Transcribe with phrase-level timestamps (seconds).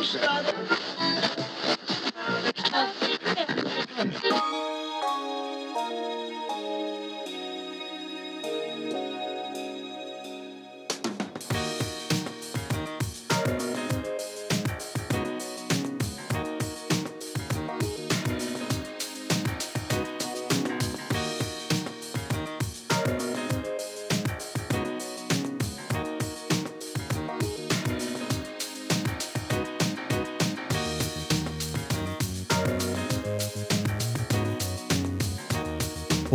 [0.00, 1.49] no sense.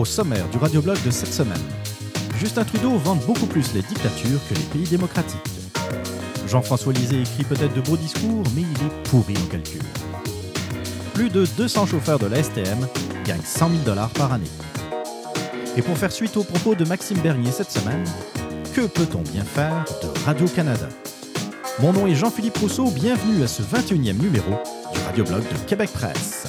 [0.06, 1.58] Au sommaire du radioblog de cette semaine,
[2.38, 5.42] Justin Trudeau vante beaucoup plus les dictatures que les pays démocratiques.
[6.48, 9.82] Jean-François Lisée écrit peut-être de beaux discours, mais il est pourri en calcul.
[11.16, 12.88] Plus de 200 chauffeurs de la STM
[13.26, 14.52] gagnent 100 000 dollars par année.
[15.76, 18.04] Et pour faire suite aux propos de Maxime Bernier cette semaine,
[18.76, 20.88] que peut-on bien faire de Radio-Canada
[21.80, 24.52] Mon nom est Jean-Philippe Rousseau, bienvenue à ce 21e numéro
[24.94, 26.46] du radioblog de Québec Presse.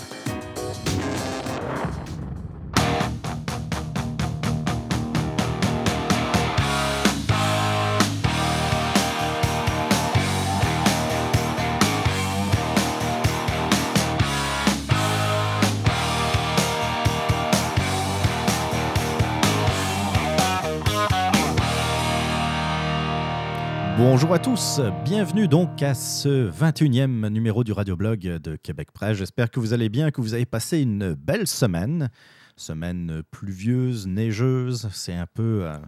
[24.27, 29.19] Bonjour à tous, bienvenue donc à ce 21e numéro du radioblog de Québec Presse.
[29.19, 32.11] J'espère que vous allez bien, que vous avez passé une belle semaine.
[32.57, 35.79] Semaine pluvieuse, neigeuse, c'est un peu euh,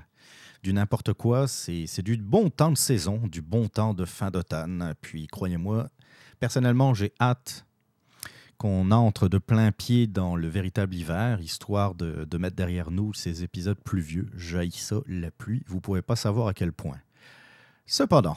[0.63, 1.49] du n'importe quoi.
[1.49, 4.95] C'est du bon temps de saison, du bon temps de fin d'automne.
[5.01, 5.89] Puis croyez-moi,
[6.39, 7.67] personnellement, j'ai hâte
[8.57, 13.13] qu'on entre de plein pied dans le véritable hiver, histoire de, de mettre derrière nous
[13.15, 14.29] ces épisodes pluvieux.
[14.37, 15.65] J'haïs ça, la pluie.
[15.67, 16.99] Vous ne pouvez pas savoir à quel point.
[17.91, 18.37] Cependant,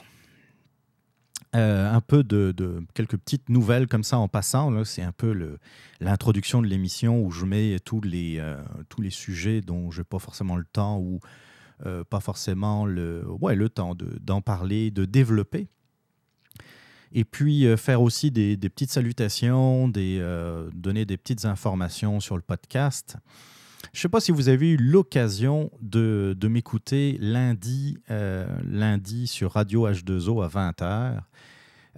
[1.54, 4.82] euh, un peu de, quelques petites nouvelles comme ça en passant.
[4.84, 5.58] C'est un peu
[6.00, 8.56] l'introduction de l'émission où je mets tous les, euh,
[8.88, 11.20] tous les sujets dont je n'ai pas forcément le temps ou
[11.84, 15.68] euh, pas forcément le, ouais, le temps d'en parler, de développer.
[17.12, 20.18] Et puis faire aussi des, des petites salutations, des,
[20.72, 23.18] donner des petites informations sur le podcast.
[23.92, 29.52] Je ne sais pas si vous avez eu l'occasion de, m'écouter lundi, euh, lundi sur
[29.52, 31.20] Radio H2O à 20h.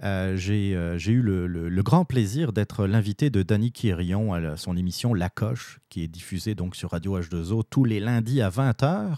[0.03, 5.13] Euh, euh, j'ai eu le, grand plaisir d'être l'invité de Danny Quirion à son émission
[5.13, 9.17] La Coche, qui est diffusée donc sur Radio H2O tous les lundis à 20h.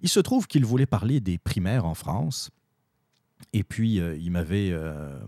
[0.00, 2.50] Il se trouve qu'il voulait parler des primaires en France.
[3.52, 5.18] Et puis, euh, il m'avait euh,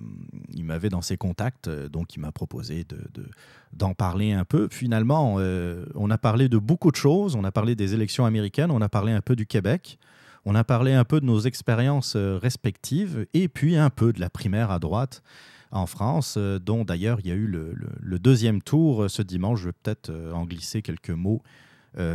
[0.53, 3.27] il m'avait dans ses contacts, euh, donc il m'a proposé d'en de,
[3.73, 4.69] d'en parler un peu.
[4.71, 7.37] Finalement, on a parlé de beaucoup de choses.
[7.37, 9.99] On a parlé des élections américaines, on a parlé un peu du Québec,
[10.45, 14.31] on a parlé un peu de nos expériences respectives, et puis un peu de la
[14.31, 15.23] primaire à droite
[15.71, 19.61] en France, dont d'ailleurs il y a eu le, deuxième tour ce dimanche.
[19.61, 21.43] Je vais peut-être en glisser quelques mots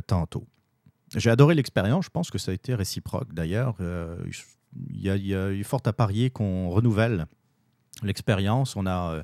[0.07, 0.45] tantôt.
[1.15, 4.33] J'ai adoré l'expérience, je pense que ça a été réciproque d'ailleurs il
[4.91, 7.27] y, a, eu fort à parier qu'on renouvelle
[8.03, 8.75] l'expérience.
[8.75, 9.23] On a, euh,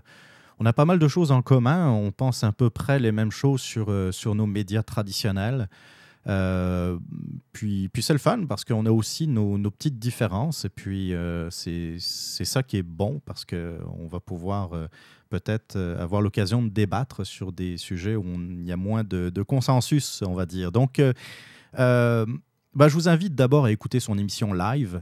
[0.59, 1.89] on a pas mal de choses en commun.
[1.89, 5.69] On pense à peu près les mêmes choses sur, euh, sur nos médias traditionnels.
[6.27, 6.99] Euh,
[7.53, 11.13] puis, puis c'est le fun parce qu'on a aussi nos, nos, petites différences et puis
[11.49, 14.71] c'est ça qui est bon parce qu'on va pouvoir
[15.29, 19.41] peut-être avoir l'occasion de débattre sur des sujets où il y a moins de, de,
[19.41, 20.73] consensus, on va dire.
[20.73, 21.01] Donc,
[21.73, 22.25] bah,
[22.87, 25.01] je vous invite d'abord à écouter son émission live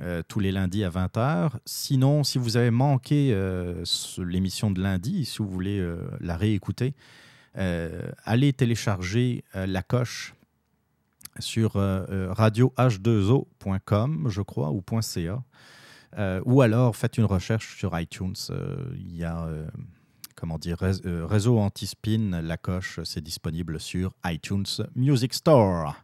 [0.00, 1.50] euh, tous les lundis à 20h.
[1.64, 3.82] Sinon, si vous avez manqué euh,
[4.18, 6.94] l'émission de lundi, si vous voulez euh, la réécouter,
[8.24, 10.34] allez télécharger la coche
[11.40, 15.42] sur radioh2o.com, je crois, ou .ca.
[16.44, 18.36] ou alors faites une recherche sur iTunes.
[18.94, 19.48] Il y a
[20.36, 25.96] comment dire, réseau anti-spin, la coche, c'est disponible sur iTunes Music Store.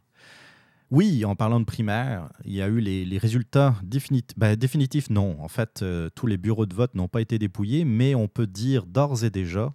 [0.91, 3.75] Oui, en parlant de primaire, il y a eu les, résultats
[4.37, 5.09] ben, définitifs.
[5.09, 8.27] Non, en fait, euh, tous les bureaux de vote n'ont pas été dépouillés, mais on
[8.27, 9.73] peut dire d'ores et déjà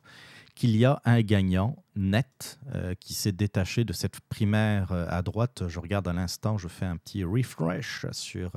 [0.55, 5.23] qu'il y a un gagnant net euh, qui s'est détaché de cette primaire euh, à
[5.23, 5.65] droite.
[5.67, 8.53] Je regarde à l'instant, je fais un petit refresh sur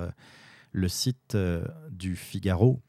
[0.72, 1.38] le site
[1.92, 2.82] du Figaro.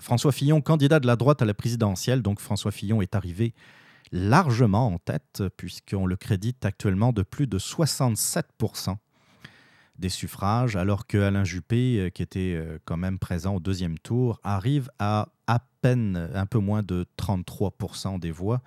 [0.00, 3.54] François Fillon, candidat de la droite à la présidentielle, donc François Fillon est arrivé
[4.14, 8.96] largement en tête, puisqu'on le crédite actuellement de plus de 67%
[9.98, 13.98] des suffrages, alors que Alain Juppé, euh, qui était euh, quand même présent au deuxième
[13.98, 18.62] tour, arrive à à peine un peu moins de 33% des voix.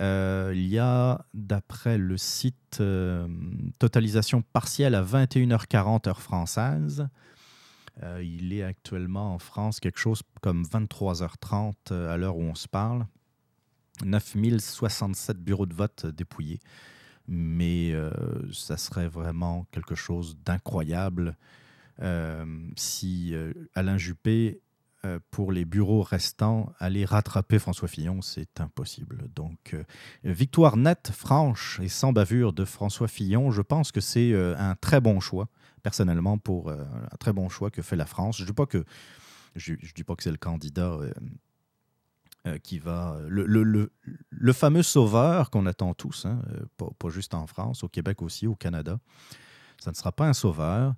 [0.00, 2.82] Euh, il y a, d'après le site,
[3.78, 7.06] totalisation partielle à 21h40 heure française.
[8.22, 13.04] il est actuellement en France quelque chose comme 23h30 à l'heure où on se parle.
[14.04, 16.60] 9067 bureaux de vote dépouillés.
[17.28, 17.94] Mais
[18.52, 21.36] ça serait vraiment quelque chose d'incroyable
[22.76, 23.34] si
[23.74, 24.60] Alain Juppé
[25.06, 29.30] euh, pour les bureaux restants, aller rattraper François Fillon, c'est impossible.
[29.34, 29.82] Donc, euh,
[30.24, 34.74] victoire nette, franche et sans bavure de François Fillon, je pense que c'est euh, un
[34.74, 35.48] très bon choix,
[35.82, 38.36] personnellement, pour un très bon choix que fait la France.
[38.36, 38.84] Je ne que,
[39.56, 40.98] je, dis pas que c'est le candidat
[42.62, 43.18] qui va.
[43.28, 43.92] Le, le,
[44.30, 46.40] le, fameux sauveur qu'on attend tous, hein,
[46.76, 48.98] pas, pas, juste en France, au Québec aussi, au Canada.
[49.78, 50.94] Ça ne sera pas un sauveur.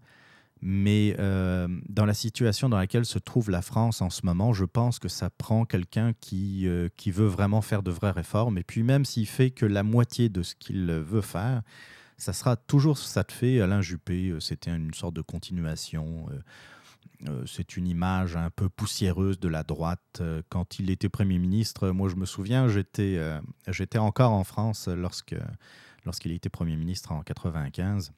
[0.64, 4.64] Mais euh, dans la situation dans laquelle se trouve la France en ce moment, je
[4.64, 8.58] pense que ça prend quelqu'un qui, euh, qui veut vraiment faire de vraies réformes.
[8.58, 11.62] Et puis même s'il fait que la moitié de ce qu'il veut faire,
[12.16, 13.60] ça sera toujours ça te fait.
[13.60, 16.28] Alain Juppé, euh, c'était une sorte de continuation.
[17.46, 20.22] C'est une image un peu poussiéreuse de la droite.
[20.48, 23.20] Quand il était Premier ministre, moi je me souviens, j'étais
[23.68, 25.36] j'étais encore en France lorsque
[26.04, 28.12] lorsqu'il était Premier ministre en 95.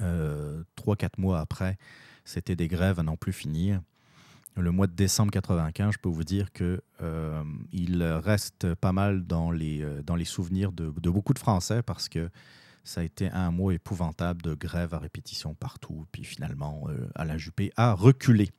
[0.00, 1.78] Euh, trois, quatre mois après,
[2.24, 3.80] c'était des grèves à n'en plus finir.
[4.56, 7.42] Le mois de décembre 95, je peux vous dire que euh,
[8.22, 12.30] reste pas mal dans les, euh, dans les souvenirs de, beaucoup de Français parce que
[12.84, 16.04] ça a été un mois épouvantable de grève à répétition partout.
[16.12, 18.50] Puis finalement, Alain Juppé a reculé.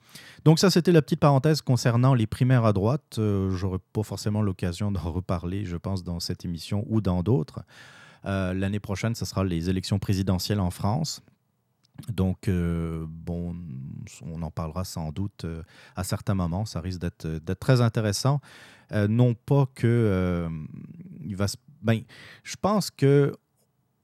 [0.43, 3.19] Donc ça, c'était la petite parenthèse concernant les primaires à droite.
[3.19, 7.63] J'aurais pas forcément l'occasion d'en reparler, je pense, dans cette émission ou dans d'autres.
[8.25, 11.21] Euh, l'année prochaine, ce sera les élections présidentielles en France.
[12.09, 13.55] Donc, euh, bon,
[14.21, 15.63] on en parlera sans doute euh,
[15.95, 16.65] à certains moments.
[16.65, 18.41] Ça risque d'être très intéressant.
[18.91, 20.49] non pas que
[21.23, 21.47] il va
[21.81, 22.01] ben,
[22.43, 23.35] je pense que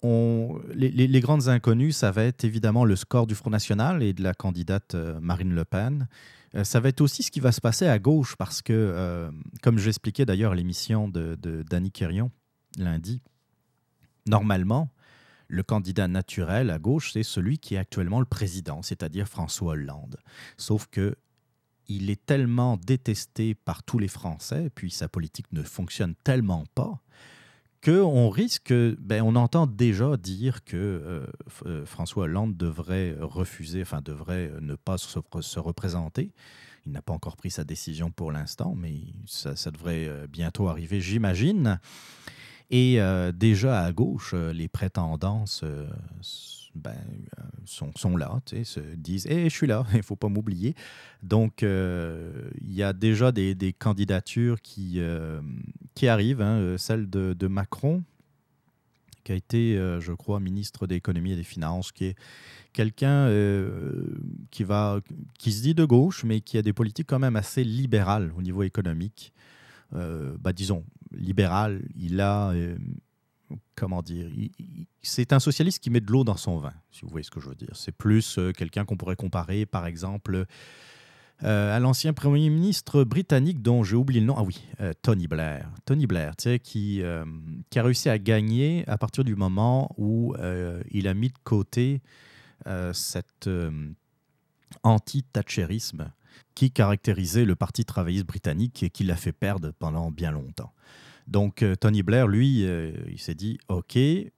[0.01, 4.23] on, les, grandes inconnues, ça va être évidemment le score du Front National et de
[4.23, 6.07] la candidate Marine Le Pen.
[6.63, 9.29] ça va être aussi ce qui va se passer à gauche parce que,
[9.61, 11.91] comme j'expliquais d'ailleurs l'émission de, de Danny
[12.77, 13.21] lundi,
[14.27, 14.89] Normalement,
[15.47, 20.17] le candidat naturel à gauche, c'est celui qui est actuellement le président, c'est-à-dire François Hollande.
[20.57, 21.15] Sauf que
[21.87, 27.01] il est tellement détesté par tous les Français, puis sa politique ne fonctionne tellement pas,
[27.83, 31.25] qu'on risque, ben, on entend déjà dire que euh,
[31.65, 36.31] euh, François Hollande devrait refuser, enfin devrait ne pas se, représenter.
[36.85, 41.01] Il n'a pas encore pris sa décision pour l'instant, mais ça, devrait euh, bientôt arriver,
[41.01, 41.79] j'imagine.
[42.73, 42.99] Et
[43.33, 45.89] déjà à gauche, les prétendances euh,
[46.75, 46.95] ben,
[47.65, 50.75] sont, sont, là, se disent hey, Je suis là, il ne faut pas m'oublier.
[51.23, 55.01] Donc, il y a déjà des, candidatures qui,
[55.95, 58.03] qui arrivent, hein, celle de, Macron,
[59.23, 62.15] qui a été, je crois, ministre de l'économie et des finances, qui est
[62.73, 63.29] quelqu'un
[64.49, 64.65] qui,
[65.37, 68.41] qui se dit de gauche, mais qui a des politiques quand même assez libérales au
[68.41, 69.33] niveau économique.
[69.91, 70.83] bah, disons,
[71.13, 72.77] libéral, il a, euh,
[73.75, 74.29] comment dire,
[75.01, 77.39] c'est un socialiste qui met de l'eau dans son vin, si vous voyez ce que
[77.39, 77.71] je veux dire.
[77.73, 80.45] C'est plus euh, quelqu'un qu'on pourrait comparer, par exemple,
[81.43, 84.35] euh, à l'ancien Premier ministre britannique dont j'ai oublié le nom.
[84.37, 84.63] Ah oui,
[85.01, 85.69] Tony Blair.
[85.85, 87.01] Tony Blair, tu sais, qui,
[87.69, 90.35] qui a réussi à gagner à partir du moment où
[90.91, 92.01] il a mis de côté
[92.93, 93.49] cet
[94.83, 96.11] anti-thatcherisme
[96.55, 100.73] qui caractérisait le Parti travailliste britannique et qui l'a fait perdre pendant bien longtemps.
[101.27, 104.29] Donc, euh, Tony Blair, lui, euh, il s'est dit OK, euh,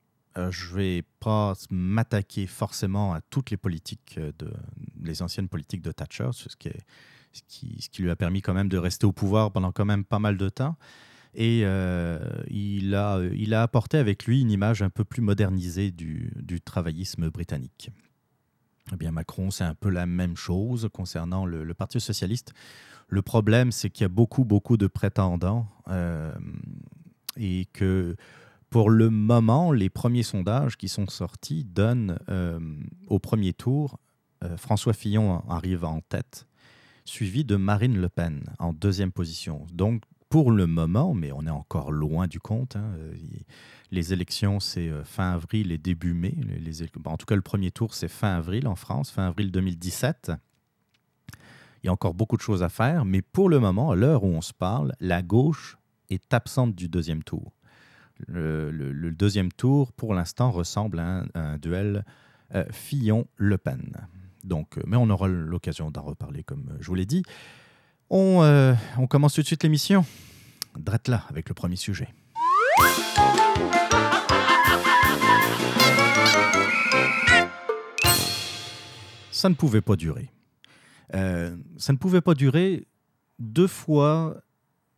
[0.52, 4.52] je ne vais pas m'attaquer forcément à toutes les politiques, de,
[5.02, 9.12] les anciennes politiques de Thatcher, ce qui, lui a permis quand même de rester au
[9.12, 10.76] pouvoir pendant quand même pas mal de temps.
[11.36, 16.32] Et il, a, il a apporté avec lui une image un peu plus modernisée du,
[16.36, 17.90] du travaillisme britannique.
[18.92, 22.54] Eh bien, Macron, c'est un peu la même chose concernant le Parti socialiste.
[23.08, 26.34] Le problème, c'est qu'il y a beaucoup, beaucoup de prétendants euh,
[27.38, 28.16] et que
[28.70, 32.60] pour le moment, les premiers sondages qui sont sortis donnent euh,
[33.08, 34.00] au premier tour
[34.44, 36.48] euh, François Fillon arrive en tête,
[37.06, 39.68] suivi de Marine Le Pen en deuxième position.
[39.72, 42.96] Donc, pour le moment, mais on est encore loin du compte, hein,
[43.92, 46.36] les élections, c'est fin avril et début mai.
[47.06, 50.32] en tout cas, le premier tour, c'est fin avril en France, fin avril 2017.
[51.84, 54.24] Il y a encore beaucoup de choses à faire, mais pour le moment, à l'heure
[54.24, 55.78] où on se parle, la gauche
[56.10, 57.52] est absente du deuxième tour.
[58.28, 62.06] Le, deuxième tour, pour l'instant, ressemble à un, duel
[62.56, 64.08] euh, Fillon-Le Pen.
[64.46, 67.24] Donc, euh, mais on aura l'occasion d'en reparler, comme je vous l'ai dit.
[68.10, 70.06] On, euh, on, commence tout de suite l'émission.
[70.78, 72.08] Drette là avec le premier sujet.
[79.32, 80.30] Ça ne pouvait pas durer.
[81.14, 82.88] Euh, ça ne pouvait pas durer.
[83.40, 84.42] Deux fois,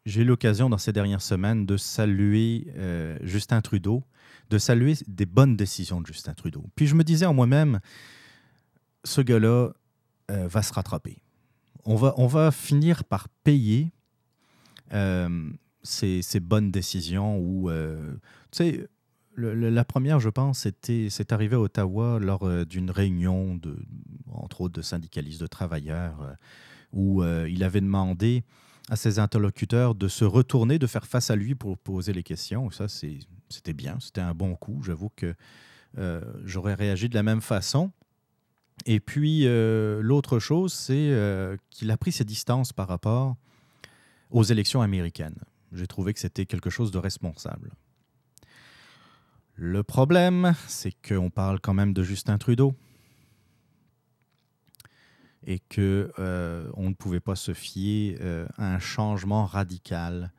[0.06, 4.04] j'ai eu l'occasion dans ces dernières semaines de saluer euh, Justin Trudeau,
[4.50, 6.66] de saluer des bonnes décisions de Justin Trudeau.
[6.76, 7.80] Puis je me disais en moi-même,
[9.04, 9.72] ce gars-là
[10.32, 11.22] euh, va se rattraper.
[11.86, 13.92] On va, on va finir par payer
[15.84, 18.18] ces, ces, bonnes décisions où, tu
[18.52, 18.88] sais,
[19.38, 23.77] la première, je pense, c'est arrivé à Ottawa lors euh, d'une réunion, de,
[24.32, 26.34] entre autres, de syndicalistes, de travailleurs, euh,
[26.94, 28.44] où euh, il avait demandé
[28.89, 32.70] à ses interlocuteurs de se retourner, de faire face à lui pour poser les questions.
[32.70, 34.82] Ça, c'était bien, c'était un bon coup.
[34.84, 35.34] J'avoue que
[36.44, 37.92] j'aurais réagi de la même façon.
[38.86, 43.38] Et puis, l'autre chose, c'est qu'il a pris ses distances par rapport
[44.30, 45.39] aux élections américaines.
[45.72, 47.72] J'ai trouvé que c'était quelque chose de responsable.
[49.58, 52.76] Le problème, c'est qu'on parle quand même de Justin Trudeau
[55.46, 60.34] et que euh, on ne pouvait pas se fier euh, à un changement radical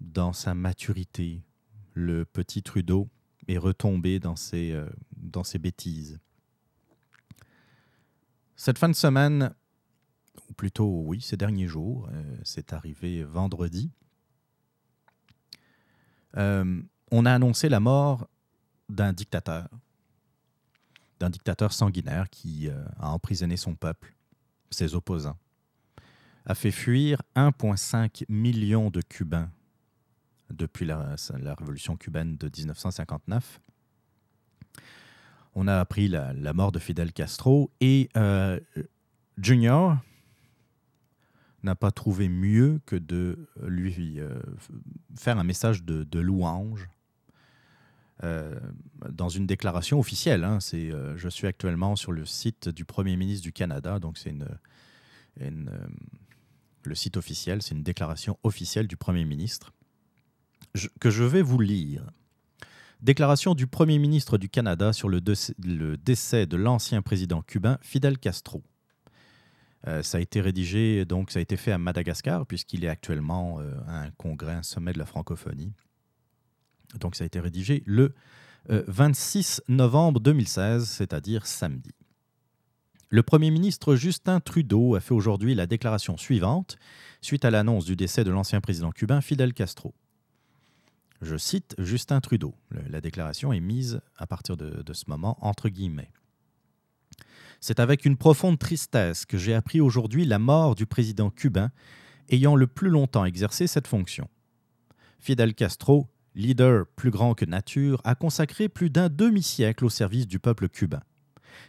[0.00, 1.42] dans sa maturité.
[1.94, 3.08] Le petit Trudeau
[3.48, 6.18] est retombé dans ses, euh, dans ses bêtises.
[8.56, 9.54] Cette fin de semaine,
[10.50, 12.10] ou plutôt oui, ces derniers jours,
[12.44, 13.90] c'est arrivé vendredi,
[16.36, 18.28] on a annoncé la mort
[18.88, 19.68] d'un dictateur,
[21.20, 24.14] d'un dictateur sanguinaire qui euh, a emprisonné son peuple,
[24.70, 25.38] ses opposants,
[26.46, 29.50] a fait fuir 1,5 million de Cubains
[30.50, 31.16] depuis la,
[31.58, 33.60] révolution cubaine de 1959.
[35.54, 38.60] On a appris la, mort de Fidel Castro et euh,
[39.38, 39.96] Junior
[41.62, 44.38] n'a pas trouvé mieux que de lui euh,
[45.16, 46.88] faire un message de louange
[48.24, 48.58] euh,
[49.10, 50.44] dans une déclaration officielle.
[50.44, 54.30] Hein, euh, je suis actuellement sur le site du Premier ministre du Canada, donc c'est
[54.30, 54.48] une,
[55.42, 55.86] euh,
[56.84, 59.74] le site officiel, c'est une déclaration officielle du Premier ministre
[61.00, 62.10] que je vais vous lire.
[63.02, 65.20] Déclaration du Premier ministre du Canada sur le,
[65.62, 68.62] le décès de l'ancien président cubain Fidel Castro.
[69.84, 74.00] ça a été rédigé, donc ça a été fait à Madagascar, puisqu'il est actuellement à
[74.00, 75.74] un congrès, un sommet de la francophonie.
[77.00, 78.14] Donc ça a été rédigé le
[78.68, 81.92] 26 euh, novembre 2016, c'est-à-dire samedi.
[83.10, 86.78] Le Premier ministre Justin Trudeau a fait aujourd'hui la déclaration suivante
[87.20, 89.94] suite à l'annonce du décès de l'ancien président cubain Fidel Castro.
[91.22, 92.54] Je cite Justin Trudeau.
[92.88, 96.10] La déclaration est mise à partir de, de ce moment entre guillemets.
[97.60, 101.70] C'est avec une profonde tristesse que j'ai appris aujourd'hui la mort du président cubain
[102.30, 104.28] ayant le plus longtemps exercé cette fonction.
[105.20, 110.38] Fidel Castro leader plus grand que nature, a consacré plus d'un demi-siècle au service du
[110.38, 111.02] peuple cubain.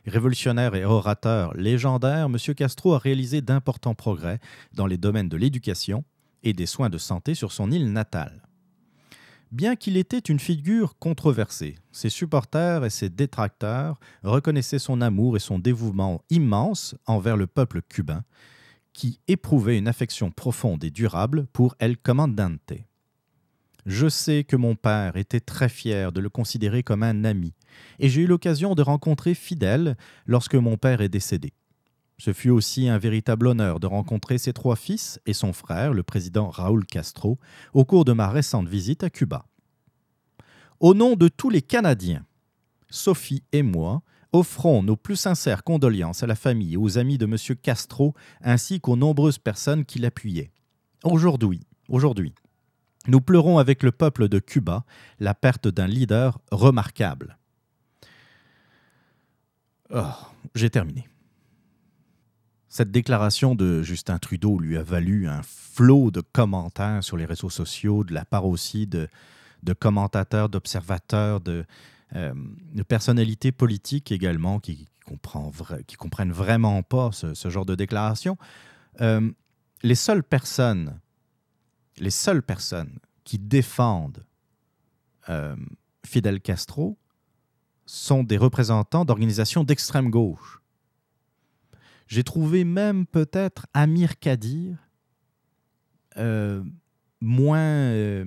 [0.06, 2.38] Révolutionnaire et orateur légendaire, M.
[2.56, 4.40] Castro a réalisé d'importants progrès
[4.74, 6.04] dans les domaines de l'éducation
[6.44, 8.42] et des soins de santé sur son île natale.
[9.52, 15.40] Bien qu'il était une figure controversée, ses supporters et ses détracteurs reconnaissaient son amour et
[15.40, 18.24] son dévouement immense envers le peuple cubain,
[18.94, 22.74] qui éprouvait une affection profonde et durable pour El Comandante.
[23.86, 27.54] Je sais que mon père était très fier de le considérer comme un ami,
[28.00, 31.54] et j'ai eu l'occasion de rencontrer Fidel lorsque mon père est décédé.
[32.18, 36.02] Ce fut aussi un véritable honneur de rencontrer ses trois fils et son frère, le
[36.02, 37.38] président Raúl Castro,
[37.74, 39.46] au cours de ma récente visite à Cuba.
[40.80, 42.26] Au nom de tous les Canadiens,
[42.90, 44.02] Sophie et moi
[44.32, 47.38] offrons nos plus sincères condoléances à la famille et aux amis de M.
[47.62, 50.52] Castro ainsi qu'aux nombreuses personnes qui l'appuyaient.
[51.04, 52.34] Aujourd'hui, aujourd'hui,
[53.08, 54.84] nous pleurons avec le peuple de Cuba
[55.20, 57.38] la perte d'un leader remarquable.
[59.94, 60.04] Oh,
[60.56, 61.08] j'ai terminé.
[62.68, 67.50] Cette déclaration de Justin Trudeau lui a valu un flot de commentaires sur les réseaux
[67.50, 69.08] sociaux, de la part aussi de,
[69.80, 71.66] commentateurs, d'observateurs, de,
[72.16, 72.34] euh,
[72.88, 74.88] personnalités politiques également qui,
[75.88, 78.38] qui comprennent vraiment pas ce, genre de déclaration.
[79.02, 79.32] Euh,
[79.84, 81.00] les seules personnes
[81.98, 84.26] les seules personnes qui défendent
[85.30, 85.56] euh,
[86.06, 86.98] Fidel Castro
[87.86, 90.62] sont des représentants d'organisations d'extrême gauche.
[92.08, 94.78] J'ai trouvé même peut-être Amir Kadir
[96.18, 96.64] euh,
[97.20, 98.26] moins euh,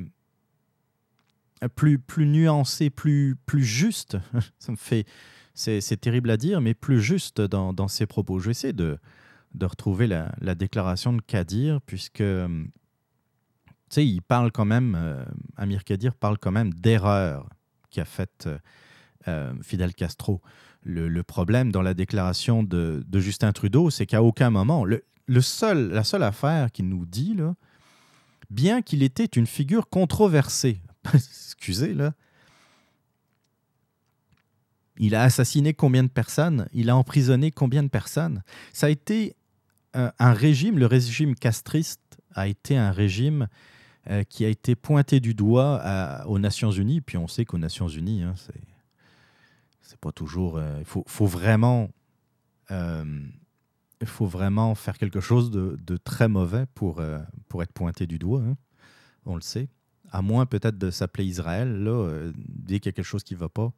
[1.75, 4.17] plus, nuancé, plus, plus juste.
[4.59, 4.73] Ça
[5.55, 8.39] c'est, terrible à dire, mais plus juste dans, ses propos.
[8.39, 8.99] Je vais essayer de,
[9.55, 12.23] de retrouver la, la, déclaration de Kadir, puisque
[13.89, 15.25] tu sais, il parle quand même, euh,
[15.57, 17.49] Amir Kadir parle quand même d'erreur
[17.91, 18.59] qu'a faite euh,
[19.29, 20.41] euh, Fidel Castro.
[20.83, 25.43] le, problème dans la déclaration de, Justin Trudeau, c'est qu'à aucun moment, le, la
[26.05, 27.37] seule affaire qu'il nous dit,
[28.51, 30.81] bien qu'il était une figure controversée,
[31.15, 32.13] excusez, là,
[34.99, 36.69] il a assassiné combien de personnes?
[36.73, 38.43] Il a emprisonné combien de personnes?
[38.73, 39.37] Ça a été
[39.95, 43.49] un, régime, le régime castriste a été un régime
[44.11, 45.83] euh, qui a été pointé du doigt
[46.27, 47.03] aux Nations Unies.
[47.03, 48.61] Puis on sait qu'aux Nations Unies, hein, c'est
[49.83, 50.57] c'est pas toujours.
[50.57, 51.91] Euh, il faut, vraiment.
[52.71, 53.23] Euh,
[54.01, 57.03] il faut vraiment faire quelque chose de, très mauvais pour,
[57.49, 58.43] pour être pointé du doigt.
[58.43, 58.57] Hein.
[59.27, 59.69] On le sait.
[60.11, 61.83] À moins peut-être de s'appeler Israël.
[61.83, 63.73] Là, dès qu'il y a quelque chose qui ne va pas,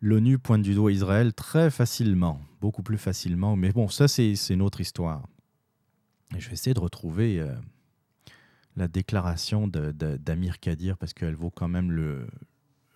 [0.00, 3.56] l'ONU pointe du doigt Israël très facilement, beaucoup plus facilement.
[3.56, 5.26] Mais bon, ça, c'est une autre histoire.
[6.36, 7.42] Je vais essayer de retrouver
[8.76, 12.26] la déclaration d'Amir Kadir parce qu'elle vaut quand même le,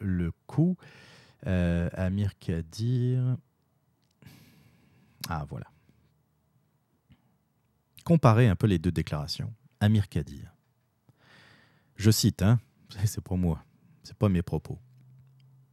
[0.01, 0.77] le coup.
[1.47, 3.37] Euh, Amir Kadir.
[5.29, 5.67] Ah, voilà.
[8.05, 9.53] Comparez un peu les deux déclarations.
[9.81, 10.55] Amir Kadir.
[11.97, 12.59] Je cite, hein,
[13.05, 13.65] c'est pas moi,
[14.03, 14.79] c'est pas mes propos.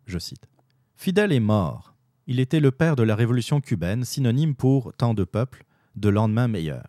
[0.05, 0.47] Je cite.
[0.95, 1.95] Fidel est mort.
[2.27, 5.65] Il était le père de la révolution cubaine, synonyme pour tant de peuples,
[5.95, 6.87] de lendemain meilleur.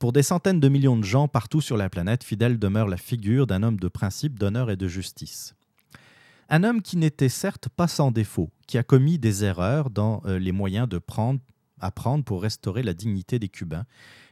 [0.00, 3.46] Pour des centaines de millions de gens partout sur la planète, Fidel demeure la figure
[3.46, 5.54] d'un homme de principe, d'honneur et de justice.
[6.48, 10.38] Un homme qui n'était certes pas sans défaut, qui a commis des erreurs dans euh,
[10.38, 11.38] les moyens de prendre,
[11.80, 13.84] à prendre pour restaurer la dignité des Cubains,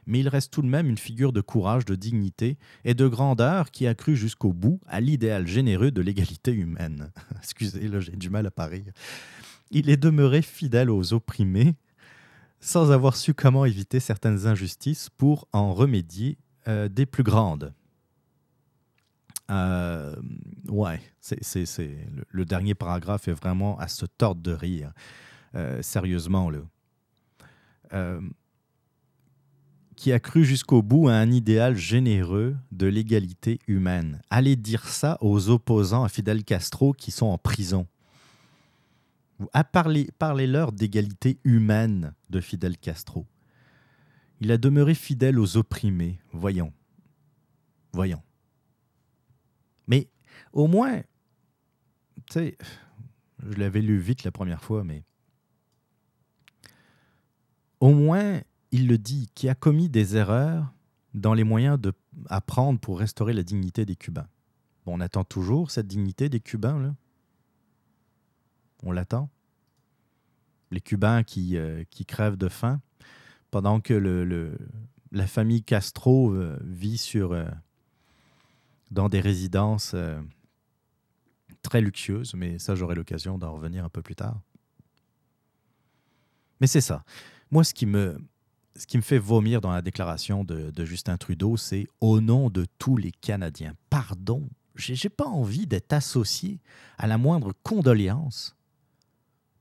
[0.07, 3.69] mais il reste tout de même une figure de courage, de dignité et de grandeur
[3.69, 7.11] qui a cru jusqu'au bout à l'idéal généreux de l'égalité humaine.
[7.37, 8.85] Excusez, là j'ai du mal à parier.
[9.69, 11.75] Il est demeuré fidèle aux opprimés,
[12.59, 16.37] sans avoir su comment éviter certaines injustices pour en remédier
[16.67, 17.73] euh, des plus grandes.
[19.49, 20.15] Euh,
[20.67, 21.01] ouais,
[22.29, 24.91] le, dernier paragraphe est vraiment à se tordre de rire.
[25.55, 26.59] Euh, sérieusement, là
[29.99, 34.21] qui a cru jusqu'au bout à un idéal généreux de l'égalité humaine.
[34.29, 37.85] Allez dire ça aux opposants à Fidel Castro qui sont en prison.
[40.19, 43.25] Parlez-leur d'égalité humaine de Fidel Castro.
[44.41, 46.19] Il a demeuré fidèle aux opprimés.
[46.31, 46.73] Voyons.
[47.93, 48.21] Voyons.
[49.87, 50.09] Mais
[50.53, 51.01] au moins,
[52.27, 52.57] tu sais,
[53.39, 55.03] je l'avais lu vite la première fois, mais
[57.79, 60.71] au moins, il le dit, qui a commis des erreurs
[61.13, 61.79] dans les moyens
[62.29, 64.27] à prendre pour restaurer la dignité des Cubains.
[64.85, 66.95] Bon, on attend toujours cette dignité des Cubains, là.
[68.83, 69.29] On l'attend.
[70.71, 72.81] Les Cubains qui, euh, qui crèvent de faim,
[73.51, 74.57] pendant que le,
[75.11, 77.45] la famille Castro euh, vit sur, euh,
[78.91, 79.95] dans des résidences
[81.61, 84.39] très luxueuses, mais ça, j'aurai l'occasion d'en revenir un peu plus tard.
[86.61, 87.03] Mais c'est ça.
[87.51, 88.19] Moi, ce qui me,
[88.75, 92.65] ce qui me fait vomir dans la déclaration de, Justin Trudeau, c'est au nom de
[92.77, 93.75] tous les Canadiens.
[93.89, 96.59] Pardon, j'ai pas envie d'être associé
[96.97, 98.55] à la moindre condoléance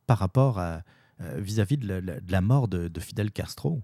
[0.09, 0.83] par rapport à
[1.21, 3.83] euh, vis-à-vis de, la mort de, Fidel Castro.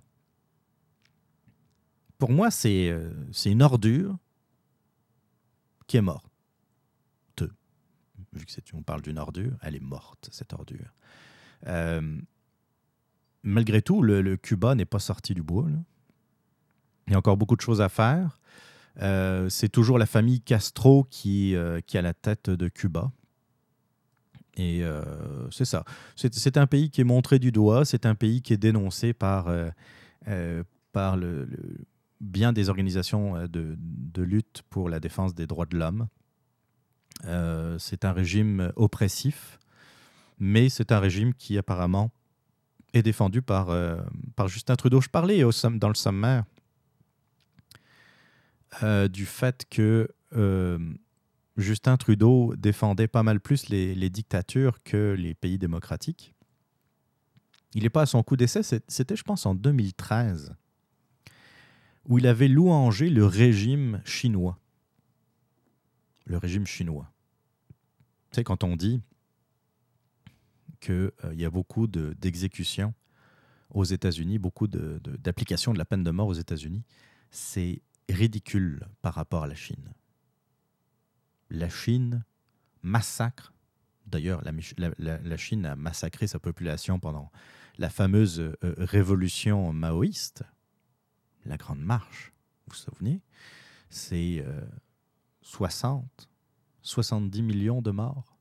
[2.17, 3.13] Pour moi, c'est euh,
[3.45, 4.17] une ordure
[5.87, 6.25] qui est morte.
[8.33, 10.93] Vu que on parle d'une ordure, elle est morte, cette ordure.
[11.67, 12.19] Euh,
[13.43, 15.69] malgré tout, le, Cuba n'est pas sorti du bois.
[17.07, 18.41] Il y a encore beaucoup de choses à faire.
[19.51, 23.13] C'est toujours la famille Castro qui, euh, qui a la tête de Cuba.
[24.57, 25.03] Et euh,
[25.51, 25.85] c'est ça.
[26.17, 29.49] C'est un pays qui est montré du doigt, c'est un pays qui est dénoncé par,
[30.93, 31.49] par le,
[32.21, 36.07] bien des organisations de, de, lutte pour la défense des droits de l'homme.
[37.79, 39.59] c'est un régime oppressif,
[40.38, 42.11] mais c'est un régime qui apparemment
[42.95, 44.01] est défendu par, euh,
[44.37, 45.01] par Justin Trudeau.
[45.01, 46.45] Je parlais au, dans le sommaire
[48.83, 50.79] euh, du fait que euh,
[51.57, 56.35] Justin Trudeau défendait pas mal plus les, dictatures que les pays démocratiques.
[57.75, 60.55] Il n'est pas à son coup d'essai, c'était je pense en 2013,
[62.07, 64.59] où il avait louangé le régime chinois.
[66.27, 67.12] Le régime chinois.
[68.31, 69.01] Tu sais, quand on dit
[70.81, 72.95] qu'il euh, y a beaucoup d'exécutions
[73.71, 76.85] aux États-Unis, beaucoup d'applications de, de la peine de mort aux États-Unis.
[77.31, 79.93] C'est ridicule par rapport à la Chine.
[81.51, 82.25] La Chine
[82.83, 83.53] massacre,
[84.07, 87.31] d'ailleurs la, Chine a massacré sa population pendant
[87.79, 90.45] la fameuse euh, révolution maoïste,
[91.45, 92.33] la Grande Marche,
[92.67, 93.23] vous vous souvenez?
[93.91, 94.45] C'est
[95.43, 96.25] 60, euh,
[96.83, 98.39] 70 millions de morts.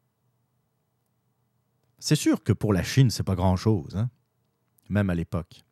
[1.99, 4.09] C'est sûr que pour la Chine, c'est pas grand-chose, hein,
[4.89, 5.63] même à l'époque.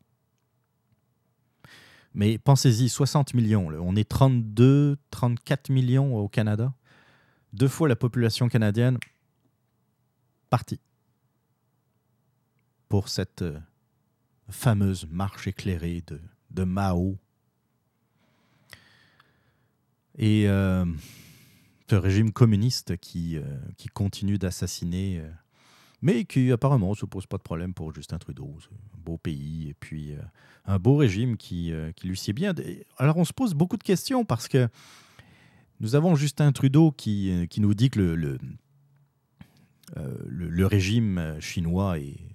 [2.14, 6.74] Mais pensez-y, 60 millions, on est 32, 34 millions au Canada,
[7.54, 8.98] deux fois la population canadienne,
[10.50, 10.80] parti
[12.92, 13.58] pour cette euh,
[14.50, 17.18] fameuse marche éclairée de, de Mao.
[20.18, 20.86] Et euh,
[21.90, 23.44] ce régime communiste qui, euh,
[23.78, 25.24] qui continue d'assassiner,
[26.02, 28.58] mais qui apparemment ne se pose pas de problème pour Justin Trudeau.
[28.94, 30.16] un beau pays et puis
[30.66, 32.54] un beau régime qui, qui lui sied bien.
[32.98, 34.68] Alors on se pose beaucoup de questions parce que
[35.82, 38.38] nous avons Justin Trudeau qui, qui nous dit que le,
[40.28, 42.32] le régime chinois est,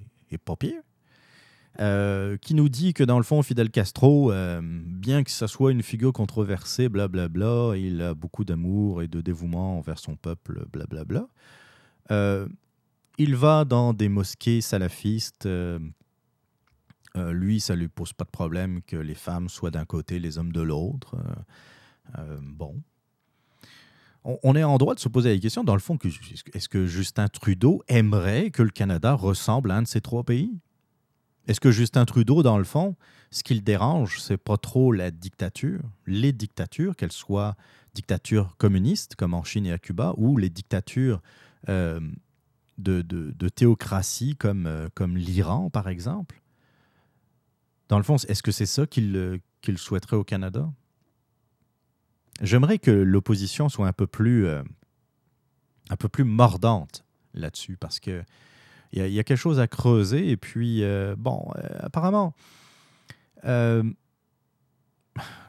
[1.78, 5.72] euh, qui nous dit que dans le fond, Fidel Castro, euh, bien que ce soit
[5.72, 11.28] une figure controversée, blablabla, il a beaucoup d'amour et de dévouement envers son peuple, blablabla.
[12.10, 12.48] Euh,
[13.18, 15.48] il va dans des mosquées salafistes.
[17.14, 20.52] lui, ça lui pose pas de problème que les femmes soient d'un côté, les hommes
[20.52, 21.16] de l'autre.
[22.42, 22.82] bon,
[24.42, 25.98] on est en droit de se poser la question, dans le fond,
[26.52, 30.58] est-ce que Justin Trudeau aimerait que le Canada ressemble à un de ces trois pays?
[31.46, 32.96] Est-ce que Justin Trudeau, dans le fond,
[33.30, 37.54] ce qui le dérange, c'est pas trop la dictature, les dictatures, qu'elles soient
[37.94, 41.22] dictatures communistes, comme en Chine et à Cuba, ou les dictatures
[41.68, 42.00] euh,
[42.78, 46.42] de, théocratie, euh, comme l'Iran, par exemple?
[47.88, 49.40] Dans le fond, est-ce que c'est ça qu'il
[49.76, 50.68] souhaiterait au Canada?
[52.42, 54.62] J'aimerais que l'opposition soit un peu plus, euh,
[55.90, 58.22] un peu plus mordante là-dessus parce que
[58.92, 60.30] il y, a quelque chose à creuser.
[60.30, 62.34] Et puis, euh, bon, euh, apparemment,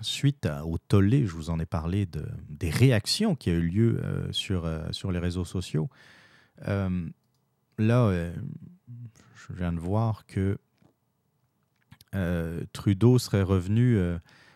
[0.02, 4.02] suite au tollé, je vous en ai parlé de, des réactions qui ont eu lieu
[4.32, 5.89] sur, sur les réseaux sociaux.
[6.65, 6.91] là,
[7.78, 10.58] je viens de voir que
[12.73, 14.00] Trudeau serait revenu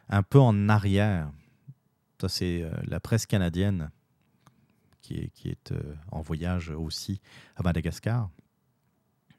[0.09, 1.31] un peu en arrière
[2.27, 3.89] c'est euh, la presse canadienne
[5.01, 7.21] qui est, euh, en voyage aussi
[7.55, 8.29] à Madagascar.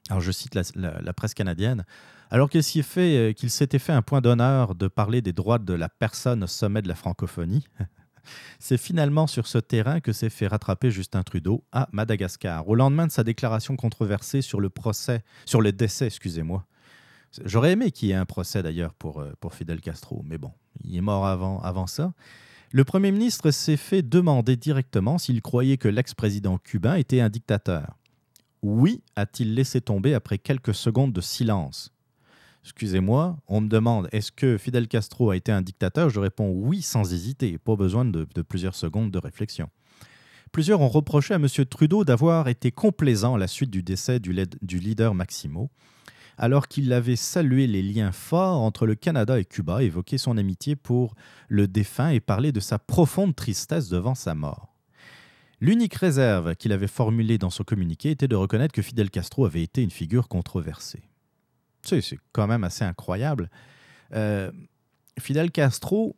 [0.09, 1.85] Alors, je cite la, presse canadienne.
[2.29, 5.73] Alors qu'il fait, euh, qu'il s'était fait un point d'honneur de parler des droits de
[5.73, 7.65] la personne au sommet de la francophonie,
[8.59, 13.07] c'est finalement sur ce terrain que s'est fait rattraper Justin Trudeau à Madagascar, au lendemain
[13.07, 16.65] de sa déclaration controversée sur le procès, sur le décès, excusez-moi.
[17.45, 20.51] J'aurais aimé qu'il y ait un procès d'ailleurs pour, pour Fidel Castro, mais bon,
[20.83, 22.13] il est mort avant, avant ça.
[22.75, 27.99] Le Premier ministre s'est fait demander directement s'il croyait que l'ex-président cubain était un dictateur.
[28.63, 31.93] Oui, a-t-il laissé tomber après quelques secondes de silence.
[32.63, 36.09] Excusez-moi, on me demande est-ce que Fidel Castro a été un dictateur?
[36.09, 39.69] Je réponds oui sans hésiter, pas besoin de, plusieurs secondes de réflexion.
[40.51, 41.47] Plusieurs ont reproché à M.
[41.69, 45.69] Trudeau d'avoir été complaisant à la suite du décès du leader Maximo
[46.37, 50.75] alors qu'il avait salué les liens forts entre le Canada et Cuba, évoqué son amitié
[50.75, 51.15] pour
[51.47, 54.73] le défunt et parlé de sa profonde tristesse devant sa mort.
[55.61, 59.63] L'unique réserve qu'il avait formulée dans son communiqué était de reconnaître que Fidel Castro avait
[59.63, 61.03] été une figure controversée.
[61.83, 63.49] C'est quand même assez incroyable.
[64.13, 64.51] Euh,
[65.19, 66.15] Fidel Castro,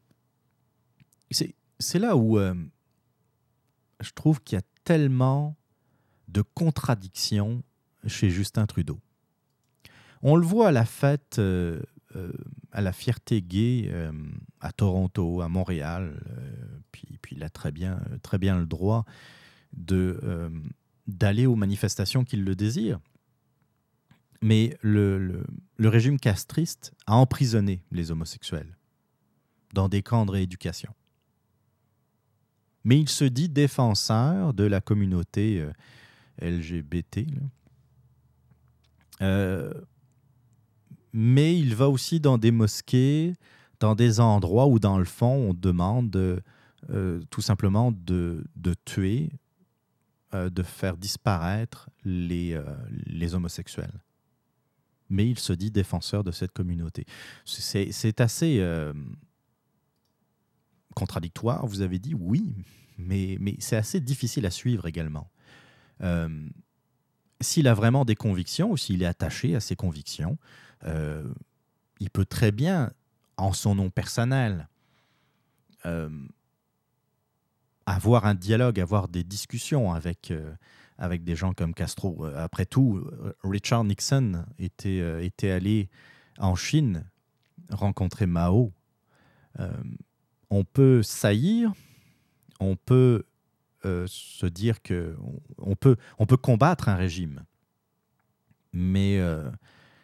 [1.31, 2.55] c'est là où euh,
[3.99, 5.55] je trouve qu'il y a tellement
[6.27, 7.63] de contradictions
[8.07, 8.99] chez Justin Trudeau.
[10.27, 11.79] On le voit à la fête, euh,
[12.15, 12.33] euh,
[12.71, 14.11] à la fierté gay euh,
[14.59, 16.19] à Toronto, à Montréal,
[16.91, 19.05] puis, il a très bien, très bien le droit
[19.71, 22.99] d'aller aux manifestations qu'il le désire.
[24.41, 25.45] Mais le,
[25.79, 28.75] régime castriste a emprisonné les homosexuels
[29.75, 30.91] dans des camps de rééducation.
[32.83, 35.67] Mais il se dit défenseur de la communauté
[36.41, 37.27] LGBT.
[41.17, 43.35] Mais il va aussi dans des mosquées,
[43.79, 46.43] dans des endroits où, dans le fond, on demande
[46.89, 48.43] euh, tout simplement de,
[48.83, 49.29] tuer,
[50.33, 52.65] euh, de faire disparaître les, euh,
[53.05, 54.03] les homosexuels.
[55.09, 57.05] Mais il se dit défenseur de cette communauté.
[57.45, 58.61] C'est assez
[60.95, 62.43] contradictoire, vous avez dit oui,
[62.97, 65.31] mais, mais c'est assez difficile à suivre également.
[67.39, 70.37] s'il a vraiment des convictions ou s'il est attaché à ses convictions,
[70.85, 71.23] euh,
[71.99, 72.91] il peut très bien,
[73.37, 74.67] en son nom personnel,
[75.85, 76.09] euh,
[77.85, 80.53] avoir un dialogue, avoir des discussions avec, euh,
[80.97, 82.25] avec des gens comme Castro.
[82.25, 83.07] Après tout,
[83.43, 85.89] Richard Nixon était, était allé
[86.37, 87.05] en Chine
[87.69, 88.71] rencontrer Mao.
[90.49, 91.73] on peut saillir,
[92.59, 93.25] on peut
[93.83, 95.15] se dire que
[95.57, 97.43] on peut, on peut combattre un régime
[98.73, 99.19] Mais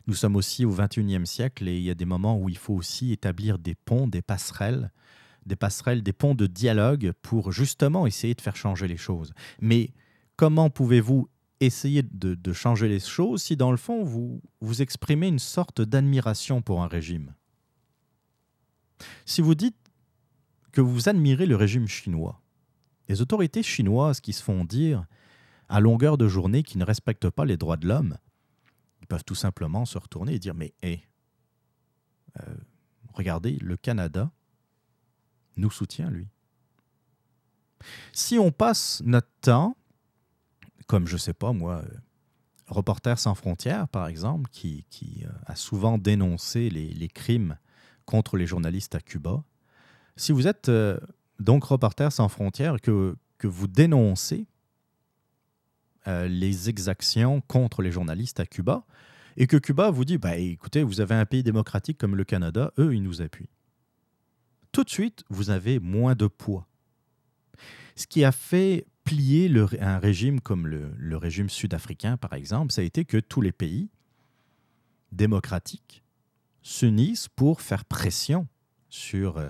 [0.08, 2.74] nous sommes aussi au XXIe siècle et il y a des moments où il faut
[2.74, 4.92] aussi établir des ponts, des passerelles,
[5.46, 9.34] des passerelles, des ponts de dialogue pour justement essayer de faire changer les choses.
[9.60, 9.92] Mais
[10.36, 15.40] comment pouvez-vous essayer de, changer les choses si dans le fond vous, vous exprimez une
[15.40, 17.36] sorte d'admiration pour un régime?
[19.26, 19.78] Si vous dites
[20.72, 22.42] que vous admirez le régime chinois,
[23.10, 25.06] les autorités chinoises qui se font dire
[25.70, 28.18] à longueur de journée qu'ils ne respectent pas les droits de l'homme,
[29.12, 31.04] peuvent tout simplement se retourner et dire mais hé,
[32.40, 32.56] euh,
[33.14, 34.32] regardez, le Canada
[35.58, 36.30] nous soutient, lui.
[38.14, 39.76] Si on passe notre temps,
[40.88, 41.98] comme je sais pas moi, euh,
[42.68, 47.58] Reporters sans frontières, par exemple, qui, qui euh, a souvent dénoncé les, les, crimes
[48.06, 49.44] contre les journalistes à Cuba,
[50.16, 50.98] si vous êtes euh,
[51.40, 54.48] donc Reporters sans frontières, que, que vous dénoncez
[56.08, 58.86] euh, les exactions contre les journalistes à Cuba,
[59.38, 62.74] et que Cuba vous dit, bah, écoutez, vous avez un pays démocratique comme le Canada,
[62.78, 63.50] eux, ils nous appuient.
[64.72, 66.68] Tout de suite, vous avez moins de poids.
[67.96, 72.82] Ce qui a fait plier un régime comme le, le régime sud-africain, par exemple, ça
[72.82, 73.90] a été que tous les pays
[75.12, 76.04] démocratiques
[76.62, 78.48] s'unissent pour faire pression
[78.90, 79.50] sur euh,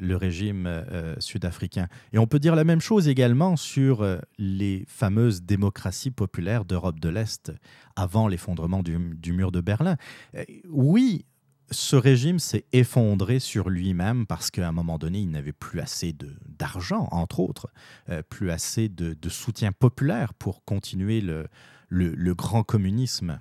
[0.00, 1.88] le régime euh, sud-africain.
[2.12, 7.00] Et on peut dire la même chose également sur euh, les fameuses démocraties populaires d'Europe
[7.00, 7.52] de l'Est
[7.96, 9.96] avant l'effondrement du, mur de Berlin.
[10.34, 11.24] Euh, oui,
[11.70, 16.14] ce régime s'est effondré sur lui-même parce qu'à un moment donné, il n'avait plus assez
[16.58, 17.68] d'argent, entre autres,
[18.08, 23.40] euh, plus assez de, soutien populaire pour continuer le, grand communisme.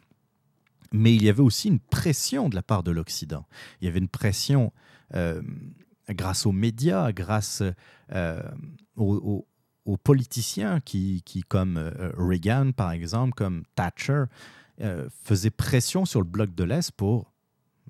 [0.91, 3.45] Mais il y avait aussi une pression de la part de l'Occident.
[3.81, 4.71] Il y avait une pression
[5.13, 5.41] euh,
[6.09, 7.63] grâce aux médias, grâce
[8.11, 8.41] euh,
[8.95, 9.47] aux,
[10.03, 14.25] politiciens qui, qui comme euh, Reagan, par exemple, comme Thatcher,
[14.81, 17.31] euh, faisaient pression sur le bloc de l'Est pour,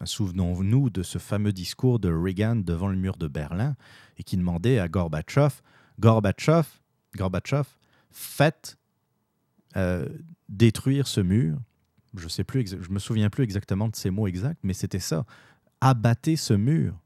[0.03, 3.75] souvenons-nous de ce fameux discours de Reagan devant le mur de Berlin,
[4.17, 5.61] et qui demandait à Gorbatchev,
[5.99, 6.67] Gorbatchev,
[7.15, 7.65] Gorbatchev,
[8.11, 8.77] faites
[10.47, 11.57] détruire ce mur.
[12.15, 15.25] Je je me souviens plus exactement de ces mots exacts, mais c'était ça.
[15.81, 16.97] Abattez ce mur.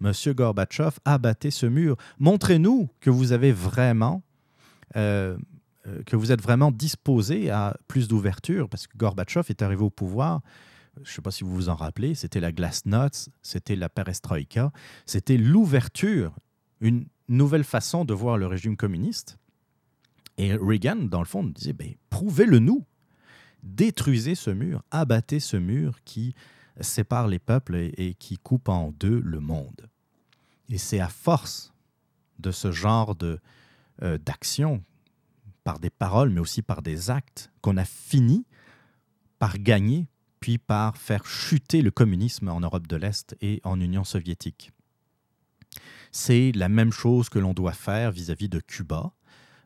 [0.00, 1.96] Monsieur Gorbatchev, abattez ce mur.
[2.18, 4.22] Montrez-nous que vous avez vraiment,
[4.96, 5.36] euh,
[6.06, 10.40] que vous êtes vraiment disposé à plus d'ouverture, parce que Gorbatchev est arrivé au pouvoir.
[10.96, 14.72] Je ne sais pas si vous vous en rappelez, c'était la glasnost, c'était la perestroïka,
[15.06, 16.34] c'était l'ouverture,
[16.80, 19.38] une nouvelle façon de voir le régime communiste.
[20.38, 22.84] Et Reagan, dans le fond, disait ben, prouvez-le nous,
[23.62, 26.34] détruisez ce mur, abattez ce mur qui
[26.80, 29.88] sépare les peuples et, qui coupe en deux le monde.
[30.68, 31.72] Et c'est à force
[32.38, 34.82] de ce genre euh, d'action,
[35.64, 38.46] par des paroles, mais aussi par des actes, qu'on a fini
[39.38, 40.06] par gagner,
[40.40, 44.72] puis par faire chuter le communisme en Europe de l'Est et en Union soviétique.
[46.12, 49.12] C'est la même chose que l'on doit faire vis-à-vis -vis de Cuba.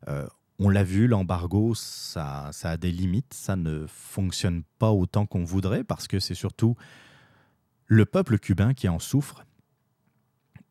[0.09, 0.27] Euh,
[0.59, 5.45] on l'a vu, l'embargo, ça, ça, a des limites, ça ne fonctionne pas autant qu'on
[5.45, 6.77] voudrait, parce que c'est surtout
[7.87, 9.45] le peuple cubain qui en souffre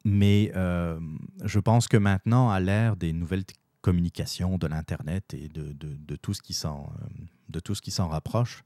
[0.06, 1.00] mais euh,
[1.44, 3.46] je pense que maintenant, à l'ère des nouvelles
[3.82, 8.64] communications, de l'Internet et de, de, tout ce qui s'en rapproche,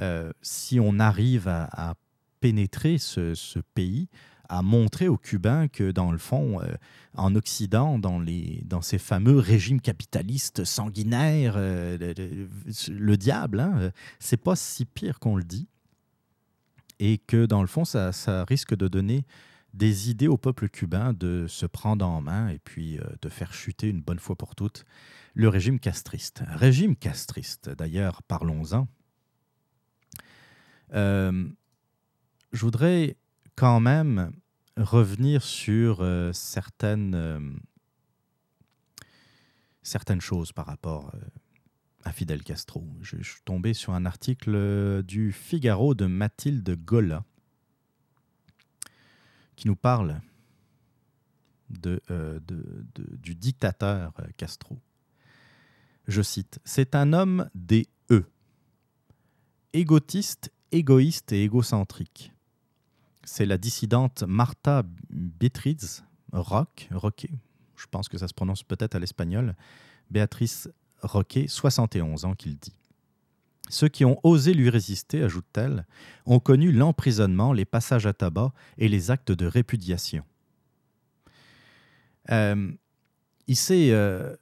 [0.00, 1.94] euh, si on arrive à,
[2.40, 4.08] pénétrer ce, pays,
[4.48, 6.74] à montrer aux Cubains que, dans le fond, euh,
[7.14, 8.20] en Occident, dans,
[8.82, 12.48] ces fameux régimes capitalistes sanguinaires, euh, le,
[12.92, 15.68] le, diable, hein, c'est pas si pire qu'on le dit.
[17.04, 19.26] Et que, dans le fond, ça, risque de donner
[19.74, 23.52] des idées au peuple cubain de se prendre en main et puis euh, de faire
[23.52, 24.84] chuter une bonne fois pour toutes
[25.34, 26.44] le régime castriste.
[26.46, 28.86] Régime castriste, d'ailleurs, parlons-en.
[30.94, 31.48] Euh,
[32.52, 33.16] je voudrais
[33.56, 34.30] quand même
[34.76, 37.60] revenir sur euh, certaines,
[39.82, 41.12] certaines choses par rapport
[42.04, 42.84] à Fidel Castro.
[43.00, 47.24] Je, suis tombé sur un article du Figaro de Mathilde Gola
[49.56, 50.20] qui nous parle
[51.70, 52.40] de, euh,
[52.96, 54.78] du dictateur euh, Castro.
[56.08, 58.24] Je cite, C'est un homme des E,
[59.72, 62.32] égotiste, égoïste et égocentrique.
[63.24, 67.28] C'est la dissidente Martha Beatriz Roque, Roque,
[67.76, 69.54] je pense que ça se prononce peut-être à l'espagnol,
[70.10, 70.68] Béatrice
[71.02, 72.74] Roque, 71 ans, qu'il dit.
[73.68, 75.86] Ceux qui ont osé lui résister, ajoute-t-elle,
[76.26, 80.24] ont connu l'emprisonnement, les passages à tabac et les actes de répudiation.
[82.30, 82.70] Euh,
[83.46, 84.36] il s'est euh,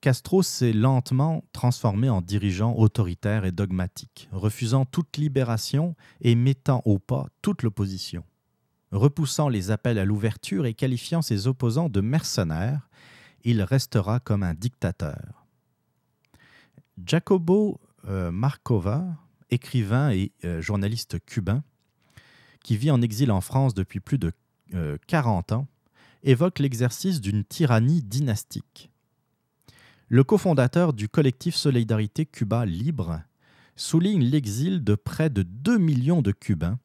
[0.00, 6.98] Castro s'est lentement transformé en dirigeant autoritaire et dogmatique, refusant toute libération et mettant au
[6.98, 8.24] pas toute l'opposition,
[8.92, 12.88] repoussant les appels à l'ouverture et qualifiant ses opposants de mercenaires,
[13.44, 15.39] il restera comme un dictateur.
[17.06, 19.16] Jacobo euh, Marcova,
[19.50, 21.62] écrivain et euh, journaliste cubain,
[22.62, 24.32] qui vit en exil en France depuis plus de
[25.06, 25.66] 40 euh, ans,
[26.22, 28.90] évoque l'exercice d'une tyrannie dynastique.
[30.08, 33.22] Le cofondateur du collectif Solidarité Cuba Libre
[33.76, 36.78] souligne l'exil de près de 2 millions de Cubains,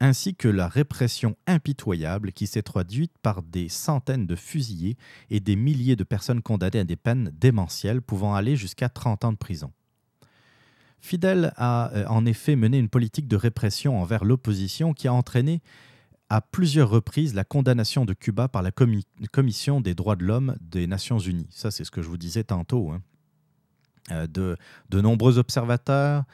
[0.00, 4.96] ainsi que la répression impitoyable qui s'est traduite par des centaines de fusillés
[5.30, 9.32] et des milliers de personnes condamnées à des peines démentielles pouvant aller jusqu'à 30 ans
[9.32, 9.72] de prison.
[11.00, 15.62] Fidel a euh, en effet mené une politique de répression envers l'opposition qui a entraîné
[16.28, 20.88] à plusieurs reprises la condamnation de Cuba par la Commission des droits de l'homme des
[20.88, 21.46] Nations Unies.
[21.50, 22.90] Ça, c'est ce que je vous disais tantôt.
[22.90, 23.02] Hein.
[24.10, 24.56] Euh, de,
[24.88, 26.24] de, nombreux observateurs,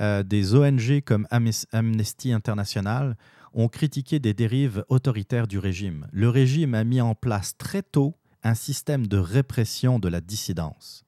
[0.00, 3.16] euh, des ONG comme Amnesty International
[3.52, 6.06] ont critiqué des dérives autoritaires du régime.
[6.12, 11.04] Le régime a mis en place très tôt un système de répression de la dissidence.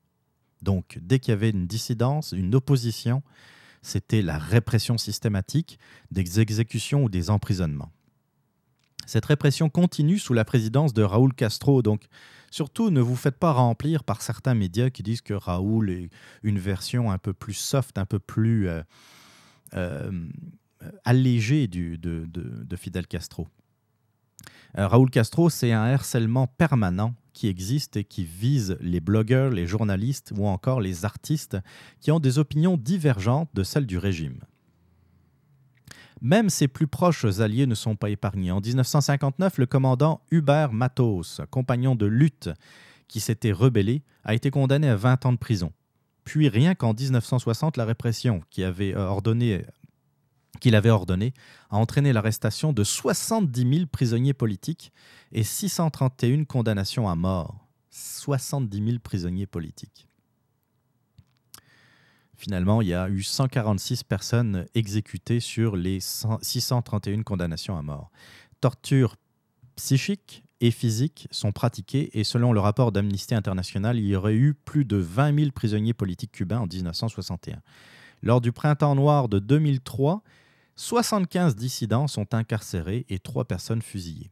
[0.62, 3.22] Donc, dès qu'il y avait une dissidence, une opposition,
[3.82, 5.78] c'était la répression systématique
[6.10, 7.92] des exécutions ou des emprisonnements.
[9.06, 11.82] Cette répression continue sous la présidence de Raúl Castro.
[11.82, 12.06] Donc,
[12.54, 16.08] surtout, ne vous faites pas remplir par certains médias qui disent que Raúl est
[16.42, 18.82] une version un peu plus soft, un peu plus euh,
[19.74, 20.28] euh,
[21.04, 23.48] allégée de, de, Fidel Castro.
[24.78, 29.66] Euh, Raúl Castro, c'est un harcèlement permanent qui existe et qui vise les blogueurs, les
[29.66, 31.56] journalistes ou encore les artistes
[32.00, 34.38] qui ont des opinions divergentes de celles du régime.
[36.24, 38.50] Même ses plus proches alliés ne sont pas épargnés.
[38.50, 42.48] En 1959, le commandant Hubert Matos, compagnon de lutte
[43.08, 45.70] qui s'était rebellé, a été condamné à 20 ans de prison.
[46.24, 49.62] Puis rien qu'en 1960, la répression euh,
[50.60, 51.34] qu'il avait ordonné
[51.68, 54.94] a entraîné l'arrestation de 70 000 prisonniers politiques
[55.30, 57.68] et 631 condamnations à mort.
[57.90, 60.08] 70 000 prisonniers politiques.
[62.36, 68.10] Finalement, il y a eu 146 personnes exécutées sur les 631 condamnations à mort.
[68.60, 69.16] Tortures
[69.76, 74.54] psychiques et physiques sont pratiquées et selon le rapport d'Amnesty International, il y aurait eu
[74.54, 77.60] plus de 20 000 prisonniers politiques cubains en 1961.
[78.22, 80.22] Lors du printemps noir de 2003,
[80.76, 84.30] 75 dissidents sont incarcérés et 3 personnes fusillées.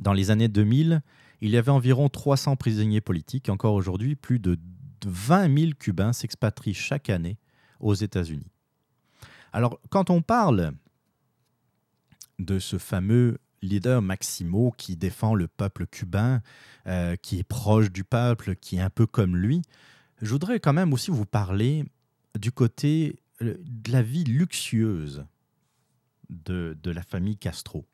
[0.00, 1.02] Dans les années 2000,
[1.40, 3.48] il y avait environ 300 prisonniers politiques.
[3.48, 4.58] Encore aujourd'hui, plus de
[5.06, 7.38] 20 000 Cubains s'expatrient chaque année
[7.80, 8.50] aux États-Unis.
[9.52, 10.72] Alors, quand on parle
[12.38, 16.42] de ce fameux leader Maximo qui défend le peuple cubain,
[16.86, 19.62] euh, qui est proche du peuple, qui est un peu comme lui,
[20.20, 21.84] je voudrais quand même aussi vous parler
[22.38, 25.24] du côté euh, de la vie luxueuse
[26.30, 27.86] de, de la famille Castro.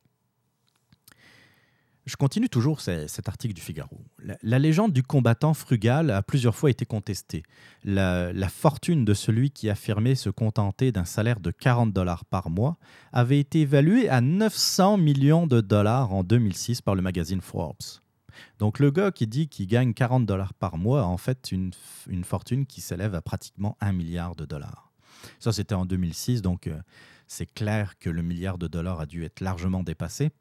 [2.11, 4.01] Je continue toujours cet article du Figaro.
[4.43, 7.45] La, légende du combattant frugal a plusieurs fois été contestée.
[7.85, 12.79] La, fortune de celui qui affirmait se contenter d'un salaire de 40 dollars par mois
[13.13, 17.77] avait été évaluée à 900 millions de dollars en 2006 par le magazine Forbes.
[18.59, 21.71] Donc le gars qui dit qu'il gagne 40 dollars par mois a en fait une,
[22.09, 24.93] une fortune qui s'élève à pratiquement 1 milliard de dollars.
[25.39, 26.81] Ça, c'était en 2006, donc euh,
[27.29, 30.33] c'est clair que le milliard de dollars a dû être largement dépassé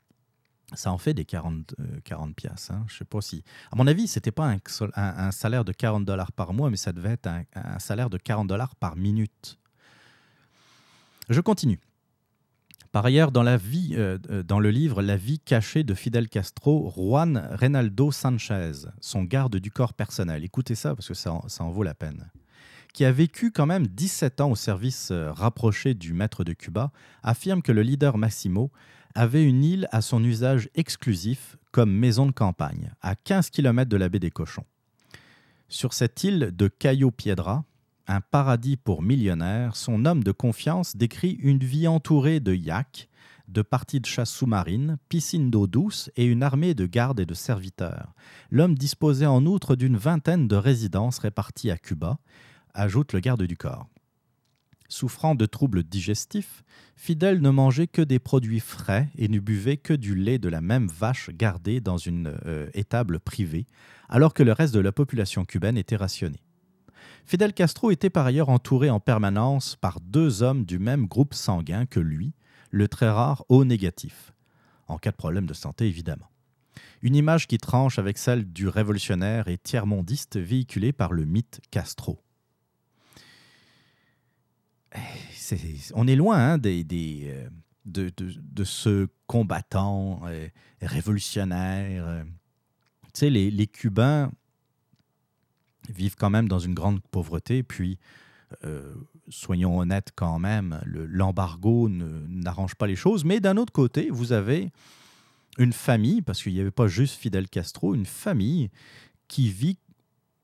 [0.73, 2.71] ça en fait des 40, 40 euh, piastres.
[2.71, 2.85] Hein.
[2.87, 3.43] Je sais pas si.
[3.71, 4.55] À mon avis, ce n'était pas
[4.95, 8.47] un, salaire de 40 dollars par mois, mais ça devait être un, salaire de 40
[8.47, 9.57] dollars par minute.
[11.29, 11.79] Je continue.
[12.91, 18.11] Par ailleurs, euh, euh, dans le livre La vie cachée de Fidel Castro, Juan Reynaldo
[18.11, 22.31] Sanchez, son garde du corps personnel, écoutez ça parce que ça en vaut la peine,
[22.93, 27.61] qui a vécu quand même 17 ans au service rapproché du maître de Cuba, affirme
[27.61, 28.71] que le leader Massimo
[29.15, 33.97] avait une île à son usage exclusif comme maison de campagne, à 15 km de
[33.97, 34.65] la baie des Cochons.
[35.67, 37.63] Sur cette île de Cayo Piedra,
[38.07, 43.07] un paradis pour millionnaires, son homme de confiance décrit une vie entourée de yaks,
[43.47, 47.33] de parties de chasse sous-marine, piscines d'eau douce et une armée de gardes et de
[47.33, 48.13] serviteurs.
[48.49, 52.17] L'homme disposait en outre d'une vingtaine de résidences réparties à Cuba,
[52.73, 53.87] ajoute le garde du corps.
[54.91, 56.63] Souffrant de troubles digestifs,
[56.95, 60.61] Fidel ne mangeait que des produits frais et ne buvait que du lait de la
[60.61, 63.67] même vache gardée dans une euh, étable privée,
[64.09, 66.41] alors que le reste de la population cubaine était rationnée.
[67.23, 71.85] Fidel Castro était par ailleurs entouré en permanence par deux hommes du même groupe sanguin
[71.85, 72.33] que lui,
[72.71, 74.33] le très rare O négatif,
[74.87, 76.31] en cas de problème de santé évidemment.
[77.03, 82.19] Une image qui tranche avec celle du révolutionnaire et tiers-mondiste véhiculé par le mythe Castro.
[85.93, 86.85] On est loin hein, des,
[87.25, 87.49] euh,
[87.85, 90.47] de, ce combattant euh,
[90.81, 92.07] révolutionnaire.
[92.07, 92.23] Euh.
[93.13, 94.31] Tu sais, les, Cubains
[95.89, 97.97] vivent quand même dans une grande pauvreté, puis,
[99.29, 104.71] soyons honnêtes quand même, l'embargo n'arrange pas les choses, mais d'un autre côté, vous avez
[105.57, 108.69] une famille, parce qu'il n'y avait pas juste Fidel Castro, une famille
[109.27, 109.77] qui vit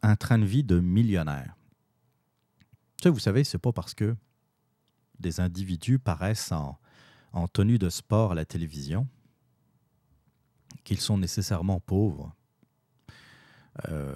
[0.01, 1.55] un train de vie de millionnaire.
[3.01, 4.15] Ça, vous savez, c'est pas parce que
[5.19, 6.77] des individus paraissent en,
[7.47, 9.07] tenue de sport à la télévision
[10.83, 12.33] qu'ils sont nécessairement pauvres.
[13.89, 14.15] Euh,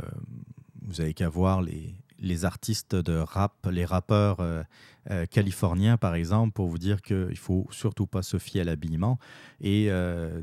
[0.84, 4.64] vous avez qu'à voir les, artistes de rap, les rappeurs euh,
[5.10, 8.64] euh, californiens, par exemple, pour vous dire qu'il ne faut surtout pas se fier à
[8.64, 9.20] l'habillement.
[9.60, 9.90] Et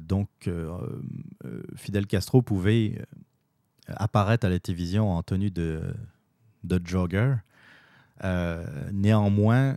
[0.03, 0.29] donc,
[1.77, 3.01] Fidel Castro pouvait
[3.87, 5.95] apparaître à la télévision en tenue de,
[6.65, 7.37] de jogger.
[8.93, 9.77] néanmoins,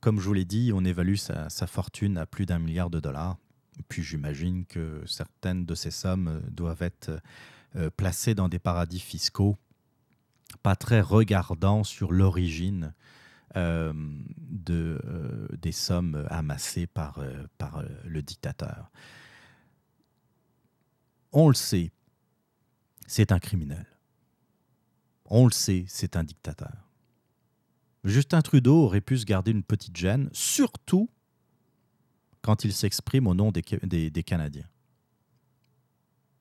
[0.00, 3.36] comme je vous l'ai dit, on évalue sa, fortune à plus d'un milliard de dollars.
[3.88, 7.20] Puis j'imagine que certaines de ces sommes doivent être
[7.96, 9.56] placées dans des paradis fiscaux
[10.62, 12.94] pas très regardant sur l'origine
[13.56, 16.88] euh, de, euh, des sommes amassées
[17.18, 18.90] euh, par le dictateur.
[21.32, 21.90] On le sait,
[23.06, 23.86] c'est un criminel.
[25.26, 26.89] On le sait, c'est un dictateur.
[28.04, 31.10] Justin Trudeau aurait pu se garder une petite gêne, surtout
[32.42, 33.62] quand il s'exprime au nom des,
[34.22, 34.68] Canadiens.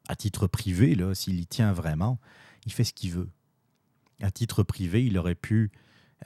[0.07, 2.19] À titre privé, s'il y tient vraiment,
[2.65, 3.29] il fait ce qu'il veut
[4.21, 5.71] à titre privé, il aurait pu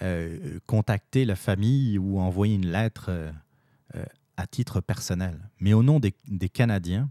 [0.01, 3.31] euh, contacter la famille ou envoyer une lettre euh,
[3.95, 4.05] euh,
[4.37, 5.39] à titre personnel.
[5.59, 6.13] Mais au nom des,
[6.49, 7.09] Canadiens,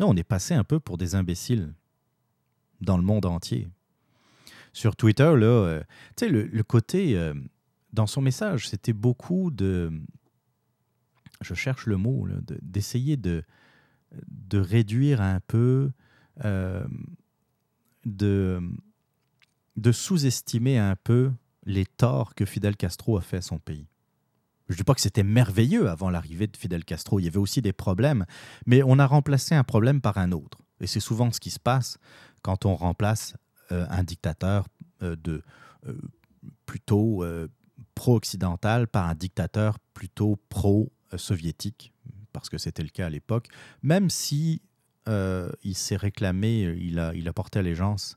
[0.00, 1.74] on est passé un peu pour des imbéciles
[2.80, 3.68] dans le monde entier.
[4.72, 5.80] Sur Twitter, là,
[6.16, 7.32] tu sais, le, côté,
[7.92, 9.92] dans son message, c'était beaucoup de,
[11.40, 12.28] je cherche le mot,
[12.62, 13.42] d'essayer de,
[14.28, 15.90] de, réduire un peu,
[18.04, 18.60] de
[19.80, 21.32] de sous-estimer un peu
[21.64, 23.88] les torts que Fidel Castro a fait à son pays.
[24.68, 27.38] Je ne dis pas que c'était merveilleux avant l'arrivée de Fidel Castro, il y avait
[27.38, 28.24] aussi des problèmes,
[28.66, 30.58] mais on a remplacé un problème par un autre.
[30.80, 31.98] Et c'est souvent ce qui se passe
[32.42, 33.36] quand on remplace euh,
[33.70, 34.66] un dictateur
[35.02, 35.42] euh, de,
[35.86, 35.94] euh,
[36.66, 37.24] plutôt
[37.94, 41.92] pro-occidental par un dictateur plutôt pro-soviétique,
[42.32, 43.48] parce que c'était le cas à l'époque,
[43.82, 44.62] même si
[45.64, 48.16] il s'est réclamé, il a, il a porté allégeance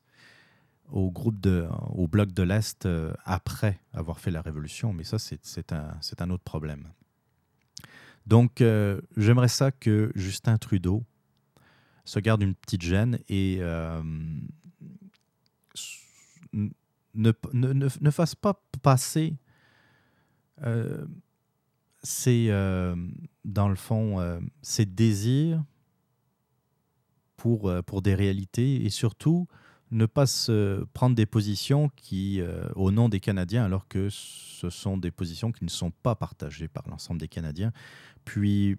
[0.94, 5.18] au groupe de, au bloc de l'Est euh, après avoir fait la révolution, mais ça,
[5.20, 6.88] c'est un, un, autre problème.
[8.28, 11.04] Donc, euh, j'aimerais ça que Justin Trudeau
[12.06, 13.60] se garde une petite gêne et
[16.56, 16.70] euh,
[17.14, 19.36] ne, ne, ne, fasse pas passer
[22.02, 22.48] ses,
[23.46, 25.64] dans le fond, ses désirs
[27.38, 29.48] pour, pour des réalités et surtout
[29.94, 34.70] ne pas se prendre des positions qui, euh, au nom des Canadiens, alors que ce
[34.70, 37.72] sont des positions qui ne sont pas partagées par l'ensemble des Canadiens.
[38.26, 38.78] Puis,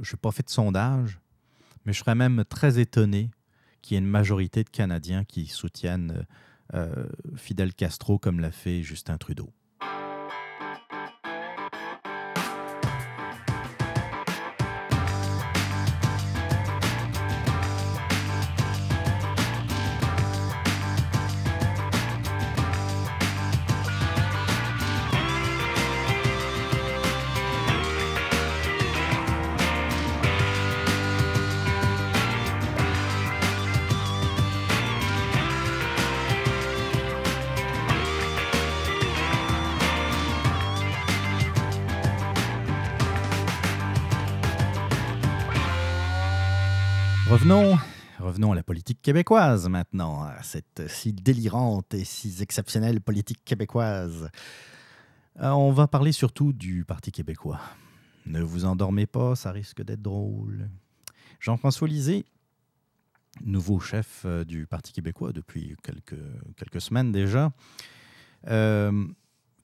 [0.00, 1.20] je n'ai pas fait de sondage,
[1.84, 3.30] mais je serais même très étonné
[3.82, 6.26] qu'il y ait une majorité de Canadiens qui soutiennent
[6.74, 7.06] euh,
[7.36, 9.52] Fidel Castro comme l'a fait Justin Trudeau.
[48.82, 54.28] Politique québécoise maintenant, à cette si délirante et si exceptionnelle politique québécoise.
[55.40, 57.60] Euh, on va parler surtout du Parti québécois.
[58.26, 60.68] Ne vous endormez pas, ça risque d'être drôle.
[61.38, 62.24] Jean-François Lisée,
[63.44, 66.18] nouveau chef euh, du Parti québécois depuis quelques,
[66.56, 67.52] quelques semaines déjà,
[68.48, 69.06] euh,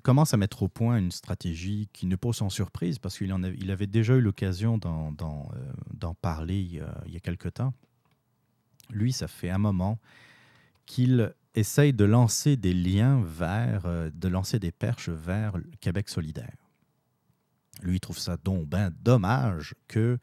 [0.05, 3.71] commence à mettre au point une stratégie qui ne pose sans surprise parce qu'il il
[3.73, 7.75] avait déjà eu l'occasion d'en, euh, parler il y, a, quelque temps.
[8.91, 9.99] Lui, ça fait un moment
[10.87, 16.57] qu'il essaye de lancer des liens vers, euh, de lancer des perches vers Québec solidaire.
[17.83, 20.19] Lui, il trouve ça donc ben dommage que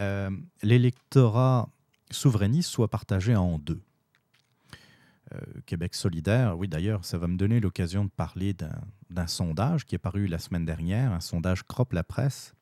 [0.00, 0.30] euh,
[0.62, 1.68] l'électorat
[2.10, 3.82] souverainiste soit partagé en deux.
[5.32, 8.54] Euh, Québec solidaire, oui d'ailleurs, ça va me donner l'occasion de parler
[9.10, 12.54] d'un sondage qui est paru la semaine dernière, un sondage Crop la presse.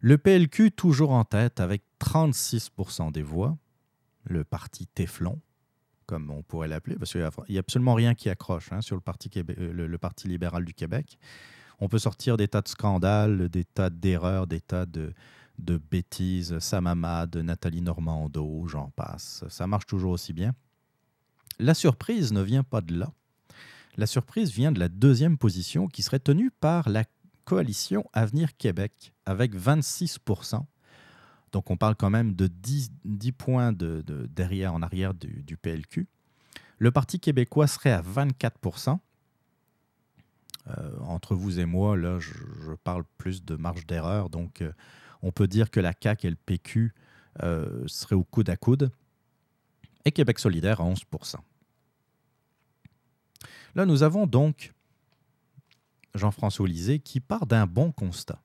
[0.00, 3.56] Le PLQ toujours en tête avec 36% des voix,
[4.24, 5.40] le parti Téflon,
[6.06, 9.00] comme on pourrait l'appeler, parce qu'il n'y a, absolument rien qui accroche hein, sur le
[9.00, 11.18] parti, euh, le, parti libéral du Québec.
[11.78, 15.14] On peut sortir des tas de scandales, des tas d'erreurs, des tas de,
[15.58, 19.44] de bêtises, Samama, de Nathalie Normando, j'en passe.
[19.48, 20.54] Ça marche toujours aussi bien.
[21.58, 23.12] La surprise ne vient pas de là.
[23.96, 27.04] La surprise vient de la deuxième position qui serait tenue par la
[27.44, 30.18] coalition Avenir Québec avec 26
[31.52, 32.90] donc on parle quand même de 10,
[33.36, 36.06] points de, derrière en arrière du, PLQ.
[36.78, 38.98] Le Parti québécois serait à 24%
[40.68, 42.32] euh, Entre vous et moi, là, je,
[42.84, 44.30] parle plus de marge d'erreur.
[44.30, 44.72] Donc euh,
[45.22, 46.94] on peut dire que la CAQ et le PQ
[47.42, 48.90] euh, seraient au coude à coude.
[50.04, 51.36] Et Québec solidaire à 11%
[53.74, 54.72] Là, nous avons donc
[56.14, 58.42] Jean-François Lisée qui part d'un bon constat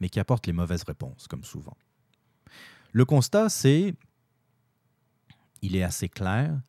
[0.00, 1.76] mais qui apporte les mauvaises réponses, comme souvent.
[2.92, 3.94] Le constat, c'est,
[5.62, 6.60] il est assez clair,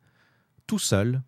[0.66, 1.22] tout seul,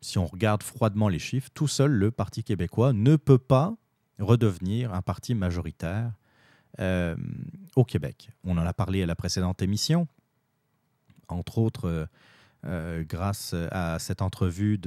[0.00, 3.76] si on regarde froidement les chiffres, tout seul, le Parti québécois ne peut pas
[4.18, 6.12] redevenir un parti majoritaire
[6.78, 7.16] euh,
[7.76, 8.30] au Québec.
[8.44, 10.08] On en a parlé à la précédente émission,
[11.28, 12.06] entre autres euh,
[12.64, 14.78] euh, grâce à cette entrevue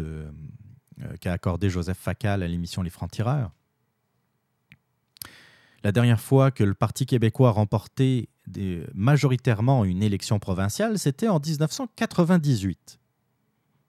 [1.19, 3.51] qu'a accordée Joseph Facal à l'émission Les Francs-Tireurs.
[5.83, 8.29] La dernière fois que le Parti québécois a remporté
[8.93, 12.99] majoritairement une élection provinciale, c'était en 1998.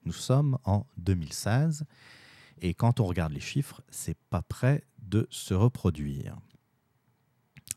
[0.03, 1.85] Nous sommes en 2016
[2.61, 6.37] et quand on regarde les chiffres, c'est pas prêt de se reproduire.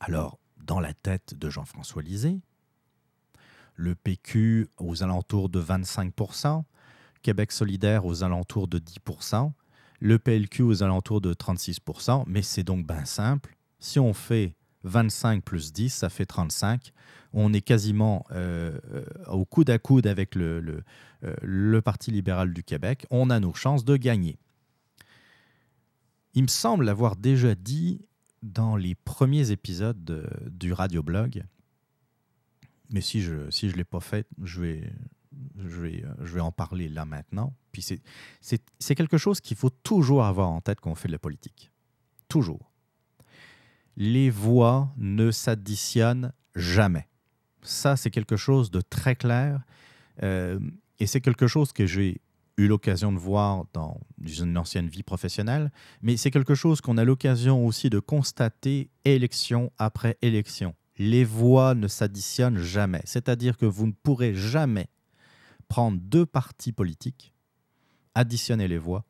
[0.00, 2.40] Alors, dans la tête de Jean-François Lisée,
[3.76, 6.64] le PQ aux alentours de 25%,
[7.22, 9.52] Québec solidaire aux alentours de 10%,
[10.00, 13.57] le PLQ aux alentours de 36%, mais c'est donc bien simple.
[13.78, 16.92] Si on fait 25 plus 10, ça fait 35.
[17.32, 20.82] On est quasiment euh, euh, au coude à coude avec euh,
[21.42, 23.06] le, Parti libéral du Québec.
[23.10, 24.38] On a nos chances de gagner.
[26.34, 28.00] Il me semble l'avoir déjà dit
[28.42, 31.44] dans les premiers épisodes de, du radioblog.
[32.90, 34.92] Mais si je ne si je l'ai pas fait, je vais,
[35.58, 37.54] je, vais, je vais en parler là maintenant.
[37.72, 41.18] Puis c'est quelque chose qu'il faut toujours avoir en tête quand on fait de la
[41.18, 41.70] politique.
[42.28, 42.67] Toujours
[43.98, 47.08] les voix ne s'additionnent jamais.
[47.62, 49.60] Ça, c'est quelque chose de très clair
[50.22, 50.60] euh,
[51.00, 52.20] et c'est quelque chose que j'ai
[52.56, 57.04] eu l'occasion de voir dans une ancienne vie professionnelle, mais c'est quelque chose qu'on a
[57.04, 60.74] l'occasion aussi de constater élection après élection.
[60.96, 64.88] Les voix ne s'additionnent jamais, c'est-à-dire que vous ne pourrez jamais
[65.66, 67.34] prendre deux partis politiques,
[68.14, 69.04] additionner les voix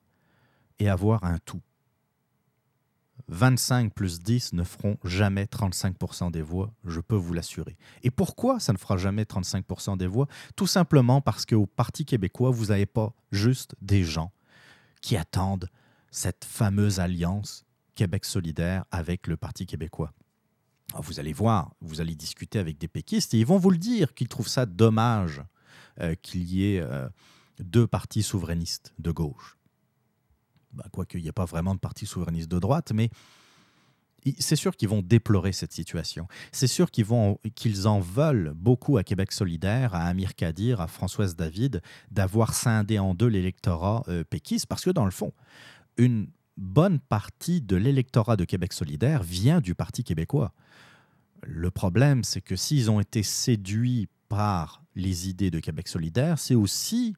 [0.78, 1.61] et avoir un tout.
[3.29, 7.77] 25 plus 10 ne feront jamais 35% des voix, je peux vous l'assurer.
[8.03, 10.29] Et pourquoi ça ne fera jamais 35% des voix?
[10.57, 14.33] Tout simplement parce qu'au Parti québécois, vous n'avez pas juste des gens
[15.01, 15.69] qui attendent
[16.11, 17.64] cette fameuse alliance
[17.95, 20.12] Québec solidaire avec le Parti québécois.
[20.95, 24.14] vous allez voir, vous allez discuter avec des péquistes et ils vont vous le dire
[24.14, 25.43] qu'ils trouvent ça dommage
[26.01, 27.09] euh, qu'il y ait euh,
[27.59, 29.58] deux partis souverainistes de gauche.
[30.73, 33.11] Bah, quoique n'y a pas vraiment de parti souverainiste de droite, mais
[34.39, 36.27] c'est sûr qu'ils vont déplorer cette situation.
[36.53, 41.83] C'est sûr qu'ils en veulent beaucoup à Québec solidaire, à Amir Kadir, à Françoise David,
[42.11, 45.33] d'avoir scindé en deux l'électorat euh, péquiste, parce que dans le fond,
[45.97, 50.53] une bonne partie de l'électorat de Québec solidaire vient du Parti québécois.
[51.43, 56.57] Le problème, c'est que s'ils ont été séduits par les idées de Québec solidaire, c'est
[56.57, 57.14] aussi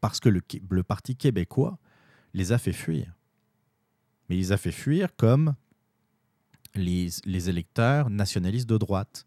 [0.00, 1.78] parce que le, le Parti québécois
[2.34, 3.12] les a fait fuir.
[4.28, 5.54] Mais il les a fait fuir comme
[6.74, 9.26] les, électeurs nationalistes de droite.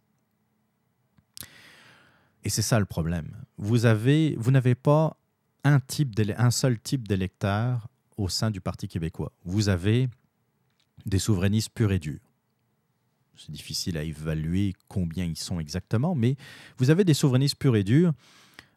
[2.44, 3.32] Et c'est ça le problème.
[3.58, 5.18] Vous n'avez pas
[5.64, 7.88] un, type un seul type d'électeur
[8.18, 9.32] au sein du Parti québécois.
[9.44, 10.10] Vous avez
[11.06, 12.20] des souverainistes purs et durs.
[13.38, 16.38] C'est difficile à évaluer combien ils sont exactement, mais
[16.78, 18.14] vous avez des souverainistes purs et durs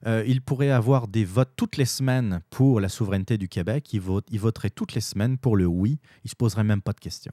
[0.06, 3.92] euh, il pourrait avoir des votes toutes les semaines pour la souveraineté du Québec.
[3.92, 5.98] Il, vote, il voterait toutes les semaines pour le oui.
[6.24, 7.32] Il ne se poserait même pas de questions.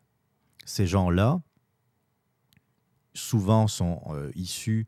[0.65, 1.39] Ces gens-là,
[3.13, 4.87] souvent, sont euh, issus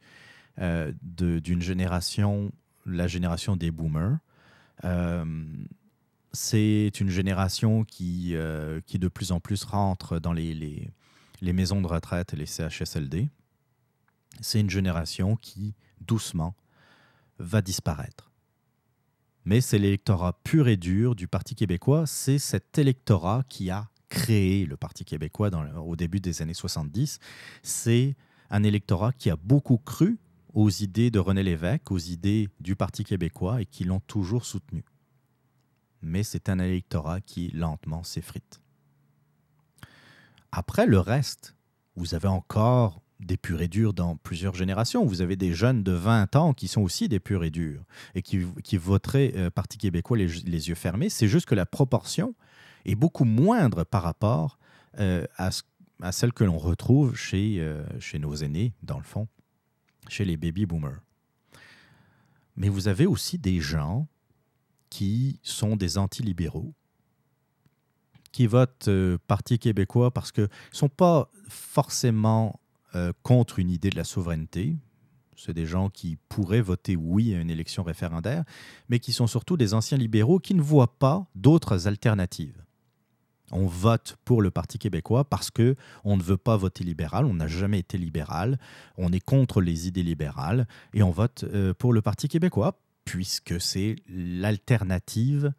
[0.60, 2.52] euh, d'une génération,
[2.86, 4.18] la génération des boomers.
[6.34, 8.36] C'est une génération qui,
[8.86, 10.92] qui de plus en plus rentre dans les, les,
[11.42, 13.30] les maisons de retraite et les CHSLD.
[14.42, 16.54] c'est une génération qui, doucement,
[17.40, 18.32] va disparaître.
[19.46, 24.66] Mais c'est l'électorat pur et dur du Parti québécois, c'est cet électorat qui a créé
[24.66, 27.20] le Parti québécois au début des années 70.
[27.64, 28.16] C'est
[28.50, 30.20] un électorat qui a beaucoup cru
[30.54, 34.84] aux idées de René Lévesque, aux idées du Parti québécois et qui l'ont toujours soutenu.
[36.02, 38.62] Mais c'est un électorat qui lentement s'effrite.
[40.52, 41.56] Après le reste,
[41.96, 45.06] vous avez encore des purs et durs dans plusieurs générations.
[45.06, 47.84] Vous avez des jeunes de 20 ans qui sont aussi des purs et durs
[48.16, 51.10] et qui, voteraient euh, Parti québécois les, yeux fermés.
[51.10, 52.36] C'est juste que la proportion
[52.86, 54.60] est beaucoup moindre par rapport
[55.00, 55.52] euh, à,
[56.12, 59.28] celle que l'on retrouve chez, euh, chez nos aînés, dans le fond,
[60.10, 61.02] chez les baby boomers.
[62.56, 64.08] Mais vous avez aussi des gens
[64.90, 66.74] qui sont des antilibéraux,
[68.32, 68.90] qui votent
[69.28, 72.60] Parti québécois parce qu'ils ne sont pas forcément
[72.98, 74.76] euh, contre une idée de la souveraineté.
[75.36, 78.44] C'est des gens qui pourraient voter oui à une élection référendaire,
[78.90, 82.64] mais qui sont surtout des anciens libéraux qui ne voient pas d'autres alternatives.
[83.52, 87.36] On vote pour le Parti québécois parce que on ne veut pas voter libéral, on
[87.36, 88.58] n'a jamais été libéral,
[88.98, 93.62] on est contre les idées libérales et on vote euh, pour le Parti québécois puisque
[93.62, 95.54] c'est l'alternative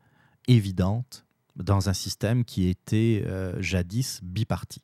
[0.48, 1.24] évidente
[1.56, 4.82] dans un système qui était euh, jadis biparti.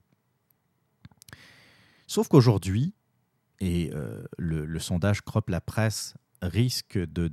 [2.14, 2.94] Sauf qu'aujourd'hui,
[3.58, 7.32] et euh, le, sondage Crop la presse risque de,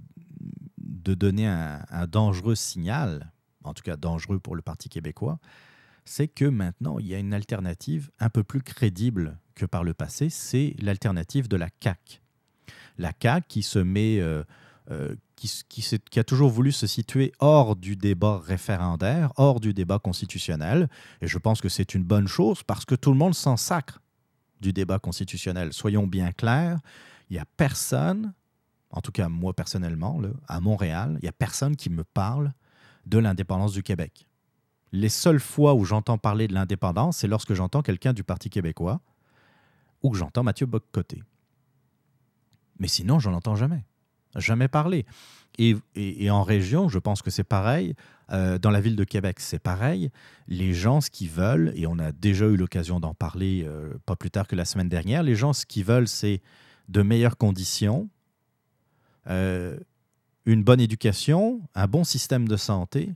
[0.80, 3.32] de donner un, dangereux signal,
[3.64, 5.38] en tout cas dangereux pour le Parti québécois,
[6.04, 9.94] c'est que maintenant, il y a une alternative un peu plus crédible que par le
[9.94, 12.20] passé, c'est l'alternative de la CAQ.
[12.98, 14.20] La CAQ qui se met...
[14.20, 14.44] Euh,
[14.90, 20.00] euh, qui, qui, a toujours voulu se situer hors du débat référendaire, hors du débat
[20.00, 20.90] constitutionnel.
[21.22, 24.02] Et je pense que c'est une bonne chose parce que tout le monde s'en sacre
[24.62, 25.74] du débat constitutionnel.
[25.74, 26.80] Soyons bien clairs,
[27.30, 28.34] il n'y a personne,
[28.92, 32.54] en tout cas moi personnellement, à Montréal, il n'y a personne qui me parle
[33.06, 34.28] de l'indépendance du Québec.
[34.92, 39.02] Les seules fois où j'entends parler de l'indépendance, c'est lorsque j'entends quelqu'un du Parti québécois
[40.04, 41.24] ou que j'entends Mathieu Boccoté.
[42.80, 43.86] Mais sinon, j'en entends jamais.
[44.36, 45.06] Jamais parler.
[45.58, 47.94] Et, en région, je pense que c'est pareil.
[48.32, 50.10] Euh, dans la ville de Québec, c'est pareil.
[50.48, 54.16] Les gens, ce qu'ils veulent, et on a déjà eu l'occasion d'en parler euh, pas
[54.16, 56.42] plus tard que la semaine dernière, les gens, ce qu'ils veulent, c'est
[56.88, 58.10] de meilleures conditions,
[59.28, 59.78] euh,
[60.46, 63.14] une bonne éducation, un bon système de santé,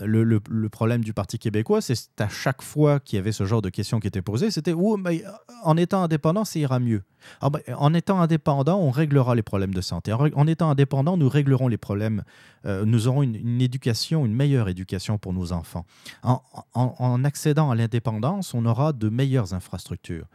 [0.00, 3.68] le, problème du Parti québécois, c'est à chaque fois qu'il y avait ce genre de
[3.68, 5.24] questions qui étaient posées, c'était oh, mais
[5.64, 7.02] en étant indépendant, ça ira mieux.
[7.40, 10.12] Ah, ben, en étant indépendant, on réglera les problèmes de santé.
[10.12, 12.22] En, étant indépendant, nous réglerons les problèmes.
[12.64, 15.84] Euh, nous aurons une, éducation, une meilleure éducation pour nos enfants.
[16.22, 20.26] En, accédant à l'indépendance, on aura de meilleures infrastructures.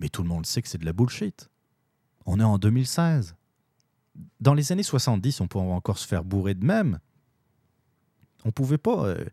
[0.00, 1.48] Mais tout le monde sait que c'est de la bullshit.
[2.26, 3.36] On est en 2016.
[4.40, 6.98] Dans les années 70, on pourrait encore se faire bourrer de même.
[8.46, 9.24] On ne pouvait pas, euh,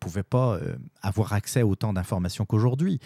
[0.00, 2.98] pouvait pas euh, avoir accès à autant d'informations qu'aujourd'hui.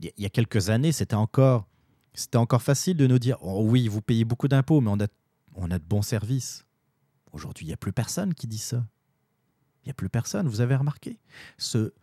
[0.00, 1.68] Il y a quelques années, c'était encore,
[2.12, 5.06] c'était encore facile de nous dire oh oui, vous payez beaucoup d'impôts, mais on a,
[5.54, 6.66] on a de bons services.
[7.30, 8.84] Aujourd'hui, il n'y a plus personne qui dit ça.
[9.84, 11.20] Il n'y a plus personne, vous avez remarqué?
[11.56, 11.94] Ce,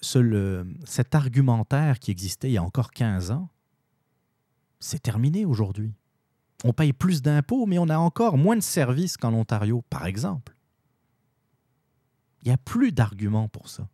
[0.00, 3.48] ce, le, cet argumentaire qui existait il y a encore 15 ans,
[4.78, 5.92] c'est terminé aujourd'hui.
[6.62, 10.54] On paye plus d'impôts, mais on a encore moins de services qu'en Ontario, par exemple.
[12.42, 13.88] Il n'y a plus d'arguments pour ça.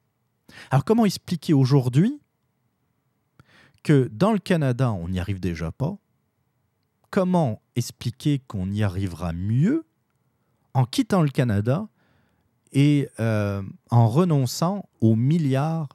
[0.70, 2.20] Alors comment expliquer aujourd'hui
[3.82, 5.96] que dans le Canada, on n'y arrive déjà pas?
[7.11, 9.86] Comment expliquer qu'on y arrivera mieux
[10.74, 11.88] en quittant le Canada
[12.72, 15.88] et euh, en renonçant aux milliards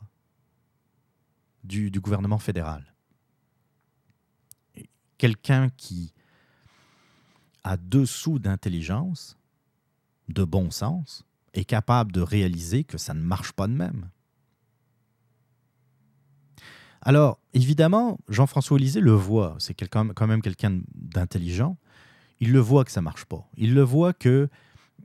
[1.63, 2.93] du, du gouvernement fédéral?
[5.17, 6.13] Quelqu'un qui
[7.63, 9.37] a deux sous d'intelligence,
[10.29, 14.09] de bon sens, est capable de réaliser que ça ne marche pas de même.
[17.01, 21.77] Alors, évidemment, Jean-François Lisée le voit, c'est quand même quelqu'un d'intelligent,
[22.39, 23.47] il le voit que ça ne marche pas.
[23.57, 24.49] Il le voit que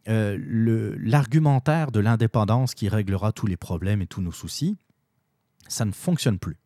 [0.09, 4.79] euh, l'argumentaire de l'indépendance qui réglera tous les problèmes et tous nos soucis,
[5.69, 6.57] ça ne fonctionne plus.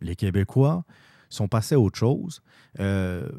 [0.00, 0.84] Les Québécois
[1.28, 2.42] sont passés à autre chose.
[2.80, 3.30] Euh,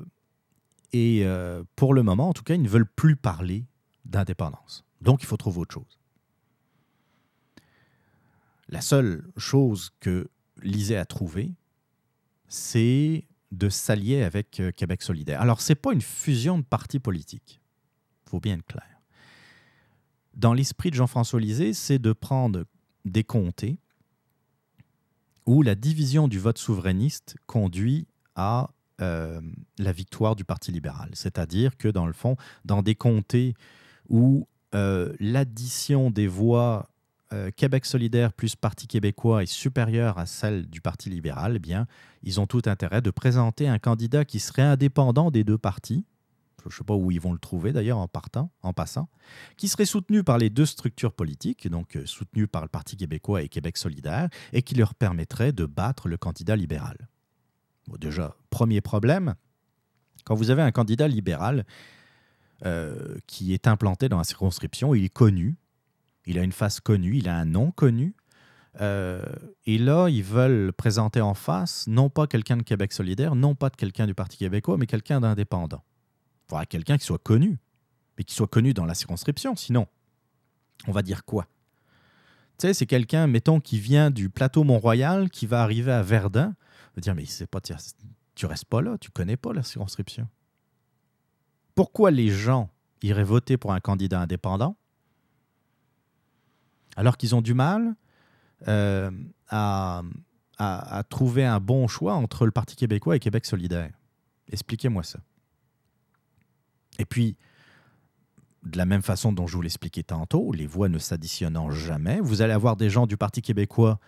[0.93, 3.65] et euh, pour le moment, en tout cas, ils ne veulent plus parler
[4.05, 4.86] d'indépendance.
[5.04, 5.99] Donc, il faut trouver autre chose.
[8.70, 10.30] La seule chose que
[10.62, 11.54] Lisée a trouvée,
[12.47, 15.41] c'est de s'allier avec euh, Québec solidaire.
[15.41, 17.62] Alors, ce n'est pas une fusion de partis politiques.
[18.26, 19.01] Il faut bien être clair.
[20.34, 22.66] Dans l'esprit de Jean-François Lisée, c'est de prendre
[23.06, 23.78] des comtés
[25.45, 29.41] où la division du vote souverainiste conduit à euh,
[29.78, 31.10] la victoire du Parti libéral.
[31.14, 33.54] C'est-à-dire que, dans le fond, dans des comtés
[34.10, 36.89] où euh, l'addition des voix
[37.32, 41.88] euh, Québec solidaire plus Parti québécois est supérieure à celle du Parti libéral, eh bien,
[42.21, 46.05] ils ont tout intérêt de présenter un candidat qui serait indépendant des deux partis,
[46.61, 49.09] je ne sais pas où ils vont le trouver d'ailleurs en partant, en passant,
[49.57, 53.49] qui serait soutenu par les deux structures politiques, donc soutenu par le Parti québécois et
[53.49, 57.09] Québec solidaire, et qui leur permettrait de battre le candidat libéral.
[57.99, 59.36] Déjà, premier problème,
[60.24, 61.65] quand vous avez un candidat libéral
[62.66, 65.57] euh, qui est implanté dans la circonscription, il est connu,
[66.26, 68.16] il a une face connue, il a un nom connu.
[68.82, 69.22] Euh,
[69.66, 73.70] et là, ils veulent présenter en face, non pas quelqu'un de Québec solidaire, non pas
[73.70, 75.84] de quelqu'un du Parti québécois, mais quelqu'un d'indépendant.
[76.45, 77.59] Il faudra quelqu'un qui soit connu,
[78.18, 79.55] mais qui soit connu dans la circonscription.
[79.55, 79.88] Sinon,
[80.88, 81.47] on va dire quoi?
[82.57, 86.55] Tu sais, c'est quelqu'un, mettons, qui vient du plateau Mont-Royal, qui va arriver à Verdun,
[86.95, 90.28] veux dire, mais c'est pas, tu restes pas là, tu connais pas la circonscription.
[91.76, 92.69] Pourquoi les gens
[93.01, 94.76] iraient voter pour un candidat indépendant
[96.95, 97.95] alors qu'ils ont du mal
[98.67, 99.11] euh,
[99.49, 100.03] à,
[101.09, 103.91] trouver un bon choix entre le Parti québécois et Québec solidaire?
[104.51, 105.19] Expliquez-moi ça.
[106.99, 107.36] Et puis,
[108.63, 112.41] de la même façon dont je vous l'expliquais tantôt, les voix ne s'additionnant jamais, vous
[112.41, 113.99] allez avoir des gens du Parti québécois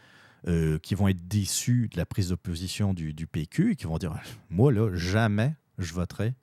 [0.48, 3.98] euh, qui vont être déçus de la prise d'opposition du, du, PQ et qui vont
[3.98, 4.16] dire
[4.50, 6.36] Moi, là, jamais je voterai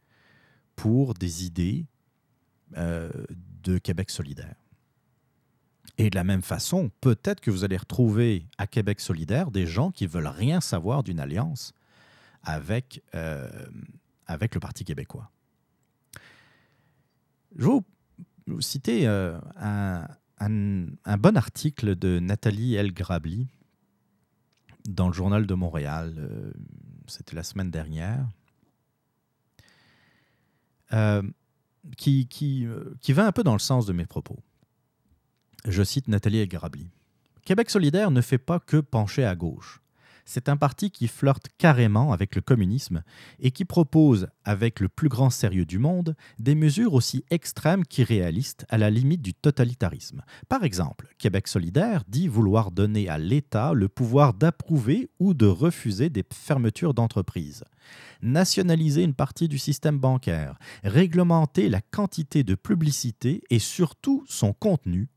[0.83, 1.87] pour des idées
[2.77, 3.09] euh,
[3.63, 4.57] de Québec solidaire.
[5.97, 9.93] Et de la même façon, peut-être que vous allez retrouver à Québec solidaire des gens
[9.93, 11.73] qui veulent rien savoir d'une alliance
[12.43, 13.49] avec, euh,
[14.27, 15.31] avec le Parti québécois.
[17.57, 17.79] Je vais
[18.49, 20.09] vous citer un, un,
[20.41, 22.93] un, bon article de Nathalie L.
[22.93, 23.47] Grabli
[24.89, 26.51] dans le journal de Montréal, euh,
[27.07, 28.27] c'était la semaine dernière,
[30.93, 31.23] euh,
[31.97, 34.39] qui, qui, euh, qui, va un peu dans le sens de mes propos.
[35.67, 36.89] Je cite Nathalie Grabli.
[37.45, 39.82] Québec solidaire ne fait pas que pencher à gauche
[40.25, 43.03] c'est un parti qui flirte carrément avec le communisme
[43.41, 48.65] et qui propose, avec le plus grand sérieux du monde, des mesures aussi extrêmes qu'irréalistes
[48.69, 50.23] à la limite du totalitarisme.
[50.49, 56.11] Par exemple, Québec solidaire dit vouloir donner à l'État le pouvoir d'approuver ou de refuser
[56.11, 57.65] des fermetures d'entreprises
[58.23, 65.09] nationaliser une partie du système bancaire, réglementer la quantité de publicité et surtout son contenu,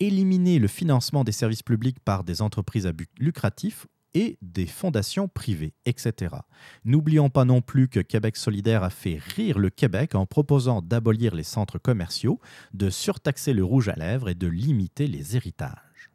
[0.00, 5.28] éliminer le financement des services publics par des entreprises à but lucratif et des fondations
[5.28, 6.36] privées, etc.
[6.84, 11.34] N'oublions pas non plus que Québec solidaire a fait rire le Québec en proposant d'abolir
[11.34, 12.40] les centres commerciaux,
[12.72, 16.10] de surtaxer le rouge à lèvres et de limiter les héritages.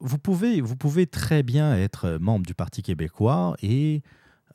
[0.00, 4.02] Vous pouvez, vous pouvez très bien être membre du Parti québécois et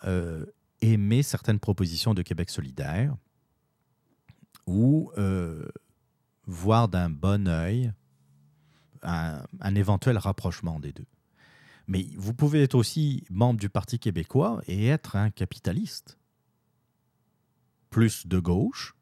[0.05, 0.45] euh,
[0.81, 3.15] aimer certaines propositions de Québec solidaire
[4.65, 5.67] ou euh,
[6.45, 7.91] voir d'un bon œil
[9.03, 11.05] un, éventuel rapprochement des deux.
[11.87, 16.17] Mais vous pouvez être aussi membre du Parti québécois et être un capitaliste.
[17.89, 18.95] Plus de gauche,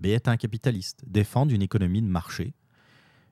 [0.00, 2.54] mais être un capitaliste, défendre une économie de marché.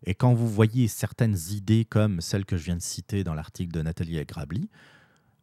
[0.05, 3.73] Et quand vous voyez certaines idées comme celles que je viens de citer dans l'article
[3.73, 4.69] de Nathalie Agrabli,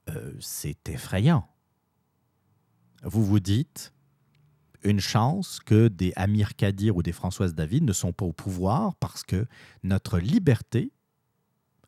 [0.10, 1.48] euh, c'est effrayant.
[3.04, 3.94] Vous vous dites,
[4.84, 8.96] une chance que des Amir Kadir ou des Françoise David ne sont pas au pouvoir
[8.96, 9.46] parce que
[9.84, 10.92] notre liberté,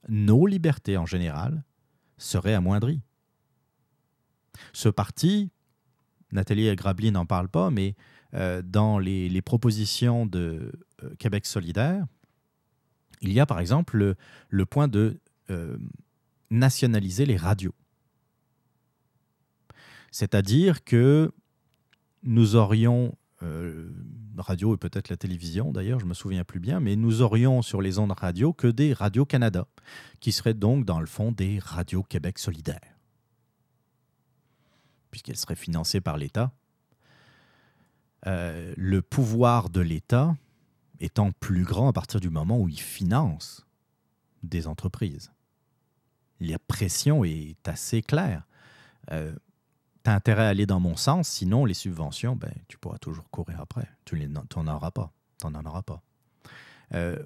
[0.07, 1.63] nos libertés en général,
[2.17, 3.01] seraient amoindries.
[4.73, 5.51] Ce parti,
[6.31, 7.95] Nathalie Grabli n'en parle pas, mais
[8.33, 10.71] euh, dans les, propositions de
[11.03, 12.05] euh, Québec solidaire,
[13.21, 14.15] il y a par exemple
[14.49, 15.19] le, point de
[15.49, 15.77] euh,
[16.49, 17.75] nationaliser les radios.
[20.11, 21.31] C'est-à-dire que
[22.23, 23.89] nous aurions, euh,
[24.37, 27.81] radio et peut-être la télévision d'ailleurs, je me souviens plus bien, mais nous aurions sur
[27.81, 29.67] les ondes radio que des radios Canada,
[30.19, 32.97] qui seraient donc dans le fond des radios Québec solidaires,
[35.11, 36.51] puisqu'elles seraient financées par l'État.
[38.25, 40.35] Euh, le pouvoir de l'État
[41.01, 43.65] étant plus grand à partir du moment où il finance
[44.43, 45.31] des entreprises.
[46.39, 48.47] La pression est assez claire.
[49.11, 49.33] Euh,
[50.03, 53.61] tu intérêt à aller dans mon sens, sinon les subventions, ben, tu pourras toujours courir
[53.61, 53.87] après.
[54.05, 55.11] Tu n'en auras pas.
[55.43, 56.01] N'en auras pas.
[56.93, 57.17] Euh,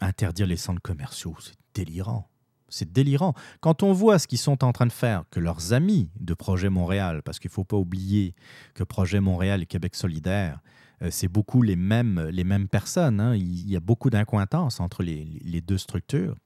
[0.00, 2.28] interdire les centres commerciaux, c'est délirant.
[2.68, 3.34] C'est délirant.
[3.60, 6.70] Quand on voit ce qu'ils sont en train de faire, que leurs amis de Projet
[6.70, 8.34] Montréal, parce qu'il ne faut pas oublier
[8.74, 10.60] que Projet Montréal et Québec solidaire,
[11.02, 13.20] euh, c'est beaucoup les mêmes, les mêmes personnes.
[13.20, 13.36] Hein.
[13.36, 16.36] Il y a beaucoup d'incointances entre les, les, deux structures.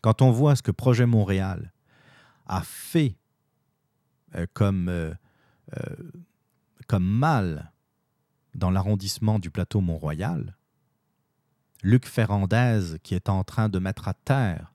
[0.00, 1.72] Quand on voit ce que Projet Montréal
[2.46, 3.16] a fait
[4.34, 5.12] euh, comme, euh,
[5.76, 5.96] euh,
[6.86, 7.72] comme mal
[8.54, 10.56] dans l'arrondissement du plateau Mont-Royal,
[11.82, 14.72] Luc Ferrandez qui est en train de mettre à terre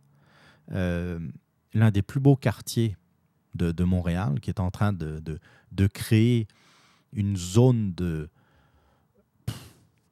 [0.70, 2.98] l'un des plus beaux quartiers
[3.56, 5.24] de, Montréal, qui est en train de,
[5.72, 6.48] de, créer
[7.14, 8.30] une zone de,
[9.46, 9.54] tu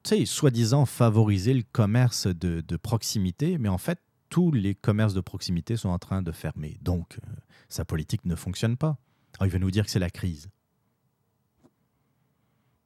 [0.04, 5.20] sais, soi-disant favoriser le commerce de, de, proximité, mais en fait, tous les commerces de
[5.20, 6.78] proximité sont en train de fermer.
[6.80, 7.18] Donc,
[7.68, 8.96] sa politique ne fonctionne pas.
[9.44, 10.48] Il va nous dire que c'est la crise.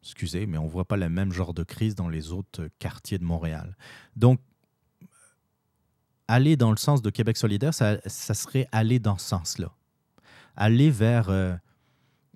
[0.02, 3.18] Excusez, mais on ne voit pas le même genre de crise dans les autres quartiers
[3.18, 3.76] de Montréal.
[4.16, 4.40] Donc,
[6.26, 9.74] aller dans le sens de Québec solidaire, ça, serait aller dans ce sens-là.
[10.56, 11.54] Aller vers euh,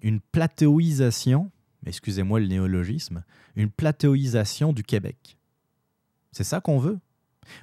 [0.02, 1.50] une platéoisation,
[1.86, 3.24] excusez-moi le néologisme,
[3.56, 5.38] une platéoisation du Québec.
[6.32, 6.98] C'est ça qu'on veut?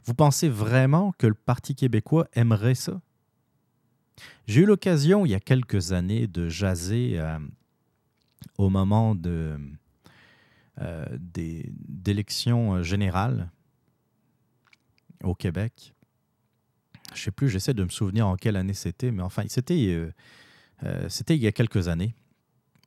[0.05, 3.01] Vous pensez vraiment que le Parti québécois aimerait ça?
[4.47, 7.39] J'ai eu l'occasion, il y a quelques années, de jaser euh,
[8.57, 9.57] au moment de,
[10.79, 13.49] euh, d'élections euh, générales
[15.23, 15.93] au Québec.
[17.13, 20.09] Je ne sais plus, j'essaie de me souvenir en quelle année c'était, mais enfin, c'était,
[21.09, 22.15] c'était il y a quelques années.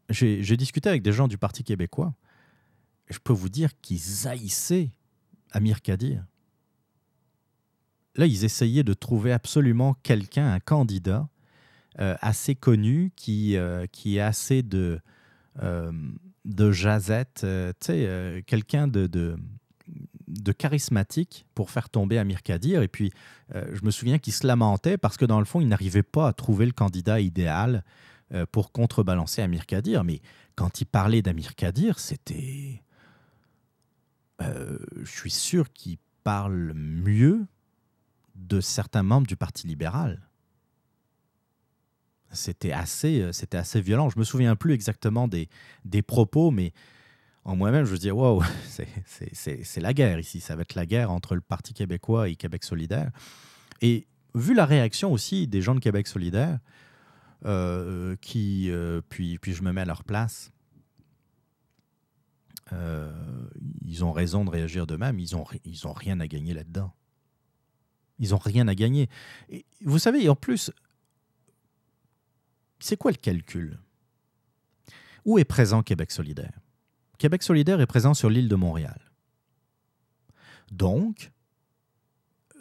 [0.09, 2.15] J'ai, discuté avec des gens du Parti québécois.
[3.09, 4.91] Et je peux vous dire qu'ils haïssaient
[5.53, 6.25] Amir Kadir
[8.17, 11.29] là, ils essayaient de trouver absolument quelqu'un, un candidat
[12.01, 15.01] euh, assez connu, qui, euh, qui est assez de,
[15.63, 15.93] euh,
[16.45, 17.47] de jazette,
[17.81, 19.37] sais, quelqu'un de, de,
[20.27, 22.83] de, charismatique pour faire tomber Amir Kadir.
[22.83, 23.13] Et puis,
[23.53, 26.33] je me souviens qu'il se lamentait parce que dans le fond, il n'arrivait pas à
[26.33, 27.85] trouver le candidat idéal
[28.51, 30.03] pour contrebalancer Amir Kadir.
[30.03, 30.21] Mais
[30.57, 32.83] quand il parlait d'Amir Kadir, c'était...
[34.41, 37.47] je suis sûr qu'il parle mieux
[38.35, 40.21] de certains membres du Parti libéral.
[42.33, 44.11] C'était assez, euh, c'était assez violent.
[44.11, 45.49] Je me souviens plus exactement des,
[45.85, 46.73] des propos, mais
[47.45, 50.41] en moi-même, je me dis, wow, c'est la guerre ici.
[50.41, 53.11] Ça va être la guerre entre le Parti québécois et Québec solidaire.
[53.83, 56.59] Et vu la réaction aussi des gens de Québec solidaire,
[57.45, 60.51] euh, qui, euh, puis, puis je me mets à leur place,
[63.85, 66.93] ils ont raison de réagir d'eux-mêmes, ils n'ont ils ont rien à gagner là-dedans.
[68.19, 69.09] Ils n'ont rien à gagner.
[69.49, 70.71] Et vous savez, en plus,
[72.79, 73.79] c'est quoi le calcul?
[75.25, 76.61] Où est présent Québec solidaire?
[77.19, 79.01] Québec solidaire est présent sur l'île de Montréal.
[80.71, 81.33] Donc,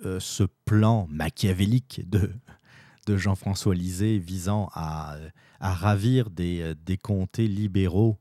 [0.05, 2.31] euh, ce plan machiavélique de,
[3.07, 5.17] Jean-François Lisée visant à,
[5.59, 8.17] à ravir des, des, comtés libéraux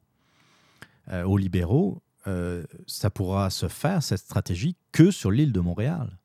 [1.08, 6.18] euh, aux libéraux, euh, ça pourra se faire, cette stratégie, que sur l'île de Montréal.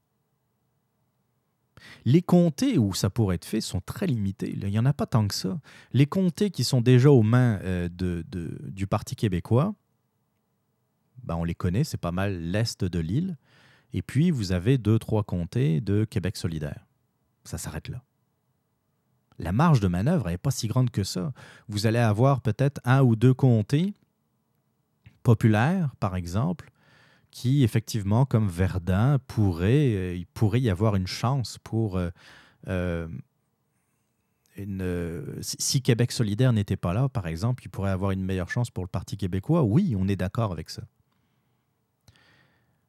[2.05, 4.53] Les comtés où ça pourrait être fait sont très limités.
[4.55, 5.59] Il n'y en a pas tant que ça.
[5.93, 9.73] Les comtés qui sont déjà aux mains euh, du Parti québécois,
[11.23, 13.38] ben on les connaît, c'est pas mal l'est de l'île.
[13.93, 16.86] Et puis, vous avez deux, trois comtés de Québec solidaire.
[17.43, 18.03] Ça s'arrête là.
[19.39, 21.32] La marge de manœuvre n'est pas si grande que ça.
[21.67, 23.93] Vous allez avoir peut-être un ou deux comtés
[25.23, 26.71] populaires, par exemple,
[27.32, 31.97] qui, effectivement, comme Verdun, pourrait, euh, il pourrait y avoir une chance pour...
[31.97, 32.09] Euh,
[32.67, 33.07] euh,
[34.57, 38.71] une, si Québec solidaire n'était pas là, par exemple, il pourrait avoir une meilleure chance
[38.71, 39.61] pour le Parti québécois.
[39.61, 40.82] Oui, on est d'accord avec ça.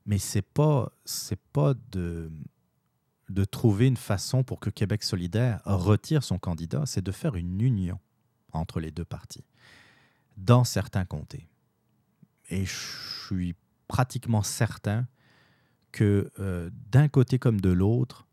[0.07, 2.32] Mais c'est pas c'est pas de
[3.28, 7.61] de trouver une façon pour que Québec solidaire retire son candidat, c'est de faire une
[7.61, 7.99] union
[8.55, 9.45] entre les deux partis
[10.39, 11.47] dans certains comtés.
[12.49, 13.55] Et je suis
[13.89, 15.07] pratiquement certain
[15.91, 18.26] que euh, d'un côté comme de l'autre,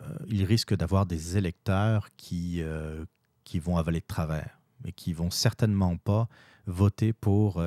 [0.00, 3.04] euh, il risque d'avoir des électeurs qui, euh,
[3.44, 6.28] qui vont avaler de travers, mais qui vont certainement pas
[6.66, 7.62] voter pour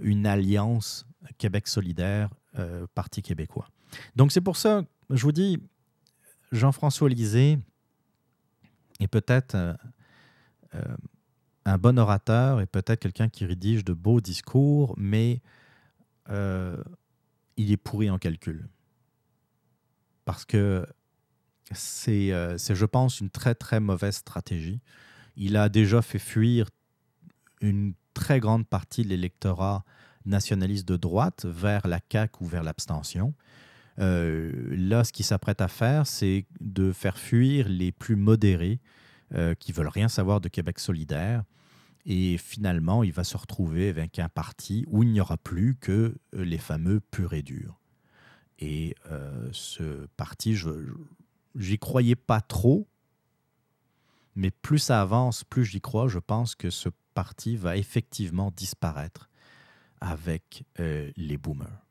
[0.00, 1.06] une alliance
[1.38, 2.30] Québec solidaire,
[2.94, 3.68] Parti québécois.
[4.14, 5.58] Donc c'est pour ça, je vous dis,
[6.52, 7.58] Jean-François Lisée
[9.00, 9.76] est peut-être
[11.64, 15.40] un bon orateur et peut-être quelqu'un qui rédige de beaux discours, mais
[16.30, 16.82] euh,
[17.56, 18.68] il est pourri en calcul.
[20.24, 20.86] Parce que
[22.16, 24.80] euh, c'est, je pense, une très, très mauvaise stratégie.
[25.36, 26.68] Il a déjà fait fuir
[27.60, 29.84] une très grande partie de l'électorat
[30.24, 33.34] nationaliste de droite vers la CAQ ou vers l'abstention.
[33.98, 38.80] Euh, là, ce qu'il s'apprête à faire, c'est de faire fuir les plus modérés
[39.60, 41.44] qui veulent rien savoir de Québec solidaire
[42.04, 46.16] et finalement, il va se retrouver avec un parti où il n'y aura plus que
[46.34, 47.80] euh, les fameux purs et durs.
[48.58, 50.70] Et euh, ce parti, je,
[51.56, 52.88] j'y croyais pas trop.
[54.34, 56.08] Mais plus ça avance, plus j'y crois.
[56.08, 59.28] Je pense que ce parti va effectivement disparaître
[60.00, 61.86] avec euh, les boomers.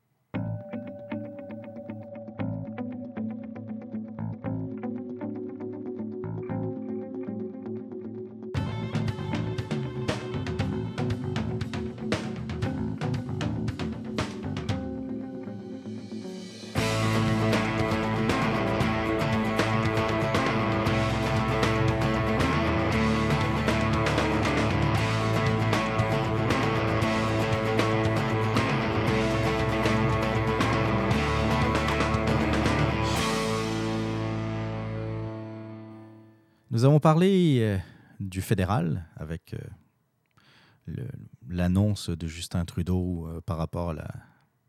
[37.02, 37.78] Parlé euh,
[38.20, 41.04] du fédéral avec euh,
[41.50, 43.96] l'annonce de Justin Trudeau euh, par rapport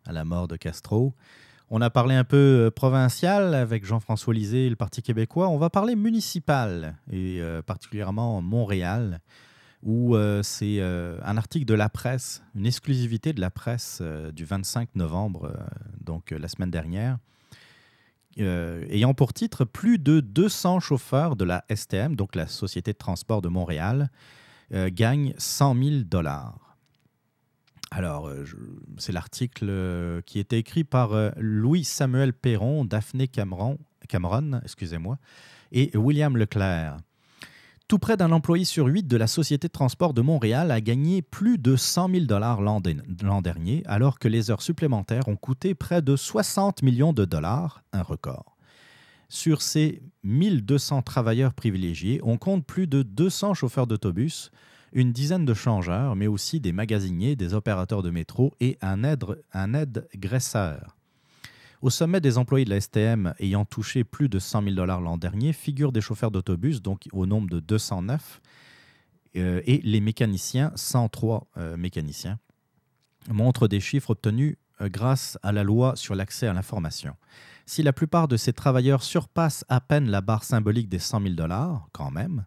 [0.06, 1.14] à la, mort de Castro.
[1.68, 5.48] On a parlé un peu provincial avec Jean-François Lisée le Parti québécois.
[5.48, 9.20] On va parler municipal et particulièrement Montréal,
[9.82, 14.02] où c'est un article de la presse, une exclusivité de la presse
[14.34, 15.50] du 25 novembre,
[16.02, 17.16] donc la semaine dernière,
[18.38, 22.98] euh, ayant pour titre plus de 200 chauffeurs de la STM, donc la Société de
[22.98, 24.10] transport de Montréal,
[24.72, 26.76] euh, gagnent 100 000 dollars.
[27.90, 28.44] Alors, euh,
[28.96, 33.78] c'est l'article qui était écrit par Louis-Samuel Perron, Daphné Cameron,
[34.08, 35.18] Cameron excusez-moi,
[35.72, 36.96] et William Leclerc.
[37.92, 41.20] Tout près d'un employé sur huit de la Société de transport de Montréal a gagné
[41.20, 46.00] plus de 100 000 dollars l'an dernier, alors que les heures supplémentaires ont coûté près
[46.00, 48.56] de 60 millions de dollars, un record.
[49.28, 54.52] Sur ces 1200 travailleurs privilégiés, on compte plus de 200 chauffeurs d'autobus,
[54.94, 60.96] une dizaine de changeurs, mais aussi des magasiniers, des opérateurs de métro et un aide-graisseur.
[61.82, 65.18] Au sommet des employés de la STM ayant touché plus de 100 000 dollars l'an
[65.18, 68.40] dernier figurent des chauffeurs d'autobus, donc au nombre de 209,
[69.34, 72.38] euh, et les mécaniciens, 103 euh, mécaniciens,
[73.28, 77.16] montrent des chiffres obtenus euh, grâce à la loi sur l'accès à l'information.
[77.66, 81.34] Si la plupart de ces travailleurs surpassent à peine la barre symbolique des 100 000
[81.34, 82.44] dollars, quand même,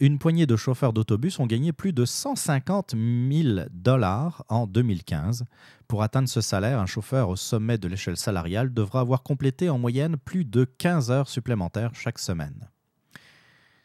[0.00, 2.94] une poignée de chauffeurs d'autobus ont gagné plus de 150
[3.30, 5.44] 000 dollars en 2015.
[5.86, 9.78] Pour atteindre ce salaire, un chauffeur au sommet de l'échelle salariale devra avoir complété en
[9.78, 12.68] moyenne plus de 15 heures supplémentaires chaque semaine.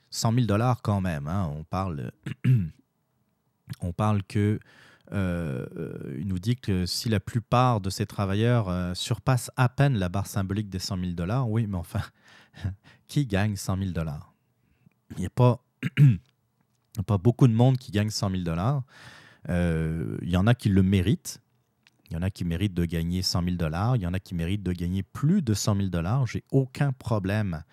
[0.10, 2.12] 100 000 dollars quand même, hein, on parle,
[3.82, 4.60] on parle que
[5.12, 5.66] euh,
[6.20, 10.10] il nous dit que si la plupart de ces travailleurs euh, surpassent à peine la
[10.10, 12.02] barre symbolique des 100 000 dollars, oui, mais enfin,
[13.08, 14.34] qui gagne 100 000 dollars?
[15.12, 15.64] Il n'y a pas
[17.08, 18.84] pas beaucoup de monde qui gagne 100 000 dollars.
[19.50, 21.42] Euh, il y en a qui le méritent.
[22.10, 23.96] Il y en a qui méritent de gagner 100 000 dollars.
[23.96, 26.28] Il y en a qui méritent de gagner plus de 100 000 dollars.
[26.28, 27.64] J'ai aucun problème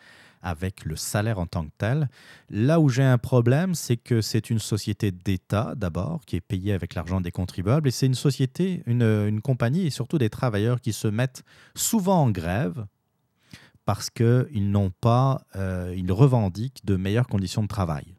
[0.42, 2.08] avec le salaire en tant que tel.
[2.48, 6.72] Là où j'ai un problème, c'est que c'est une société d'État d'abord, qui est payée
[6.72, 10.92] avec l'argent des contribuables, et c'est une société, une, compagnie et surtout des travailleurs qui
[10.92, 11.44] se mettent
[11.74, 12.86] souvent en grève
[13.90, 18.14] parce qu'ils n'ont pas, euh, ils revendiquent de meilleures conditions de travail.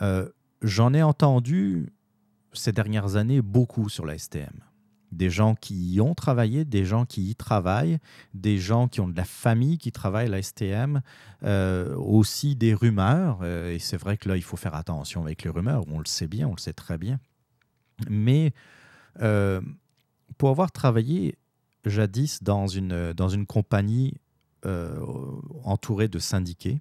[0.00, 0.28] Euh,
[0.62, 1.92] j'en ai entendu
[2.52, 4.62] ces dernières années beaucoup sur la STM.
[5.10, 7.98] Des gens qui y ont travaillé, des gens qui y travaillent,
[8.32, 11.02] des gens qui ont de la famille qui travaillent à la STM,
[11.42, 13.44] euh, aussi des rumeurs.
[13.44, 16.28] et c'est vrai que là, il faut faire attention avec les rumeurs, on le sait
[16.28, 17.18] bien, on le sait très bien.
[18.08, 18.52] Mais
[20.36, 21.36] pour avoir travaillé
[21.84, 24.14] jadis dans une, dans une compagnie
[24.66, 25.00] euh,
[25.62, 26.80] entourée de syndiqués.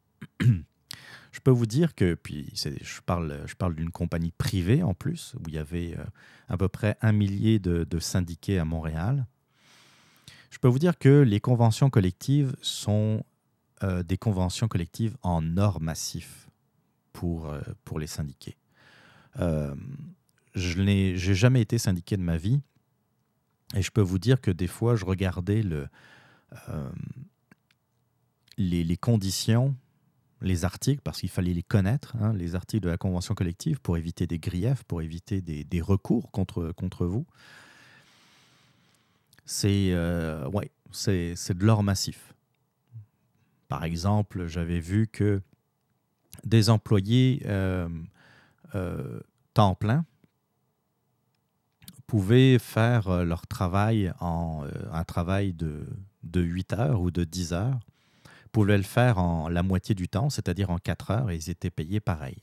[0.40, 5.34] je peux vous dire que, puis je parle, je parle d'une compagnie privée en plus,
[5.34, 6.04] où il y avait euh,
[6.48, 9.26] à peu près un millier de, syndiqués à Montréal.
[10.50, 13.24] Je peux vous dire que les conventions collectives sont
[13.82, 16.48] euh, des conventions collectives en or massif
[17.12, 18.56] pour, pour les syndiqués.
[19.34, 22.60] je n'ai jamais été syndiqué de ma vie,
[23.74, 26.90] et je peux vous dire que des fois, je regardais euh,
[28.56, 29.76] les, conditions,
[30.40, 33.96] les articles, parce qu'il fallait les connaître, hein, les articles de la Convention collective, pour
[33.96, 37.26] éviter des griefs, pour éviter des, recours contre, contre vous.
[39.44, 42.34] C'est euh, ouais, de l'or massif.
[43.68, 45.42] Par exemple, j'avais vu que
[46.44, 47.88] des employés euh,
[49.52, 50.06] temps plein,
[52.08, 55.86] pouvaient faire euh, leur travail en euh, un travail de,
[56.24, 57.78] de 8 heures ou de 10 heures,
[58.50, 61.70] pouvaient le faire en la moitié du temps, c'est-à-dire en 4 heures, et ils étaient
[61.70, 62.42] payés pareil.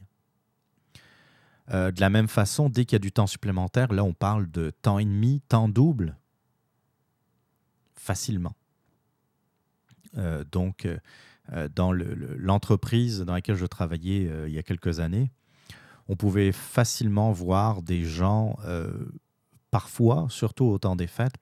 [1.72, 4.50] Euh, de la même façon, dès qu'il y a du temps supplémentaire, là on parle
[4.52, 6.16] de temps et demi, temps double.
[7.96, 8.54] facilement.
[10.52, 10.88] donc,
[11.76, 15.32] dans l'entreprise dans laquelle je travaillais il y a quelques années,
[16.08, 18.58] on pouvait facilement voir des gens,
[19.76, 21.36] parfois, surtout au temps des fêtes,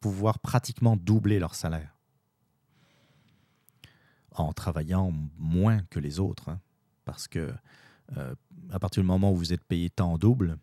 [0.00, 1.94] pouvoir pratiquement doubler leur salaire
[4.30, 6.48] en travaillant moins que les autres.
[6.48, 6.60] Hein.
[7.04, 7.52] parce que
[8.70, 10.56] à partir du moment où vous êtes payé temps double,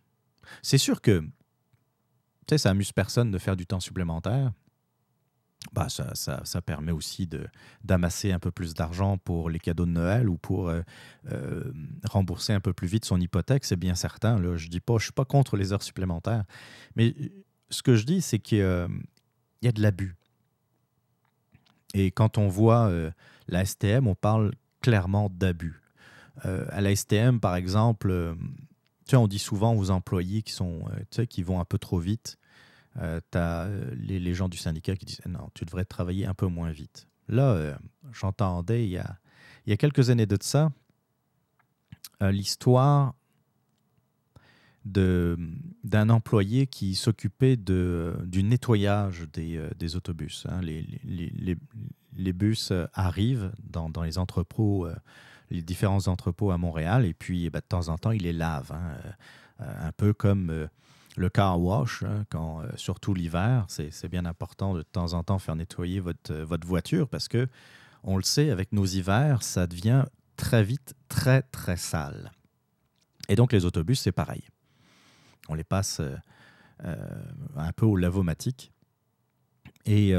[0.63, 1.23] c'est sûr que
[2.57, 4.51] ça amuse personne de faire du temps supplémentaire.
[5.71, 7.27] Bah, ça, ça, permet aussi
[7.83, 10.81] d'amasser un peu plus d'argent pour les cadeaux de Noël ou pour euh,
[11.31, 11.71] euh,
[12.03, 14.37] rembourser un peu plus vite son hypothèque, c'est bien certain.
[14.39, 14.55] Là.
[14.57, 16.43] Je dis pas, je suis pas contre les heures supplémentaires,
[16.95, 17.15] mais
[17.69, 20.15] ce que je dis, c'est qu'il y a de l'abus.
[21.93, 23.11] Et quand on voit euh,
[23.47, 24.51] la STM, on parle
[24.81, 25.81] clairement d'abus.
[26.43, 28.35] à la STM, par exemple,
[29.15, 30.83] on dit souvent aux employés qui, sont,
[31.19, 32.37] euh, qui vont un peu trop vite,
[32.99, 36.33] euh, tu as euh, les, gens du syndicat qui disent non, tu devrais travailler un
[36.33, 37.07] peu moins vite.
[37.27, 37.77] Là,
[38.11, 40.71] j'entendais il y, a, quelques années de ça
[42.21, 43.15] l'histoire
[44.85, 50.45] d'un employé qui s'occupait du nettoyage des, autobus.
[50.49, 50.61] Hein.
[50.61, 50.85] Les,
[52.13, 54.87] les, bus arrivent dans, dans les entrepôts
[55.49, 57.05] les différents entrepôts à Montréal.
[57.05, 58.71] Et puis, eh ben, de temps en temps, il les lave.
[58.71, 58.97] Hein.
[59.61, 60.67] Euh, un peu comme euh,
[61.15, 63.65] le car wash, hein, euh, surtout l'hiver.
[63.67, 67.47] C'est bien important de, temps en temps faire nettoyer votre, votre voiture parce que,
[68.03, 70.05] on le sait, avec nos hivers, ça devient
[70.35, 72.31] très vite très, très sale.
[73.29, 74.43] Et donc, les autobus, c'est pareil.
[75.47, 76.01] On les passe
[76.83, 78.73] un peu au lavomatique.
[79.85, 80.13] Et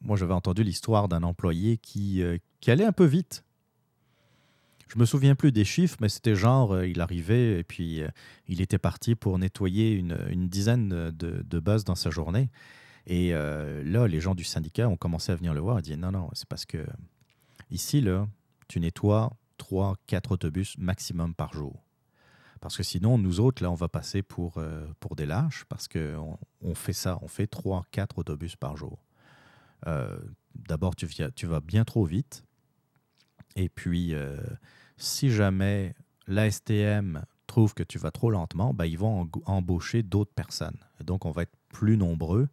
[0.00, 2.24] moi, j'avais entendu l'histoire d'un employé qui,
[2.60, 3.44] qui allait un peu vite
[4.88, 8.08] je me souviens plus des chiffres, mais c'était genre, euh, il arrivait et puis euh,
[8.46, 12.50] il était parti pour nettoyer une, dizaine de, de buzz dans sa journée.
[13.06, 15.96] Et euh, là, les gens du syndicat ont commencé à venir le voir et dit
[15.96, 16.86] non, non, c'est parce que
[17.70, 18.26] ici, là,
[18.66, 21.84] tu nettoies 3, 4 autobus maximum par jour.
[22.60, 24.60] Parce que sinon, nous autres, là, on va passer pour,
[24.98, 28.98] pour des lâches parce qu'on on fait ça, on fait 3, 4 autobus par jour.
[30.56, 32.44] D'abord, tu, tu vas bien trop vite.
[33.56, 34.14] Et puis,
[34.96, 35.94] si jamais
[36.26, 40.76] l'ASTM trouve que tu vas trop lentement, ben, ils vont embaucher d'autres personnes.
[41.02, 42.48] Donc, on va être plus nombreux.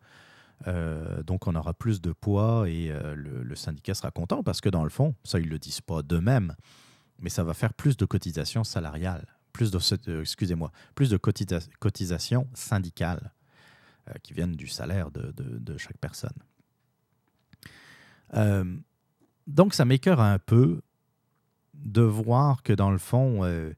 [0.68, 4.70] Euh, donc, on aura plus de poids et euh, le, syndicat sera content parce que,
[4.70, 6.56] dans le fond, ça, ils ne le disent pas d'eux-mêmes,
[7.20, 9.80] mais ça va faire plus de cotisations salariales, plus de,
[10.10, 13.32] euh, excusez-moi, plus de cotisations syndicales
[14.22, 16.38] qui viennent du salaire de, de chaque personne.
[19.48, 20.82] Donc, ça m'écœure un peu
[21.74, 23.74] de voir que dans le fond, euh,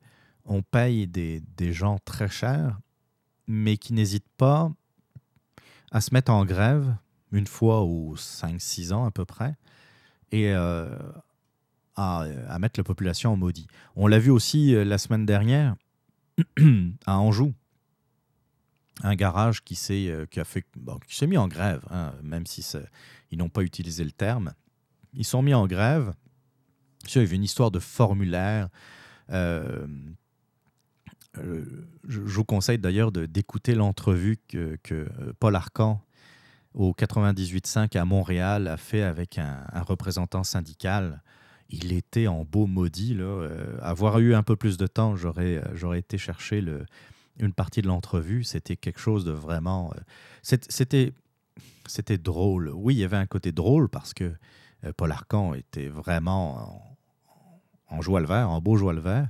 [0.46, 1.42] on paye des,
[1.74, 2.80] gens très chers,
[3.48, 4.72] mais qui n'hésitent pas
[5.92, 6.96] à se mettre en grève
[7.32, 9.56] une fois ou 5-6 ans à peu près,
[10.32, 10.98] et euh,
[11.96, 13.68] à, mettre la population en maudit.
[13.96, 15.76] On l'a vu aussi euh, la semaine dernière
[17.06, 17.54] à Anjou.
[19.04, 20.28] Un garage qui s'est
[21.28, 22.66] mis en grève, hein, même si
[23.32, 24.54] ils n'ont pas utilisé le terme.
[25.18, 26.14] Ils sont mis en grève
[27.16, 28.70] il y avait une histoire de formulaire.
[29.32, 29.88] Euh,
[31.38, 31.66] euh,
[32.08, 36.02] je, vous conseille d'ailleurs d'écouter l'entrevue que, euh, Paul Arcan
[36.74, 41.22] au 98.5 à Montréal a fait avec un, représentant syndical.
[41.70, 43.18] Il était en beau maudit.
[43.82, 45.60] Avoir eu un peu plus de temps, j'aurais
[45.98, 46.86] été chercher le,
[47.40, 48.44] une partie de l'entrevue.
[48.44, 49.92] C'était quelque chose de vraiment...
[50.44, 51.14] C'était
[52.18, 52.72] drôle.
[52.74, 54.32] Oui, il y avait un côté drôle parce que
[54.96, 56.82] Paul Arcan était vraiment
[57.90, 59.30] en joie le vert, en beau joie le vert.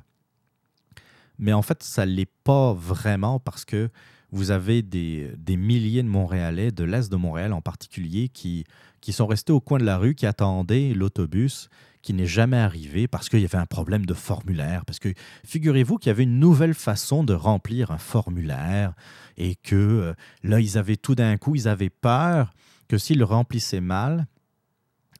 [1.40, 3.90] Mais en fait, ça ne l'est pas vraiment parce que
[4.32, 8.66] vous avez des, milliers de Montréalais, de l'Est de Montréal en particulier, qui,
[9.02, 11.70] qui sont restés au coin de la rue, qui attendaient l'autobus
[12.08, 14.86] qui n'est jamais arrivé parce qu'il y avait un problème de formulaire.
[14.86, 15.14] Parce que
[15.44, 18.94] figurez-vous qu'il y avait une nouvelle façon de remplir un formulaire
[19.36, 22.54] et que euh, là, ils avaient tout d'un coup, ils avaient peur
[22.88, 24.24] que s'ils le remplissaient mal, euh,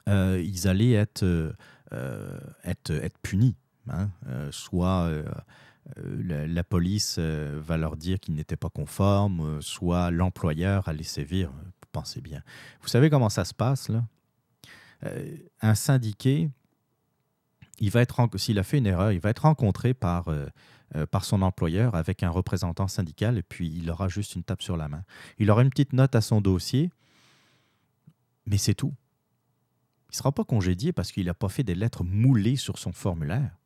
[0.08, 1.24] ils allaient être...
[1.94, 2.40] Euh,
[2.90, 3.56] euh, punis.
[3.90, 4.10] Hein.
[4.28, 5.24] Euh, soit euh,
[6.06, 11.52] la, police va leur dire qu'ils n'étaient pas conformes, soit l'employeur allait sévir.
[11.94, 12.44] Pensez bien.
[12.82, 14.04] Vous savez comment ça se passe là?
[15.62, 16.50] Un syndiqué,
[17.80, 20.26] il va être s'il a fait une erreur, il va être rencontré par
[21.12, 24.76] par son employeur avec un représentant syndical et puis il aura juste une tape sur
[24.76, 25.04] la main.
[25.38, 26.90] Il aura une petite note à son dossier,
[28.46, 28.94] mais c'est tout.
[30.10, 32.94] Il ne sera pas congédié parce qu'il n'a pas fait des lettres moulées sur son
[32.94, 33.58] formulaire.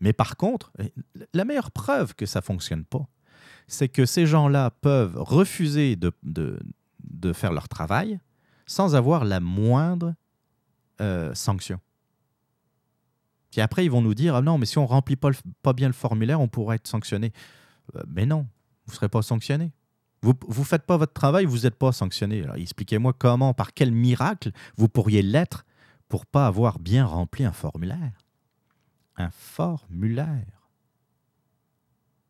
[0.00, 0.72] Mais par contre,
[1.32, 3.08] la meilleure preuve que ça ne fonctionne pas,
[3.66, 8.20] c'est que ces gens-là peuvent refuser de, faire leur travail
[8.66, 10.14] sans avoir la moindre
[11.00, 11.80] euh, sanction.
[13.50, 15.30] Puis après, ils vont nous dire, ah non, mais si on ne remplit pas,
[15.62, 17.32] pas bien le formulaire, on pourrait être sanctionné.
[17.96, 18.46] Euh, mais non,
[18.86, 19.72] vous ne serez pas sanctionné.
[20.22, 22.44] Vous ne faites pas votre travail, vous n'êtes pas sanctionné.
[22.56, 25.64] Expliquez-moi comment, par quel miracle, vous pourriez l'être
[26.08, 28.12] pour pas avoir bien rempli un formulaire.
[29.16, 30.70] Un formulaire.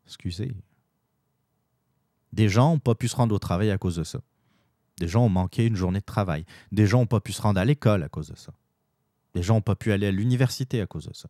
[0.05, 0.55] Excusez.
[2.31, 4.19] Des gens n'ont pas pu se rendre au travail à cause de ça.
[4.99, 6.45] Des gens ont manqué une journée de travail.
[6.71, 8.51] Des gens n'ont pas pu se rendre à l'école à cause de ça.
[9.33, 11.29] Des gens n'ont pas pu aller à l'université à cause de ça.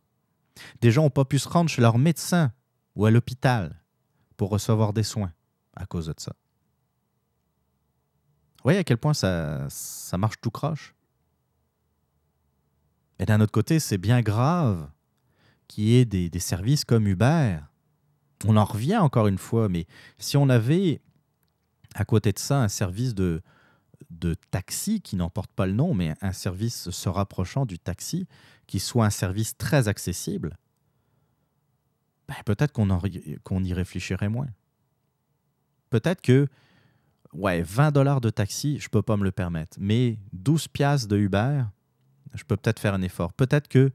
[0.80, 2.52] Des gens n'ont pas pu se rendre chez leur médecin
[2.96, 3.80] ou à l'hôpital
[4.36, 5.32] pour recevoir des soins
[5.74, 6.34] à cause de ça.
[8.62, 10.94] Voyez à quel point ça, ça marche tout croche
[13.18, 14.88] Et d'un autre côté, c'est bien grave
[15.68, 17.58] qu'il y ait des, des services comme Uber.
[18.46, 19.86] On en revient encore une fois, mais
[20.18, 21.00] si on avait
[21.94, 23.42] à côté de ça un service de,
[24.10, 28.26] de taxi qui n'emporte pas le nom, mais un service se rapprochant du taxi,
[28.66, 30.56] qui soit un service très accessible,
[32.28, 34.48] ben peut-être qu'on y réfléchirait moins.
[35.90, 36.46] Peut-être que
[37.32, 39.76] ouais, 20 dollars de taxi, je peux pas me le permettre.
[39.80, 41.62] Mais 12 piastres de Uber,
[42.34, 43.32] je peux peut-être faire un effort.
[43.32, 43.92] Peut-être que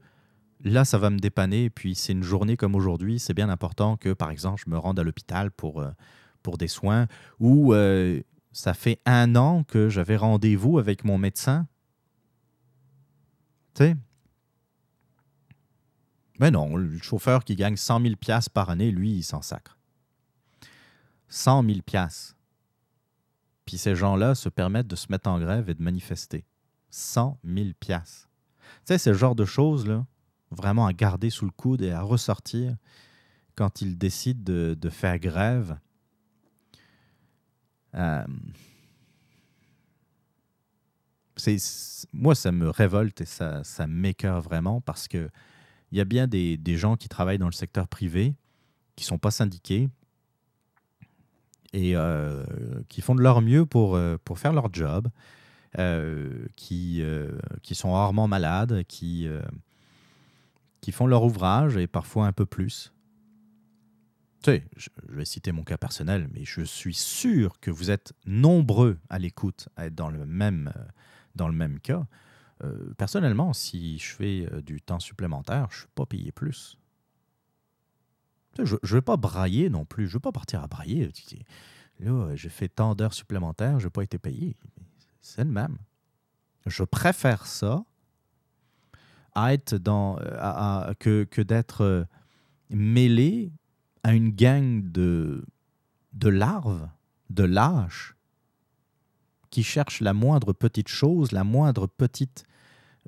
[0.64, 1.70] là, ça va me dépanner.
[1.70, 3.18] Puis, c'est une journée comme aujourd'hui.
[3.18, 5.90] C'est bien important que, par exemple, je me rende à l'hôpital pour, euh,
[6.42, 7.06] pour des soins.
[7.40, 8.20] Ou euh,
[8.52, 11.66] ça fait un an que j'avais rendez-vous avec mon médecin.
[13.74, 13.96] Tu sais?
[16.38, 19.78] Mais non, le chauffeur qui gagne 100 000 piastres par année, lui, il s'en sacre.
[21.28, 22.35] 100 000 piastres.
[23.66, 26.44] Puis ces gens-là se permettent de se mettre en grève et de manifester.
[26.90, 28.30] 100 000 piastres.
[28.86, 30.06] Tu sais, le genre de choses, là,
[30.50, 32.76] vraiment à garder sous le coude et à ressortir
[33.56, 35.78] quand ils décident de, faire grève.
[37.94, 38.24] Euh,
[42.12, 45.28] moi, ça me révolte et ça, ça m'écœure vraiment parce que
[45.92, 48.34] il y a bien des, des, gens qui travaillent dans le secteur privé
[48.96, 49.88] qui ne sont pas syndiqués,
[51.76, 52.42] et euh,
[52.88, 55.08] qui font de leur mieux pour, euh, pour faire leur job,
[55.78, 57.04] euh, qui,
[57.62, 59.28] qui sont rarement malades, qui,
[60.80, 62.94] qui font leur ouvrage et parfois un peu plus.
[64.42, 68.14] Tu sais, je, vais citer mon cas personnel, mais je suis sûr que vous êtes
[68.24, 70.72] nombreux à l'écoute à être dans le même,
[71.34, 72.06] dans le même cas.
[72.96, 76.78] personnellement, si je fais du temps supplémentaire, je ne suis pas payé plus.
[78.64, 80.06] Je ne vais pas brailler non plus.
[80.06, 81.10] Je ne veux pas partir à brailler.
[82.00, 84.56] Là, j'ai fait tant d'heures supplémentaires, je n'ai pas été payé.
[85.20, 85.78] C'est le même.
[86.66, 87.84] Je préfère ça
[89.34, 90.16] à être dans,
[90.98, 92.04] que, que d'être euh,
[92.70, 93.52] mêlé
[94.02, 95.44] à une gang de,
[96.14, 96.88] de larves,
[97.30, 98.16] de lâches,
[99.50, 102.44] qui cherchent la moindre petite chose, la moindre petite,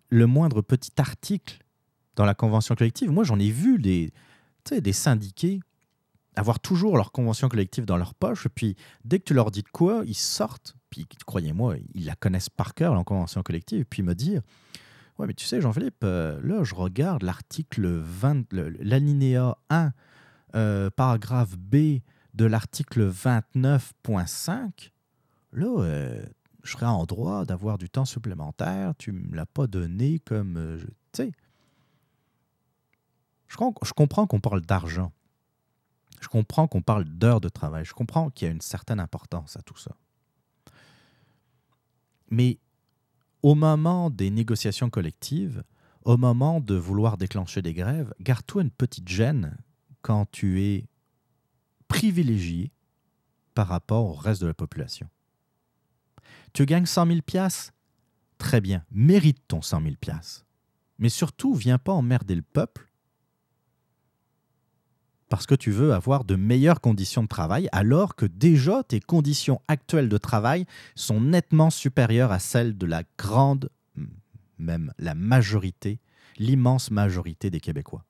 [0.09, 1.59] le moindre petit article
[2.17, 3.11] dans la convention collective.
[3.11, 4.13] Moi, j'en ai vu des,
[4.73, 5.61] des syndiqués
[6.39, 9.69] avoir toujours leur convention collective dans leur poche, puis dès que tu leur dis de
[9.69, 14.03] quoi, ils sortent, puis croyez-moi, ils la connaissent par cœur, la convention collective, et puis
[14.03, 14.43] me dire
[15.19, 19.93] Ouais, mais tu sais, Jean-Philippe, euh, là, je regarde l'article 20, l'alinéa 1,
[20.55, 22.03] euh, paragraphe B
[22.35, 24.93] de l'article 29.5.
[25.53, 26.25] Là, euh,
[26.63, 28.93] je serais en droit d'avoir du temps supplémentaire.
[28.97, 30.79] Tu ne me l'as pas donné comme.
[31.13, 31.33] tu sais,
[33.49, 35.13] je, comprends qu'on parle d'argent.
[36.21, 37.85] Je comprends qu'on parle d'heures de travail.
[37.85, 39.97] Je comprends qu'il y a une certaine importance à tout ça.
[42.31, 42.59] Mais
[43.43, 45.65] au moment des négociations collectives,
[46.05, 49.57] au moment de vouloir déclencher des grèves, garde-toi une petite gêne
[50.03, 50.87] quand tu es
[51.87, 52.73] privilégié
[53.55, 55.09] par rapport au reste de la population.
[56.53, 57.73] Tu gagnes 100 000 piastres?
[58.39, 60.47] Très bien, mérite ton 100 000 piastres.
[60.99, 62.88] Mais surtout, viens pas emmerder le peuple
[65.29, 69.61] parce que tu veux avoir de meilleures conditions de travail, alors que déjà tes conditions
[69.69, 73.71] actuelles de travail sont nettement supérieures à celles de la grande,
[74.59, 76.01] même la majorité,
[76.39, 78.05] l'immense majorité des Québécois.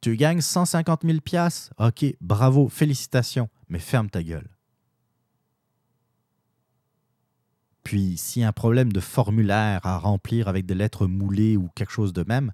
[0.00, 4.48] Tu gagnes 150 000 piastres, ok, bravo, félicitations, mais ferme ta gueule.
[7.84, 12.12] Puis, a un problème de formulaire à remplir avec des lettres moulées ou quelque chose
[12.12, 12.52] de même,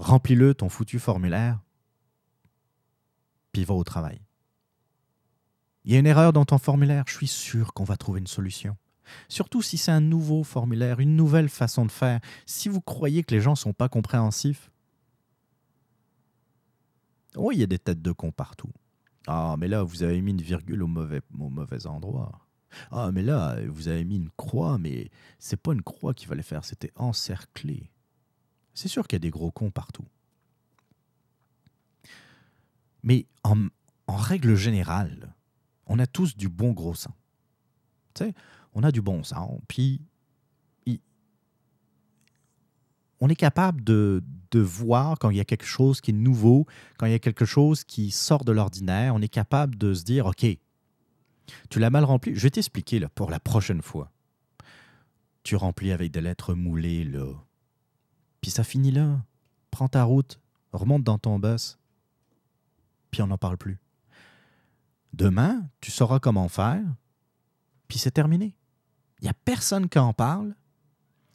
[0.00, 1.60] Remplis-le, ton foutu formulaire,
[3.52, 4.20] puis va au travail.
[5.84, 8.26] Il y a une erreur dans ton formulaire, je suis sûr qu'on va trouver une
[8.26, 8.76] solution.
[9.28, 12.20] Surtout si c'est un nouveau formulaire, une nouvelle façon de faire.
[12.46, 14.70] Si vous croyez que les gens ne sont pas compréhensifs,
[17.36, 18.72] Oh, il y a des têtes de cons partout.
[19.26, 22.40] Ah, mais là, vous avez mis une virgule au mauvais, au mauvais endroit.
[22.90, 26.42] Ah, mais là, vous avez mis une croix, mais c'est pas une croix qu'il fallait
[26.42, 27.90] faire, c'était encerclé.
[28.80, 30.06] C'est sûr qu'il y a des gros cons partout.
[33.02, 33.68] Mais en,
[34.08, 35.34] règle générale,
[35.84, 37.14] on a tous du bon gros sang.
[38.14, 38.34] Tu sais,
[38.72, 40.00] on a du bon sang, puis
[43.20, 46.64] on est capable de, de, voir quand il y a quelque chose qui est nouveau,
[46.96, 50.04] quand il y a quelque chose qui sort de l'ordinaire, on est capable de se
[50.04, 50.46] dire, OK,
[51.68, 54.10] tu l'as mal rempli, je vais t'expliquer pour la prochaine fois.
[55.42, 57.34] Tu remplis avec des lettres moulées, là.
[58.40, 59.20] Puis ça finit là.
[59.70, 60.40] Prends ta route,
[60.72, 61.78] remonte dans ton bus,
[63.10, 63.78] puis on n'en parle plus.
[65.12, 66.82] Demain, tu sauras comment faire,
[67.88, 68.56] puis c'est terminé.
[69.20, 70.54] Il n'y a personne qui en parle,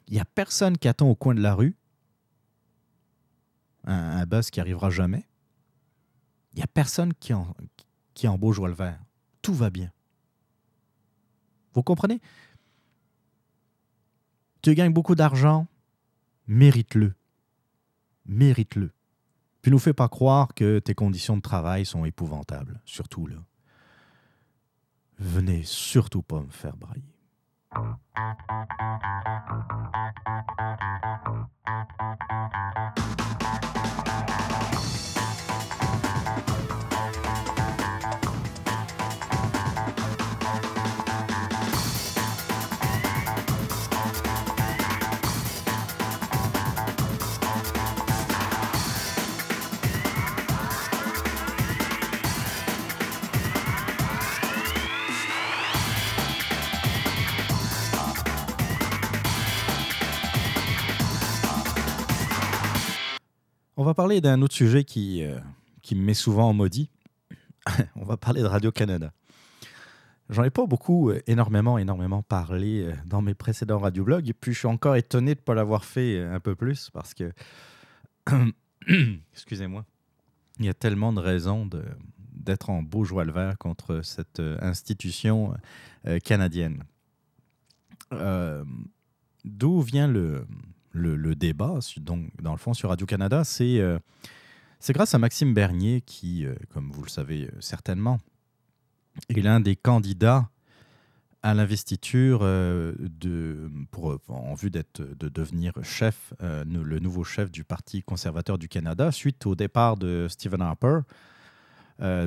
[0.08, 1.76] il n'y a personne qui attend au coin de la rue,
[3.84, 5.24] un, bus qui arrivera jamais.
[6.52, 7.54] Il n'y a personne qui, en,
[8.14, 8.98] qui embauche le vert.
[9.42, 9.92] Tout va bien.
[11.72, 12.20] Vous comprenez?
[14.62, 15.68] Tu gagnes beaucoup d'argent,
[16.46, 17.14] mérite-le.
[18.26, 18.92] Mérite-le.
[19.62, 23.36] Puis nous fais pas croire que tes conditions de travail sont épouvantables, surtout là.
[25.18, 27.02] Venez surtout pas me faire brailler.
[63.86, 65.38] Va parler d'un autre sujet qui, euh,
[65.80, 66.90] qui me met souvent en maudit.
[67.94, 69.12] On va parler de Radio-Canada.
[70.28, 74.28] J'en ai pas beaucoup, euh, énormément, énormément parlé euh, dans mes précédents radioblogs.
[74.28, 77.14] Et puis, je suis encore étonné de ne pas l'avoir fait un peu plus parce
[77.14, 77.32] que,
[79.32, 79.84] excusez-moi,
[80.58, 81.70] il y a tellement de raisons
[82.32, 85.54] d'être en beau joie le vert contre cette institution
[86.24, 86.82] canadienne.
[89.44, 90.46] D'où vient le,
[90.96, 93.98] le, débat, donc, dans le fond, sur Radio-Canada, c'est euh,
[94.90, 98.18] grâce à Maxime Bernier, qui, euh, comme vous le savez euh, certainement,
[99.28, 100.48] est l'un des candidats
[101.42, 102.40] à l'investiture
[103.92, 104.82] pour, en vue de
[105.28, 110.60] devenir chef, le nouveau chef du Parti conservateur du Canada, suite au départ de Stephen
[110.60, 111.00] Harper.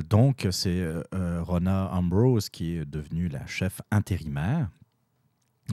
[0.08, 0.82] donc, c'est
[1.12, 4.70] Rona Ambrose qui est devenue la chef intérimaire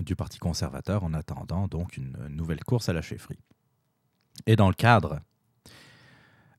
[0.04, 3.40] du Parti conservateur en attendant donc une nouvelle course à la chefferie.
[4.46, 5.22] Et dans le cadre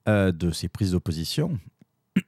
[0.08, 1.58] euh, de ces prises d'opposition,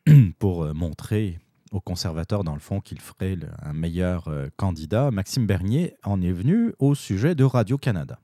[0.39, 1.41] pour euh, montrer
[1.73, 6.32] aux conservateurs, dans le fond, qu'il ferait un meilleur euh, candidat, Maxime Bernier en est
[6.32, 8.20] venu au sujet de Radio-Canada.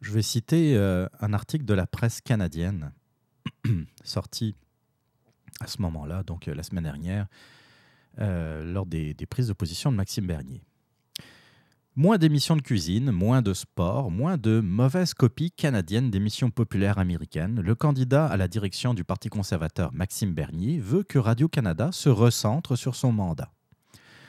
[0.00, 2.90] Je vais citer un article de la presse canadienne
[4.02, 4.56] sorti
[5.60, 7.28] à ce moment-là, donc la semaine dernière,
[8.18, 10.60] lors des, des prises d'opposition de Maxime Bernier.
[11.94, 17.60] Moins d'émissions de cuisine, moins de sport, moins de mauvaises copies canadiennes d'émissions populaires américaines,
[17.60, 22.76] le candidat à la direction du Parti conservateur Maxime Bernier veut que Radio-Canada se recentre
[22.76, 23.52] sur son mandat.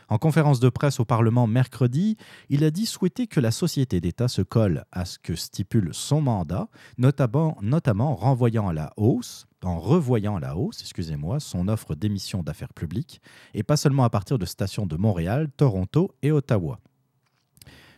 [0.09, 2.17] En conférence de presse au Parlement mercredi,
[2.49, 6.19] il a dit souhaiter que la société d'État se colle à ce que stipule son
[6.19, 6.67] mandat,
[6.97, 12.43] notamment, notamment renvoyant à la hausse, en revoyant à la hausse, excusez-moi, son offre d'émissions
[12.43, 13.21] d'affaires publiques,
[13.53, 16.81] et pas seulement à partir de stations de Montréal, Toronto et Ottawa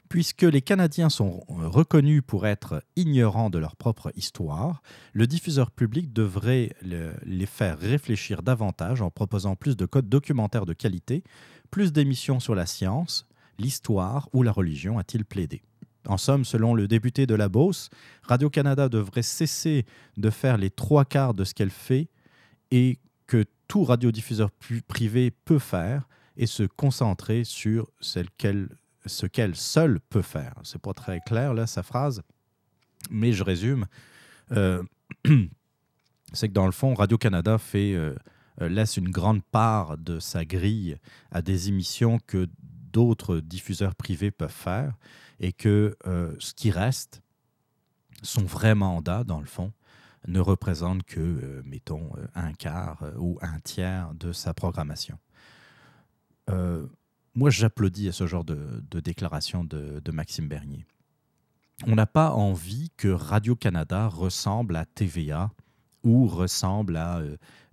[0.10, 4.82] puisque les Canadiens sont reconnus pour être ignorants de leur propre histoire,
[5.14, 10.74] le diffuseur public devrait les faire réfléchir davantage en proposant plus de codes documentaires de
[10.74, 11.24] qualité,
[11.72, 13.28] plus d'émissions sur la science,
[13.58, 15.64] l'histoire ou la religion, a-t-il plaidé.
[16.08, 17.90] En somme, selon le député de la Beauce,
[18.24, 19.86] Radio-Canada devrait cesser
[20.18, 22.10] de faire les trois quarts de ce qu'elle fait
[22.70, 24.52] et que tout radiodiffuseur
[24.88, 26.08] privé peut faire
[26.38, 28.70] et se concentrer sur celle qu'elle
[29.06, 30.54] ce qu'elle seule peut faire.
[30.64, 32.22] C'est pas très clair, là, sa phrase,
[33.10, 33.86] mais je résume.
[34.52, 34.84] Euh,
[36.34, 38.16] c'est que dans le fond, Radio-Canada fait, euh,
[38.62, 40.98] euh, laisse une grande part de sa grille
[41.32, 42.48] à des émissions que
[42.92, 44.94] d'autres diffuseurs privés peuvent faire
[45.40, 45.98] et que
[46.40, 47.22] ce qui reste,
[48.22, 49.74] son vrai mandat, dans le fond,
[50.30, 55.20] ne représente que, mettons, un quart ou un tiers de sa programmation
[57.36, 60.86] moi, j'applaudis à ce genre de, déclaration de, Maxime Bernier.
[61.86, 65.52] On n'a pas envie que Radio-Canada ressemble à TVA
[66.04, 67.22] ou ressemble à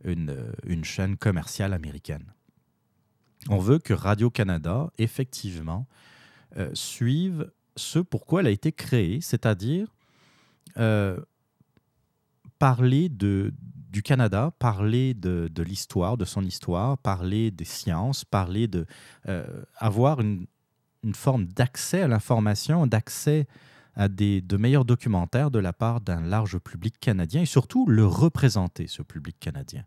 [0.04, 0.36] une,
[0.66, 2.32] une chaîne commerciale américaine.
[3.48, 5.86] On veut que Radio-Canada, effectivement,
[6.74, 9.94] suive ce pourquoi elle a été créée, c'est-à-dire
[12.58, 13.52] parler de,
[13.92, 18.86] du Canada, parler de, de l'histoire, de son histoire, parler des sciences, parler de
[19.28, 19.44] euh,
[19.76, 20.46] avoir une,
[21.04, 23.46] une forme d'accès à l'information, d'accès
[23.94, 28.06] à des, de meilleurs documentaires de la part d'un large public canadien et surtout le
[28.06, 29.84] représenter, ce public canadien,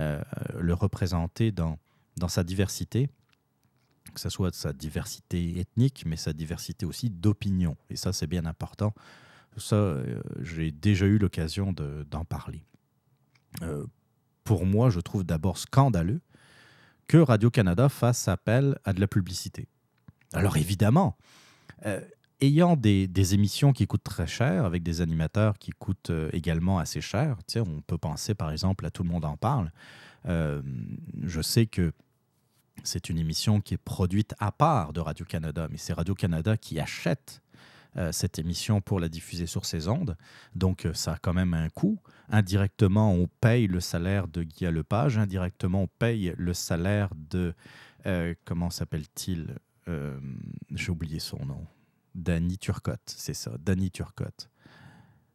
[0.00, 0.20] euh,
[0.58, 1.78] le représenter dans,
[2.16, 3.08] dans sa diversité,
[4.12, 7.76] que ce soit sa diversité ethnique, mais sa diversité aussi d'opinion.
[7.88, 8.92] Et ça, c'est bien important
[9.60, 12.64] ça, euh, j'ai déjà eu l'occasion d'en parler.
[13.62, 13.86] Euh,
[14.44, 16.20] pour moi, je trouve d'abord scandaleux
[17.08, 19.68] que Radio-Canada fasse appel à de la publicité.
[20.32, 21.16] Alors évidemment,
[21.86, 22.00] euh,
[22.40, 27.36] ayant des, émissions qui coûtent très cher, avec des animateurs qui coûtent également assez cher,
[27.56, 29.70] on peut penser par exemple à Tout le monde en parle.
[30.26, 31.92] je sais que
[32.82, 37.40] c'est une émission qui est produite à part de Radio-Canada, mais c'est Radio-Canada qui achète
[37.96, 40.16] euh, cette émission pour la diffuser sur ses ondes.
[40.54, 42.00] Donc euh, ça a quand même un coût.
[42.28, 45.16] Indirectement, on paye le salaire de Guy Lepage.
[45.16, 47.54] Indirectement, on paye le salaire de...
[48.06, 49.54] Euh, comment s'appelle-t-il
[50.72, 51.66] J'ai oublié son nom.
[52.14, 54.48] Danny Turcotte, c'est ça, Danny Turcotte.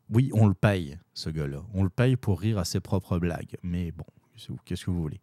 [0.09, 1.61] Oui, on le paye, ce gars-là.
[1.73, 3.57] On le paye pour rire à ses propres blagues.
[3.63, 4.05] Mais bon,
[4.65, 5.21] qu'est-ce que vous voulez?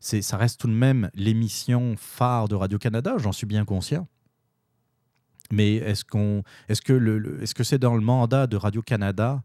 [0.00, 4.08] Ça reste tout de même l'émission phare de Radio-Canada, j'en suis bien conscient.
[5.52, 9.42] Mais est-ce qu'on, est-ce que le, que c'est dans le mandat de Radio Canada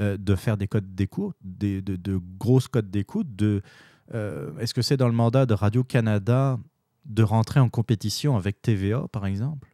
[0.00, 4.82] euh, de faire des codes d'écoute, des, de, de, grosses codes d'écoute euh, Est-ce que
[4.82, 6.58] c'est dans le mandat de Radio Canada
[7.04, 9.68] de rentrer en compétition avec TVA, par exemple?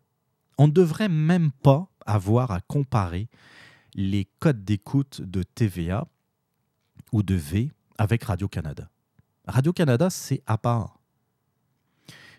[0.56, 3.28] On ne devrait même pas avoir à comparer
[3.94, 6.08] les codes d'écoute de TVA
[7.12, 8.90] ou de V avec Radio Canada.
[9.46, 10.97] Radio Canada, c'est à part.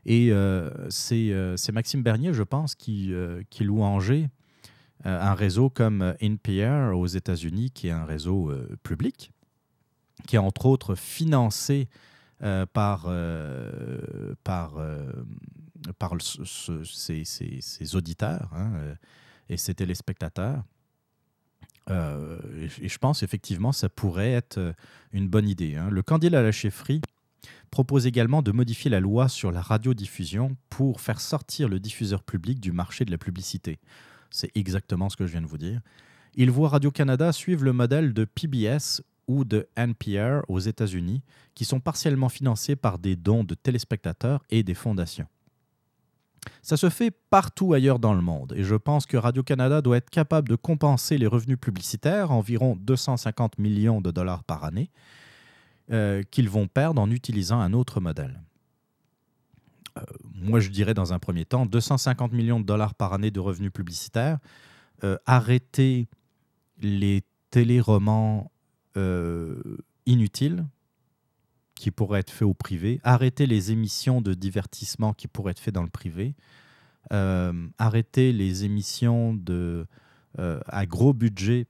[0.06, 0.70] Et euh,
[1.12, 4.30] euh, c'est Maxime Bernier, je pense, qui, euh, qui louangeait
[5.06, 8.52] un réseau comme NPR aux États-Unis, qui est un réseau
[8.84, 9.32] public,
[10.28, 11.88] qui est entre autres financé
[12.74, 13.10] par,
[14.44, 14.74] par,
[15.98, 18.74] par ses, auditeurs hein,
[19.48, 20.66] et ses téléspectateurs.
[21.90, 24.74] et je pense effectivement ça pourrait être
[25.14, 25.78] une bonne idée.
[25.78, 25.90] Hein.
[25.90, 27.02] Le candidat à la chefferie
[27.70, 32.60] propose également de modifier la loi sur la radiodiffusion pour faire sortir le diffuseur public
[32.60, 33.80] du marché de la publicité.
[34.32, 35.82] C'est exactement ce que je viens de vous dire.
[36.36, 41.22] Il voit Radio-Canada suivre le modèle de PBS ou de NPR aux États-Unis,
[41.54, 45.28] qui sont partiellement financés par des dons de téléspectateurs et des fondations.
[46.62, 50.10] Ça se fait partout ailleurs dans le monde et je pense que Radio-Canada doit être
[50.10, 54.90] capable de compenser les revenus publicitaires, environ 250 millions de dollars par année,
[55.92, 58.44] euh, qu'ils vont perdre en utilisant un autre modèle.
[59.98, 60.02] Euh,
[60.36, 63.72] moi, je dirais dans un premier temps 250 millions de dollars par année de revenus
[63.72, 64.38] publicitaires.
[65.04, 66.08] Euh, arrêter
[66.80, 68.52] les téléromans
[70.06, 70.66] inutiles
[71.74, 75.74] qui pourraient être faits au privé, arrêter les émissions de divertissement qui pourraient être faites
[75.74, 76.36] dans le privé,
[77.10, 79.88] arrêter les émissions de,
[80.38, 81.66] à gros budget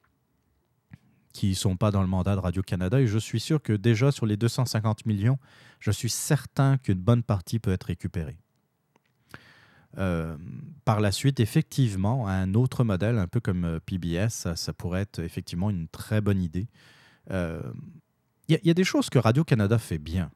[1.39, 2.99] qui ne sont pas dans le mandat de Radio-Canada.
[2.99, 5.39] Et je suis sûr que déjà sur les 250 millions,
[5.79, 8.37] je suis certain qu'une bonne partie peut être récupérée.
[9.97, 10.35] Euh,
[10.83, 15.19] par la suite, effectivement, un autre modèle, un peu comme euh, PBS, ça, pourrait être
[15.19, 16.67] effectivement une très bonne idée.
[17.29, 17.71] Il euh,
[18.49, 20.31] y, y, a des choses que Radio-Canada fait bien.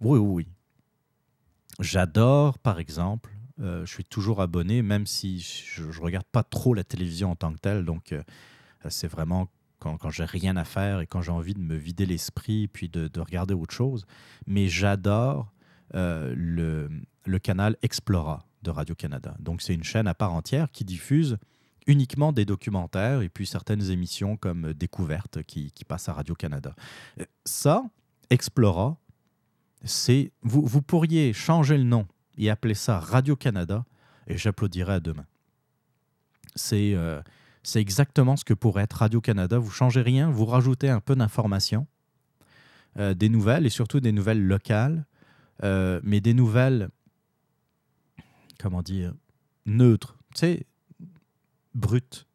[0.00, 0.48] Oui, oui, oui.
[1.80, 3.30] J'adore, par exemple,
[3.62, 7.52] je suis toujours abonné, même si je ne regarde pas trop la télévision en tant
[7.52, 7.84] que telle.
[7.84, 8.22] Donc, euh,
[8.88, 9.48] c'est vraiment
[9.78, 12.88] quand, quand j'ai rien à faire et quand j'ai envie de me vider l'esprit puis
[12.88, 14.06] de, de, regarder autre chose.
[14.46, 15.52] Mais j'adore
[15.94, 16.90] euh, le,
[17.24, 19.36] le, canal Explora de Radio-Canada.
[19.38, 21.38] Donc, c'est une chaîne à part entière qui diffuse
[21.86, 26.74] uniquement des documentaires et puis certaines émissions comme Découverte qui, qui passent à Radio-Canada.
[27.44, 27.84] Ça,
[28.30, 28.96] Explora,
[29.84, 32.06] c'est vous, vous pourriez changer le nom
[32.38, 33.84] et appeler ça Radio-Canada
[34.26, 35.26] et j'applaudirais à demain.
[36.54, 37.20] C'est euh,
[37.74, 39.58] exactement ce que pourrait être Radio-Canada.
[39.58, 41.86] Vous changez rien, vous rajoutez un peu d'informations,
[42.98, 45.06] euh, des nouvelles et surtout des nouvelles locales,
[45.62, 46.88] euh, mais des nouvelles,
[48.58, 49.14] comment dire,
[49.66, 50.66] neutres, tu sais,
[51.74, 52.26] brutes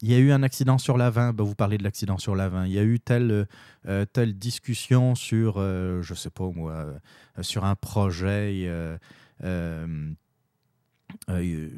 [0.00, 2.66] il y a eu un accident sur l'Avin, bah, vous parlez de l'accident sur l'Avin.
[2.66, 3.46] Il y a eu telle,
[3.86, 6.98] euh, telle discussion sur, euh, je sais pas moi, euh,
[7.42, 8.66] sur un projet
[11.28, 11.68] euh,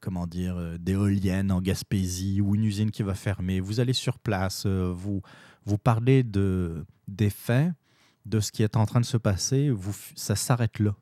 [0.00, 3.60] comment dire, euh, d'éoliennes en Gaspésie ou une usine qui va fermer.
[3.60, 5.22] Vous allez sur place, euh, vous,
[5.64, 7.72] vous parlez de, des faits,
[8.26, 9.72] de ce qui est en train de se passer,
[10.14, 10.94] ça s'arrête là.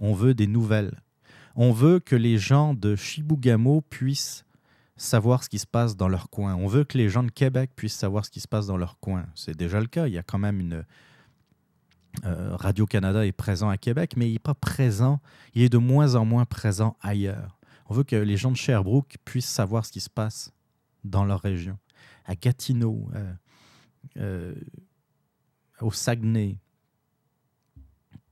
[0.00, 1.02] On veut des nouvelles.
[1.56, 4.44] On veut que les gens de Chibougamau puissent
[4.96, 6.54] savoir ce qui se passe dans leur coin.
[6.54, 8.98] On veut que les gens de Québec puissent savoir ce qui se passe dans leur
[8.98, 9.26] coin.
[9.34, 10.06] C'est déjà le cas.
[10.06, 10.84] Il y a quand même une,
[12.24, 15.20] euh, Radio-Canada est présent à Québec, mais il n'est pas présent,
[15.54, 17.58] il est de moins en moins présent ailleurs.
[17.88, 20.52] On veut que les gens de Sherbrooke puissent savoir ce qui se passe
[21.04, 21.78] dans leur région.
[22.24, 23.34] À Gatineau, euh,
[24.16, 24.54] euh,
[25.80, 26.58] au Saguenay,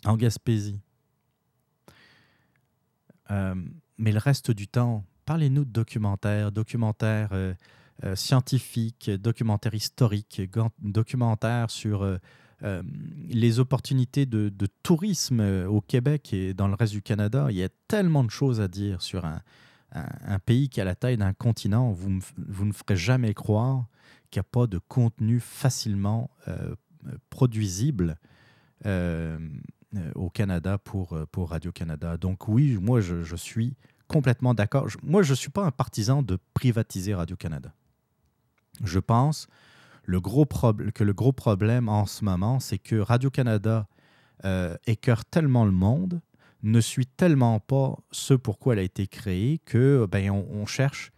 [0.05, 0.81] en Gaspésie.
[3.31, 7.31] mais le reste du temps, parlez-nous de documentaires, documentaires
[8.15, 10.43] scientifiques, documentaires historiques,
[10.81, 12.19] documentaires sur
[12.65, 12.83] euh,
[13.29, 14.51] les opportunités de,
[14.83, 18.31] tourisme euh, au Québec et dans le reste du Canada, il y a tellement de
[18.31, 19.41] choses à dire sur un,
[20.45, 21.93] pays qui a la taille d'un continent.
[21.93, 23.87] Vous, vous ne ferez jamais croire
[24.31, 26.75] qu'il n'y a pas de contenu facilement euh,
[27.31, 28.17] produisible
[30.15, 32.19] au Canada pour, Radio-Canada.
[32.19, 33.77] Donc oui, moi je suis
[34.09, 34.89] complètement d'accord.
[35.03, 37.73] Moi je ne suis pas un partisan de privatiser Radio-Canada.
[38.83, 39.47] Je pense
[40.05, 43.87] le gros que le gros problème en ce moment, c'est que Radio-Canada
[44.45, 46.21] euh, écœure tellement le monde,
[46.65, 51.13] ne suit tellement pas ce pourquoi elle a été créée, que ben, on, cherche,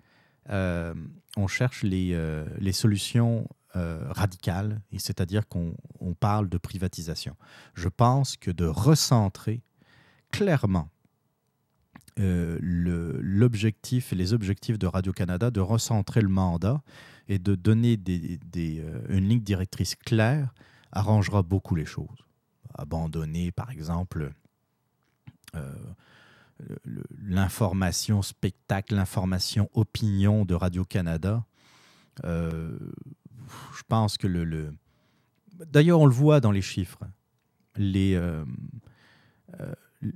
[0.51, 0.93] euh,
[1.37, 5.75] on cherche les, euh, les solutions euh, radicales, c'est-à-dire qu'on
[6.19, 7.37] parle de privatisation.
[7.75, 9.63] Je pense que de recentrer
[10.33, 10.89] clairement
[12.17, 16.83] l'objectif et les objectifs de Radio-Canada, de recentrer le mandat,
[17.29, 17.99] et de donner
[18.57, 20.55] euh, une ligne directrice claire
[20.93, 22.25] arrangera beaucoup les choses.
[22.75, 24.33] Abandonner, par exemple,
[25.55, 25.75] euh,
[27.23, 31.45] l'information spectacle, l'information opinion de Radio-Canada.
[32.25, 32.79] Euh,
[33.77, 34.73] je pense que le, le...
[35.67, 37.01] D'ailleurs, on le voit dans les chiffres.
[37.77, 38.19] Les,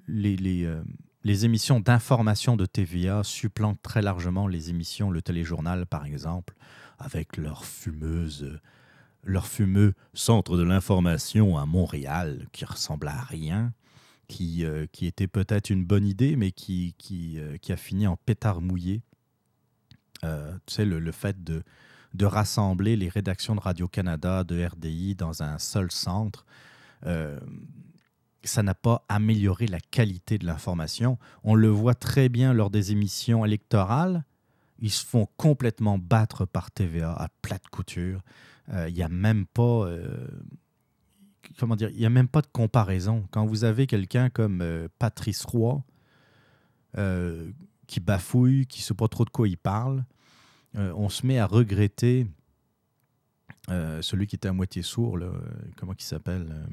[0.06, 0.80] les,
[1.22, 6.54] les émissions d'information de TVA supplantent très largement les émissions, le téléjournal par exemple
[6.98, 8.60] avec leur fumeuse
[9.24, 13.72] leur fumeux centre de l'information à Montréal qui ressemble à rien,
[14.28, 18.06] qui, euh, qui était peut-être une bonne idée, mais qui, qui, euh, qui, a fini
[18.06, 19.02] en pétard mouillé.
[20.24, 21.62] Euh, tu sais, le, le, fait de,
[22.14, 26.46] de rassembler les rédactions de Radio-Canada, de RDI dans un seul centre,
[28.42, 31.18] ça n'a pas amélioré la qualité de l'information.
[31.44, 34.24] On le voit très bien lors des émissions électorales
[34.80, 38.22] ils se font complètement battre par TVA à plate couture.
[38.70, 39.86] Euh, il n'y a même pas.
[39.86, 40.26] Euh,
[41.58, 43.26] comment dire Il n'y a même pas de comparaison.
[43.30, 45.82] Quand vous avez quelqu'un comme euh, Patrice Roy
[47.86, 50.04] qui bafouille, qui ne sait pas trop de quoi il parle,
[50.74, 52.26] on se met à regretter
[53.68, 55.16] celui qui était à moitié sourd,
[55.76, 56.66] comment il s'appelle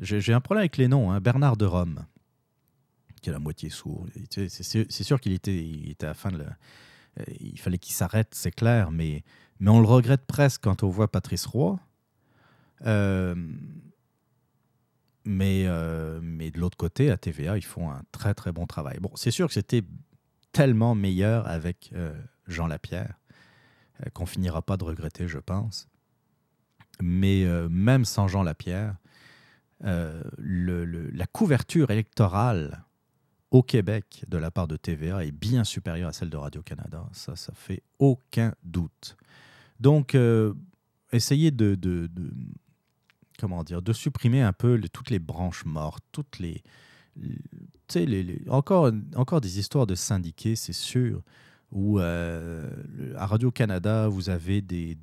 [0.00, 2.06] J'ai un problème avec les noms, hein, Bernard de Rome
[3.20, 4.06] qui est la moitié sourd.
[4.30, 8.90] C'est sûr qu'il était, à la fin de euh, il fallait qu'il s'arrête, c'est clair,
[8.90, 9.24] mais,
[9.64, 11.78] on le regrette presque quand on voit Patrice Roy.
[12.86, 13.34] Euh,
[15.24, 18.98] mais, euh, mais de l'autre côté, à TVA, ils font un très très bon travail.
[19.00, 19.82] Bon, c'est sûr que c'était
[20.52, 21.92] tellement meilleur avec
[22.46, 23.14] Jean Lapierre
[24.14, 25.88] qu'on finira pas de regretter, je pense.
[27.02, 28.96] Mais même sans Jean Lapierre,
[29.82, 32.84] le, la couverture électorale
[33.50, 37.08] au Québec de la part de TVA est bien supérieure à celle de Radio-Canada.
[37.12, 39.16] Ça, ça fait aucun doute.
[39.80, 40.54] Donc, euh,
[41.12, 42.08] essayez de, de,
[43.38, 46.62] comment dire, de supprimer un peu toutes les branches mortes, toutes les,
[47.94, 51.22] les, encore, encore des histoires de syndiqués, c'est sûr,
[51.72, 52.68] où euh,
[53.16, 54.96] à Radio-Canada, vous avez des,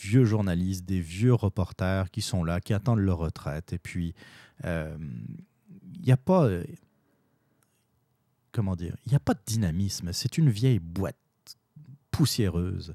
[0.00, 3.72] vieux journalistes, des vieux reporters qui sont là, qui attendent leur retraite.
[3.72, 4.14] Et puis,
[4.64, 4.96] euh,
[5.96, 6.48] il n'y a pas
[8.54, 10.12] comment dire, il n'y a pas de dynamisme.
[10.12, 11.16] C'est une vieille boîte
[12.10, 12.94] poussiéreuse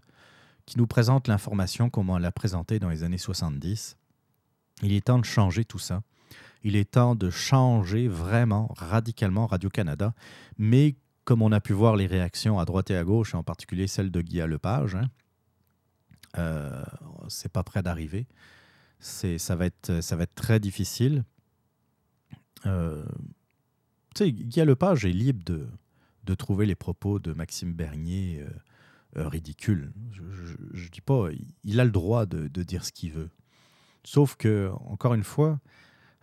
[0.65, 3.97] qui nous présente l'information comme on l'a présentée dans les années 70.
[4.81, 6.01] Il est temps de changer tout ça.
[6.63, 10.13] Il est temps de changer vraiment radicalement Radio-Canada.
[10.57, 10.95] Mais
[11.29, 14.09] comme on a pu voir les réactions à droite et à gauche, en particulier celle
[14.09, 15.11] de Guy Lepage, hein,
[16.39, 16.83] euh,
[17.27, 18.25] c'est pas prêt d'arriver.
[18.99, 21.23] Ça va, être, ça va être très difficile.
[22.65, 23.05] Euh,
[24.15, 25.67] tu sais, Guy Lepage est libre de,
[26.23, 29.91] de trouver les propos de Maxime Bernier euh, euh, ridicules.
[30.11, 31.27] Je ne dis pas,
[31.63, 33.29] il a le droit de, de dire ce qu'il veut.
[34.03, 35.59] Sauf que, encore une fois,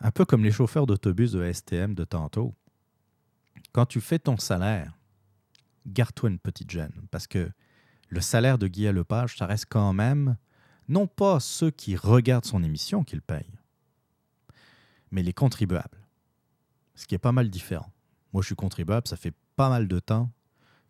[0.00, 2.56] un peu comme les chauffeurs d'autobus de STM de tantôt,
[3.70, 4.95] quand tu fais ton salaire,
[5.86, 7.50] garde-toi une petite gêne, parce que
[8.08, 10.36] le salaire de Guy Lepage, ça reste quand même
[10.88, 13.58] non pas ceux qui regardent son émission qui le payent,
[15.10, 16.06] mais les contribuables.
[16.94, 17.92] Ce qui est pas mal différent.
[18.32, 20.30] Moi, je suis contribuable, ça fait pas mal de temps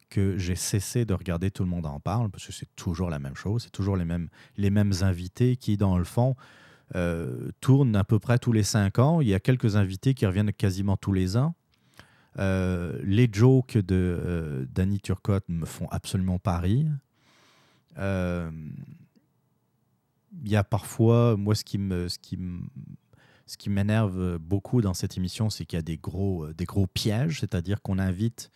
[0.09, 3.19] que j'ai cessé de regarder Tout le monde en parle, parce que c'est toujours la
[3.19, 6.37] même chose, c'est toujours les mêmes, les mêmes invités qui, dans le fond,
[6.95, 9.21] euh, tournent à peu près tous les cinq ans.
[9.21, 11.55] Il y a quelques invités qui reviennent quasiment tous les ans.
[12.39, 16.91] Euh, les jokes de euh, Danny Turcotte me font absolument pas rire.
[17.99, 18.63] il
[20.45, 22.39] y a parfois, moi, ce qui me, ce qui
[23.49, 26.89] ce qui m'énerve beaucoup dans cette émission, c'est qu'il y a des gros, des gros
[26.89, 28.51] pièges, c'est-à-dire qu'on invite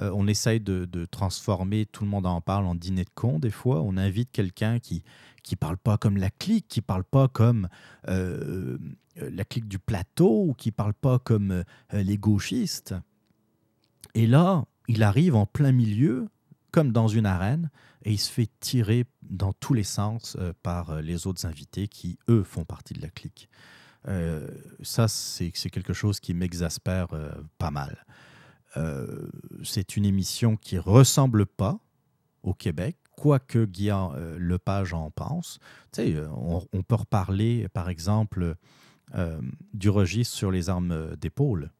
[0.00, 3.50] euh, on essaye de, transformer, tout le monde en parle, en dîner de con des
[3.50, 3.82] fois.
[3.82, 5.02] On invite quelqu'un qui
[5.42, 7.68] qui parle pas comme la clique, qui parle pas comme
[8.08, 8.78] euh,
[9.16, 12.94] la clique du plateau, ou qui parle pas comme euh, les gauchistes.
[14.14, 16.28] Et là, il arrive en plein milieu,
[16.70, 17.70] comme dans une arène,
[18.04, 22.42] et il se fait tirer dans tous les sens par les autres invités qui, eux,
[22.42, 23.48] font partie de la clique.
[24.82, 27.08] ça, c'est quelque chose qui m'exaspère
[27.58, 28.04] pas mal.
[28.76, 29.28] Euh,
[29.62, 31.78] c'est une émission qui ressemble pas
[32.42, 35.58] au Québec, quoique Guillaume euh, Lepage en pense.
[35.92, 38.56] Tu sais, euh, on, peut reparler, par exemple,
[39.74, 41.70] du registre sur les armes d'épaule.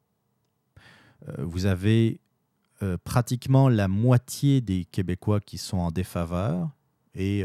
[1.39, 2.21] vous avez
[3.03, 6.69] pratiquement la moitié des Québécois qui sont en défaveur
[7.15, 7.43] et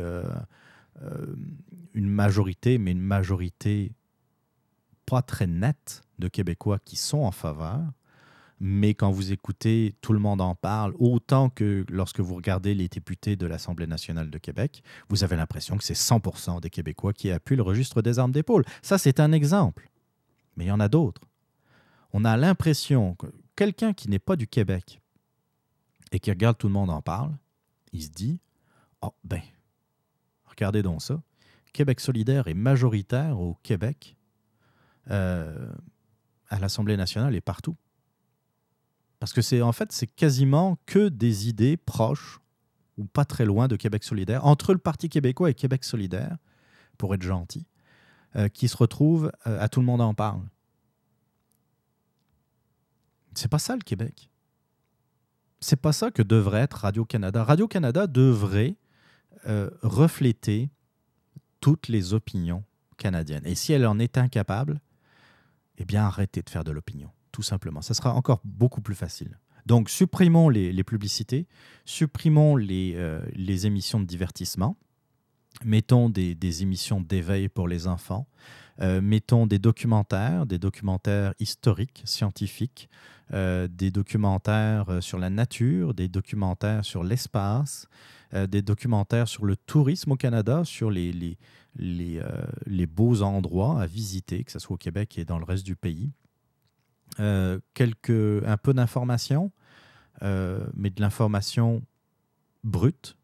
[1.95, 3.93] une majorité, mais une majorité
[5.07, 7.83] pas très nette de Québécois qui sont en faveur
[8.61, 12.89] mais quand vous écoutez, tout le monde en parle, autant que lorsque vous regardez les
[12.89, 17.31] députés de l'Assemblée nationale de Québec, vous avez l'impression que c'est 100% des Québécois qui
[17.31, 18.65] appuient le registre des armes d'épaule.
[18.83, 19.89] Ça, c'est un exemple,
[20.57, 21.23] mais il y en a d'autres.
[22.13, 25.01] On a l'impression que quelqu'un qui n'est pas du Québec
[26.13, 27.37] et qui regarde tout le monde en parle,
[27.93, 28.41] il se dit,
[29.03, 29.43] oh ben,
[30.47, 31.21] regardez donc ça,
[31.73, 34.17] Québec solidaire est majoritaire au Québec,
[35.11, 35.71] euh,
[36.49, 37.77] à l'Assemblée nationale et partout.
[39.21, 42.41] Parce que c'est en fait, c'est quasiment que des idées proches
[42.97, 46.37] ou pas très loin de Québec solidaire, entre le Parti québécois et Québec solidaire,
[46.99, 47.65] pour être gentil,
[48.37, 50.43] euh, qui se retrouvent euh, à tout le monde en parle.
[53.35, 54.31] C'est pas ça le Québec.
[55.61, 57.45] C'est pas ça que devrait être Radio-Canada.
[57.45, 58.77] Radio-Canada devrait
[59.47, 60.71] euh, refléter
[61.61, 62.65] toutes les opinions
[62.97, 63.47] canadiennes.
[63.47, 64.81] Et si elle en est incapable,
[65.79, 67.83] eh bien arrêtez de faire de l'opinion tout simplement.
[67.83, 69.39] Ça sera encore beaucoup plus facile.
[69.65, 71.47] Donc, supprimons les, publicités,
[71.85, 74.77] supprimons les, euh, les, émissions de divertissement,
[75.65, 78.27] mettons des, émissions d'éveil pour les enfants,
[78.81, 82.89] euh, mettons des documentaires, des documentaires historiques, scientifiques,
[83.33, 87.87] euh, des documentaires sur la nature, des documentaires sur l'espace,
[88.33, 91.39] des documentaires sur le tourisme au Canada, sur les, les,
[91.77, 92.21] les,
[92.67, 95.77] les beaux endroits à visiter, que ce soit au Québec et dans le reste du
[95.77, 96.13] pays.
[97.21, 97.59] Euh,
[98.47, 99.51] un peu d'information,
[100.23, 101.83] euh, mais de l'information
[102.65, 103.17] brute.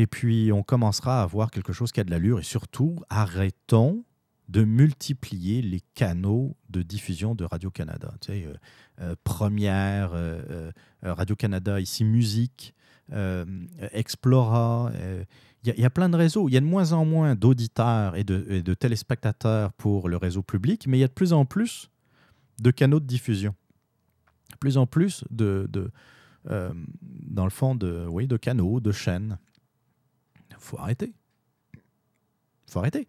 [0.00, 2.38] Et puis, on commencera à avoir quelque chose qui a de l'allure.
[2.38, 4.04] Et surtout, arrêtons
[4.48, 8.14] de multiplier les canaux de diffusion de Radio-Canada.
[8.20, 8.46] Tu sais,
[9.00, 10.12] euh, première,
[11.02, 12.74] Radio-Canada, ici, musique,
[13.92, 14.92] Explora.
[15.64, 16.48] Il y, a plein de réseaux.
[16.48, 20.86] Il y a de moins en moins d'auditeurs et de, téléspectateurs pour le réseau public,
[20.86, 21.90] mais il y a de plus en plus
[22.60, 23.56] de canaux de diffusion.
[24.60, 25.90] Plus en plus de, de
[26.50, 29.38] euh, dans le fond, de, oui, de canaux, de chaînes.
[30.58, 31.12] Faut arrêter.
[32.68, 33.06] Faut arrêter.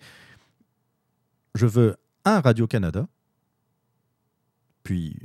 [1.55, 3.07] Je veux un Radio-Canada,
[4.83, 5.19] puis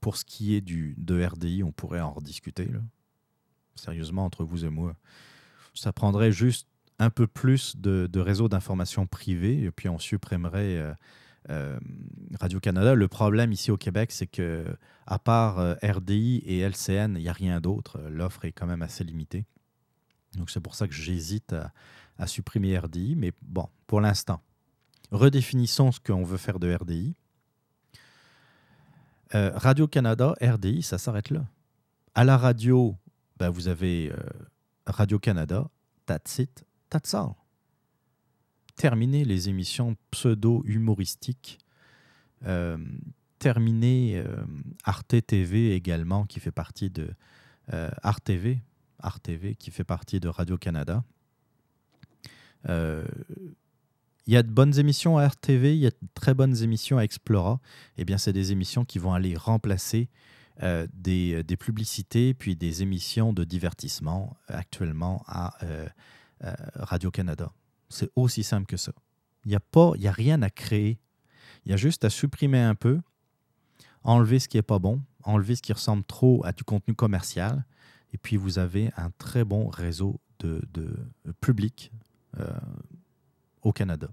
[0.00, 2.70] pour ce qui est du, de RDI, on pourrait en rediscuter.
[3.74, 4.96] Sérieusement, entre vous et moi,
[5.74, 6.68] ça prendrait juste
[6.98, 10.94] un peu plus de, de réseaux d'information privés, et puis on supprimerait euh,
[11.50, 11.78] euh,
[12.40, 12.94] Radio-Canada.
[12.94, 14.64] Le problème ici au Québec, c'est que
[15.06, 18.00] à part euh, RDI et LCN, il n'y a rien d'autre.
[18.10, 19.46] L'offre est quand même assez limitée.
[20.36, 21.54] Donc c'est pour ça que j'hésite
[22.18, 23.14] à, supprimer RDI.
[23.16, 24.42] Mais bon, pour l'instant,
[25.10, 27.14] redéfinissons ce qu'on veut faire de RDI.
[29.34, 31.46] Euh, Radio-Canada, RDI, ça s'arrête là.
[32.14, 32.96] À la radio,
[33.36, 34.12] ben, vous avez
[34.86, 35.68] Radio-Canada,
[36.06, 37.34] that's it, that's all
[38.78, 41.58] terminer les émissions pseudo-humoristiques,
[42.46, 42.78] euh,
[43.38, 44.44] terminer euh,
[44.84, 47.10] Arte TV également, qui fait partie de
[47.74, 48.62] euh, Arte TV,
[49.00, 51.04] Arte TV, qui fait partie de Radio-Canada.
[52.66, 53.04] il
[54.26, 57.02] y a de bonnes émissions à RTV, il y a de très bonnes émissions à
[57.02, 57.60] Explora.
[57.96, 60.08] Eh bien, c'est des émissions qui vont aller remplacer
[60.62, 65.56] euh, des, des, publicités puis des émissions de divertissement actuellement à
[66.74, 67.52] Radio-Canada.
[67.88, 68.92] C'est aussi simple que ça.
[69.44, 70.98] Il n'y a, pas, a rien à créer.
[71.64, 73.00] Il y a juste à supprimer un peu,
[74.02, 77.64] enlever ce qui n'est pas bon, enlever ce qui ressemble trop à du contenu commercial,
[78.12, 80.60] et puis vous avez un très bon réseau de,
[81.40, 81.92] public
[82.38, 82.46] euh,
[83.62, 84.08] au Canada.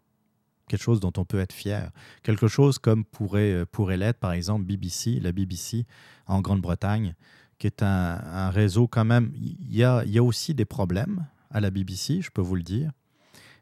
[0.67, 1.91] Quelque chose dont on peut être fier.
[2.23, 5.85] Quelque chose comme pourrait, euh, pourrait l'être, par exemple, BBC, la BBC
[6.25, 7.15] en Grande-Bretagne,
[7.59, 9.31] qui est un, réseau quand même.
[9.35, 12.63] Il y, a, y a aussi des problèmes à la BBC, je peux vous le
[12.63, 12.91] dire.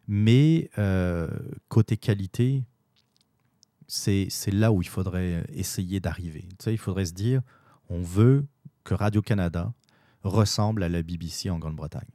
[0.08, 1.28] Mais euh,
[1.68, 2.64] côté qualité,
[3.88, 6.48] c'est là où il faudrait essayer d'arriver.
[6.52, 7.42] Tu sais, il faudrait se dire,
[7.90, 8.46] on veut
[8.84, 9.74] que Radio-Canada
[10.24, 12.10] ressemble à la BBC en Grande-Bretagne.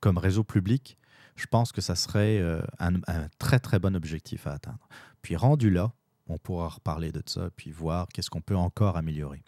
[0.00, 0.98] Comme réseau public,
[1.36, 3.00] je pense que ça serait euh, un,
[3.38, 4.88] très très bon objectif à atteindre.
[5.22, 5.92] Puis rendu là,
[6.26, 9.42] on pourra reparler de ça, puis voir qu'est-ce qu'on peut encore améliorer.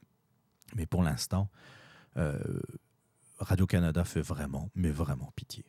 [0.76, 1.50] Mais pour l'instant,
[2.16, 2.38] euh,
[3.38, 5.64] Radio-Canada fait vraiment, mais vraiment pitié.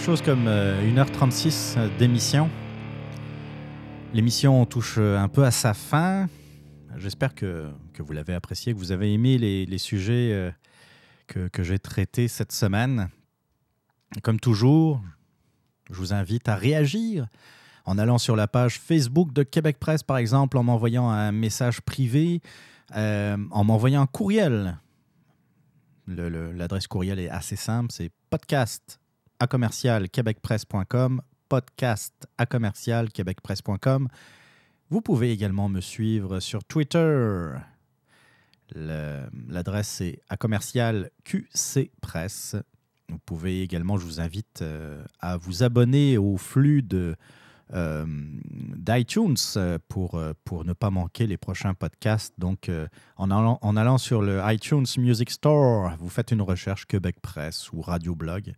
[0.00, 2.48] Chose comme 1h36 euh, d'émission.
[4.14, 6.26] L'émission touche euh, un peu à sa fin.
[6.96, 10.50] J'espère que, que, vous l'avez apprécié, que vous avez aimé les, les sujets euh,
[11.26, 13.10] que, que j'ai traités cette semaine.
[14.22, 15.02] Comme toujours,
[15.90, 17.26] je vous invite à réagir
[17.84, 21.80] en allant sur la page Facebook de Québec Presse, par exemple, en m'envoyant un message
[21.82, 22.40] privé,
[22.94, 24.78] en m'envoyant un courriel.
[26.06, 28.99] L'adresse courriel est assez simple, c'est podcast
[29.40, 34.08] à commercial québecpresse.com, podcast à commercial québecpresse.com.
[34.90, 37.52] Vous pouvez également me suivre sur Twitter.
[38.74, 42.54] L'adresse est à commercial QC Presse.
[43.08, 46.86] Vous pouvez également, je vous invite euh, à vous abonner au flux
[47.72, 48.06] euh,
[48.76, 49.36] d'iTunes
[49.88, 52.34] pour, euh, pour ne pas manquer les prochains podcasts.
[52.38, 52.70] Donc,
[53.16, 57.72] en, allant, en allant sur le iTunes Music Store, vous faites une recherche Québec Presse
[57.72, 58.54] ou Radio Blog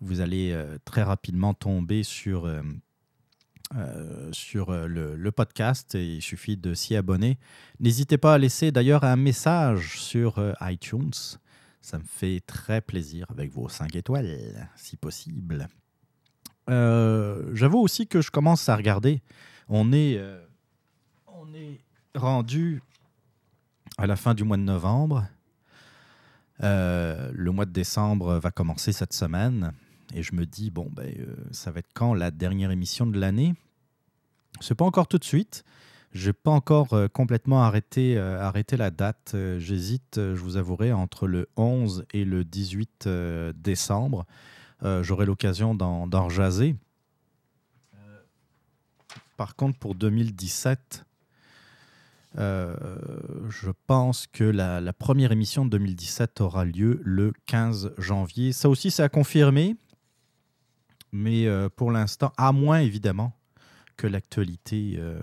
[0.00, 2.62] vous allez euh, très rapidement tomber sur, euh,
[3.76, 7.38] euh, sur le, podcast et il suffit de s'y abonner.
[7.80, 11.12] N'hésitez pas à laisser d'ailleurs un message sur iTunes.
[11.80, 15.68] Ça me fait très plaisir avec vos 5 étoiles, si possible.
[16.66, 19.22] J'avoue aussi que je commence à regarder.
[19.68, 20.18] On est,
[21.26, 21.80] on est
[22.14, 22.82] rendu
[23.98, 25.26] à la fin du mois de novembre.
[26.60, 29.74] le mois de décembre va commencer cette semaine.
[30.14, 33.18] Et je me dis, bon, ben, euh, ça va être quand la dernière émission de
[33.18, 33.54] l'année?
[34.60, 35.64] C'est pas encore tout de suite.
[36.12, 39.36] Je n'ai pas encore euh, complètement arrêté, euh, arrêté la date.
[39.58, 43.08] J'hésite, je vous avouerai, entre le 11 et le 18
[43.56, 44.24] décembre.
[45.00, 46.76] J'aurai l'occasion d'en jaser.
[49.38, 51.06] Par contre, pour 2017,
[52.36, 58.52] je pense que la, la, première émission de 2017 aura lieu le 15 janvier.
[58.52, 59.76] Ça aussi, c'est à confirmer
[61.14, 63.38] mais euh, pour l'instant, à moins évidemment
[63.96, 65.20] que l'actualité euh,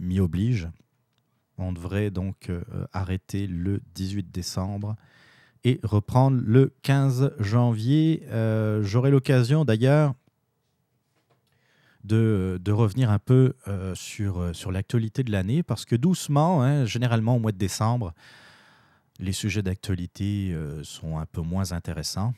[0.00, 0.68] m'y oblige,
[1.58, 2.62] on devrait donc euh,
[2.92, 4.96] arrêter le 18 décembre
[5.62, 8.26] et reprendre le 15 janvier.
[8.82, 10.14] J'aurai l'occasion d'ailleurs
[12.02, 13.54] de, revenir un peu
[13.94, 18.14] sur, sur l'actualité de l'année parce que doucement, hein, généralement au mois de décembre,
[19.18, 22.34] les sujets d'actualité sont un peu moins intéressants.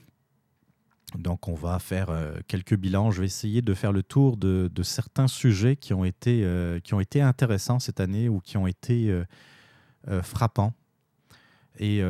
[1.19, 3.11] Donc, on va faire euh, quelques bilans.
[3.11, 6.95] Je vais essayer de faire le tour de, certains sujets qui ont, été, euh, qui
[6.95, 9.11] ont été intéressants cette année ou qui ont été
[10.09, 10.73] euh, frappants.
[11.79, 12.03] Et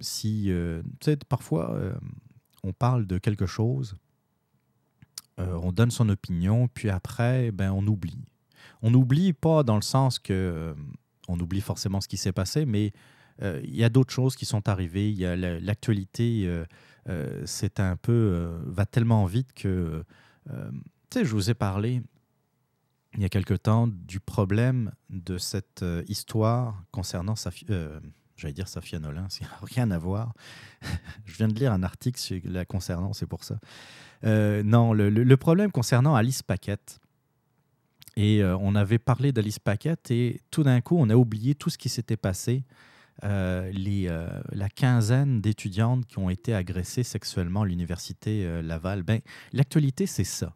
[0.00, 0.50] si,
[1.00, 1.78] tu sais, parfois,
[2.64, 3.94] on parle de quelque chose,
[5.38, 8.18] on donne son opinion, puis après, ben, on oublie.
[8.80, 10.74] On n'oublie pas dans le sens que
[11.28, 12.92] on oublie forcément ce qui s'est passé, mais
[13.40, 15.08] il y a d'autres choses qui sont arrivées.
[15.08, 16.64] Il y a l'actualité
[17.44, 20.04] c'est un peu euh, va tellement vite que
[20.50, 20.70] euh,
[21.10, 22.02] tu sais je vous ai parlé
[23.14, 28.00] il y a quelque temps du problème de cette euh, histoire concernant sa euh,
[28.36, 30.32] j'allais dire Safia Nolin, ça n'a rien à voir.
[31.26, 33.58] Je viens de lire un article la concernant, c'est pour ça.
[34.24, 37.00] Euh, non, le, problème concernant Alice Paquette,
[38.16, 41.78] et on avait parlé d'Alice Paquette, et tout d'un coup, on a oublié tout ce
[41.78, 42.64] qui s'était passé,
[43.22, 44.08] les,
[44.52, 49.02] la quinzaine d'étudiantes qui ont été agressées sexuellement à l'université Laval.
[49.02, 49.20] Ben,
[49.52, 50.54] L'actualité, c'est ça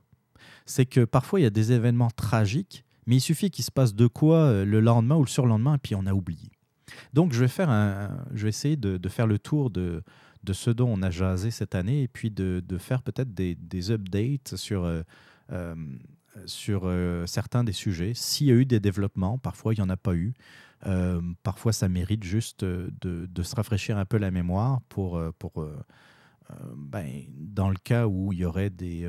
[0.66, 3.94] c'est que parfois il y a des événements tragiques, mais il suffit qu'il se passe
[3.94, 6.51] de quoi euh, le lendemain ou le surlendemain, et puis on a oublié.
[7.14, 10.02] Donc je vais, faire un, je vais essayer de, faire le tour de,
[10.44, 14.56] de ce dont on a jasé cette année, et puis de, faire peut-être des, updates
[14.56, 15.02] sur, euh,
[15.52, 15.74] euh,
[16.47, 16.90] sur
[17.26, 18.12] certains des sujets.
[18.14, 20.34] S'il y a eu des développements, parfois il n'y en a pas eu.
[21.43, 25.66] Parfois, ça mérite juste de, se rafraîchir un peu la mémoire pour, pour
[26.77, 29.09] ben, dans le cas où il y aurait des,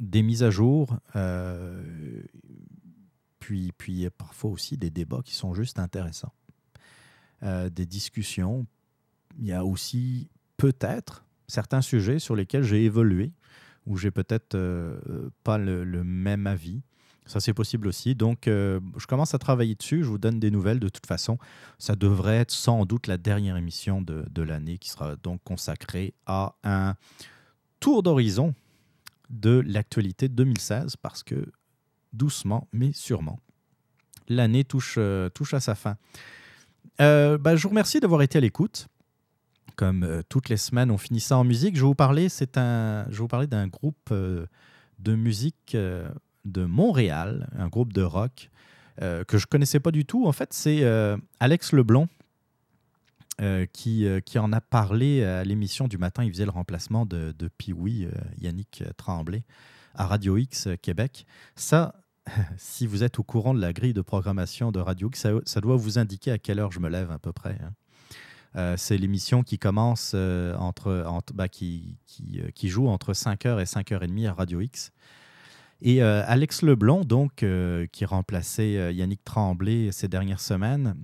[0.00, 2.22] des mises à jour, euh,
[3.38, 6.32] puis, puis parfois aussi des débats qui sont juste intéressants.
[7.42, 8.66] Euh, des discussions.
[9.38, 13.32] Il y a aussi peut-être certains sujets sur lesquels j'ai évolué,
[13.86, 16.82] où j'ai peut-être euh, pas le, même avis.
[17.26, 18.14] Ça, c'est possible aussi.
[18.14, 20.04] Donc, je commence à travailler dessus.
[20.04, 21.38] Je vous donne des nouvelles de toute façon.
[21.78, 26.14] Ça devrait être sans doute la dernière émission de, de l'année qui sera donc consacrée
[26.26, 26.94] à un
[27.80, 28.54] tour d'horizon
[29.30, 31.52] de l'actualité 2016 parce que
[32.12, 33.40] doucement mais sûrement,
[34.28, 35.96] l'année touche, euh, touche à sa fin.
[37.00, 38.88] Euh, bah, je vous remercie d'avoir été à l'écoute.
[39.76, 41.76] Comme euh, toutes les semaines, on finit ça en musique.
[41.76, 45.76] Je vous parler, je vais vous parler d'un groupe de musique
[46.46, 48.50] de Montréal, un groupe de rock
[48.98, 50.26] que je connaissais pas du tout.
[50.26, 50.82] En fait, c'est
[51.38, 52.08] Alex Leblond
[53.42, 56.24] euh, qui, euh, qui en a parlé à l'émission du matin.
[56.24, 59.44] Il faisait le remplacement de, de euh, Yannick Tremblay,
[59.94, 61.26] à Radio X Québec.
[61.54, 62.02] Ça,
[62.56, 65.76] si vous êtes au courant de la grille de programmation de Radio X, ça, doit
[65.76, 67.58] vous indiquer à quelle heure je me lève à peu près.
[68.54, 68.76] Hein.
[68.78, 74.28] c'est l'émission qui commence entre, entre bah, qui, qui, qui, joue entre 5h et 5h30
[74.28, 74.92] à Radio X.
[75.82, 77.44] Et Alex Leblond, donc,
[77.92, 80.94] qui remplaçait Yannick Tremblay ces dernières semaines,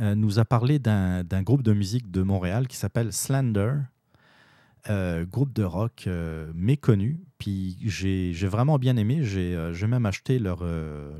[0.00, 3.74] euh, nous a parlé d'un groupe de musique de Montréal qui s'appelle Slender,
[4.88, 7.20] euh, groupe de rock euh, méconnu.
[7.38, 9.22] Puis j'ai vraiment bien aimé.
[9.22, 10.64] J'ai même acheté leur,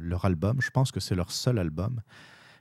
[0.01, 0.61] leur album.
[0.61, 2.01] Je pense que c'est leur seul album.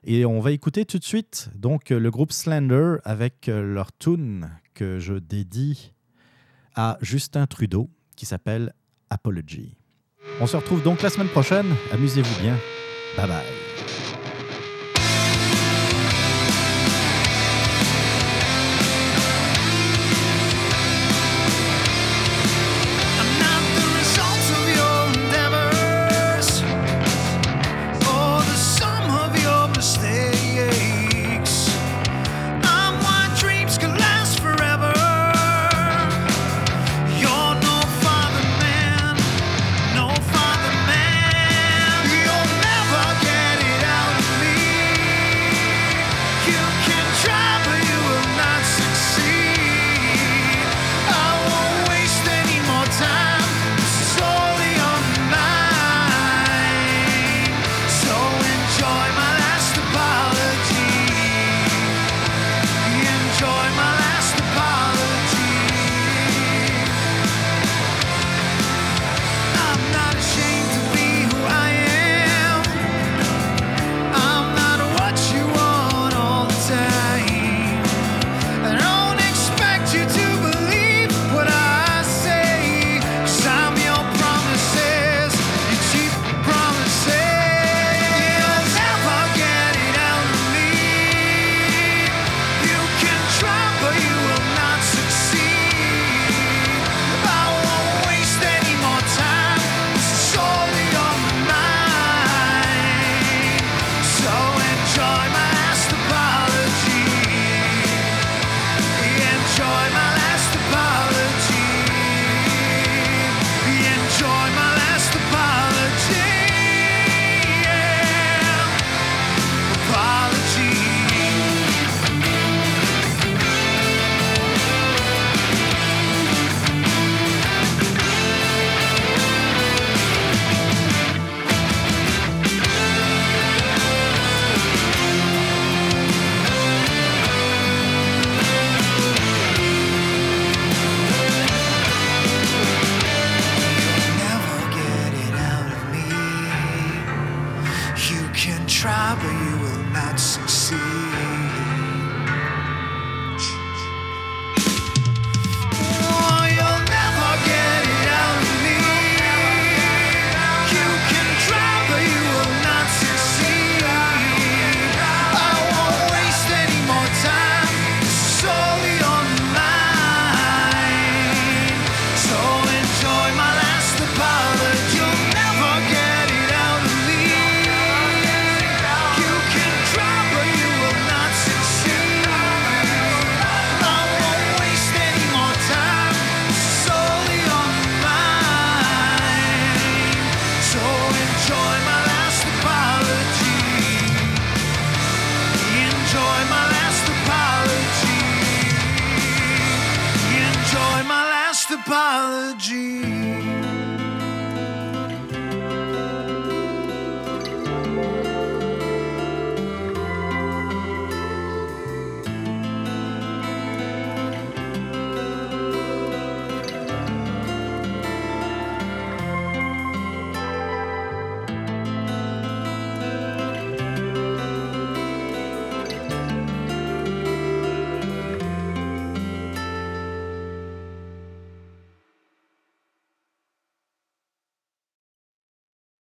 [0.05, 4.99] Et on va écouter tout de suite donc le groupe Slender avec leur tune que
[4.99, 5.93] je dédie
[6.75, 8.73] à Justin Trudeau qui s'appelle
[9.09, 9.78] Apology.
[10.39, 11.75] On se retrouve donc la semaine prochaine.
[11.91, 12.57] Amusez-vous bien.
[13.17, 14.08] Bye bye.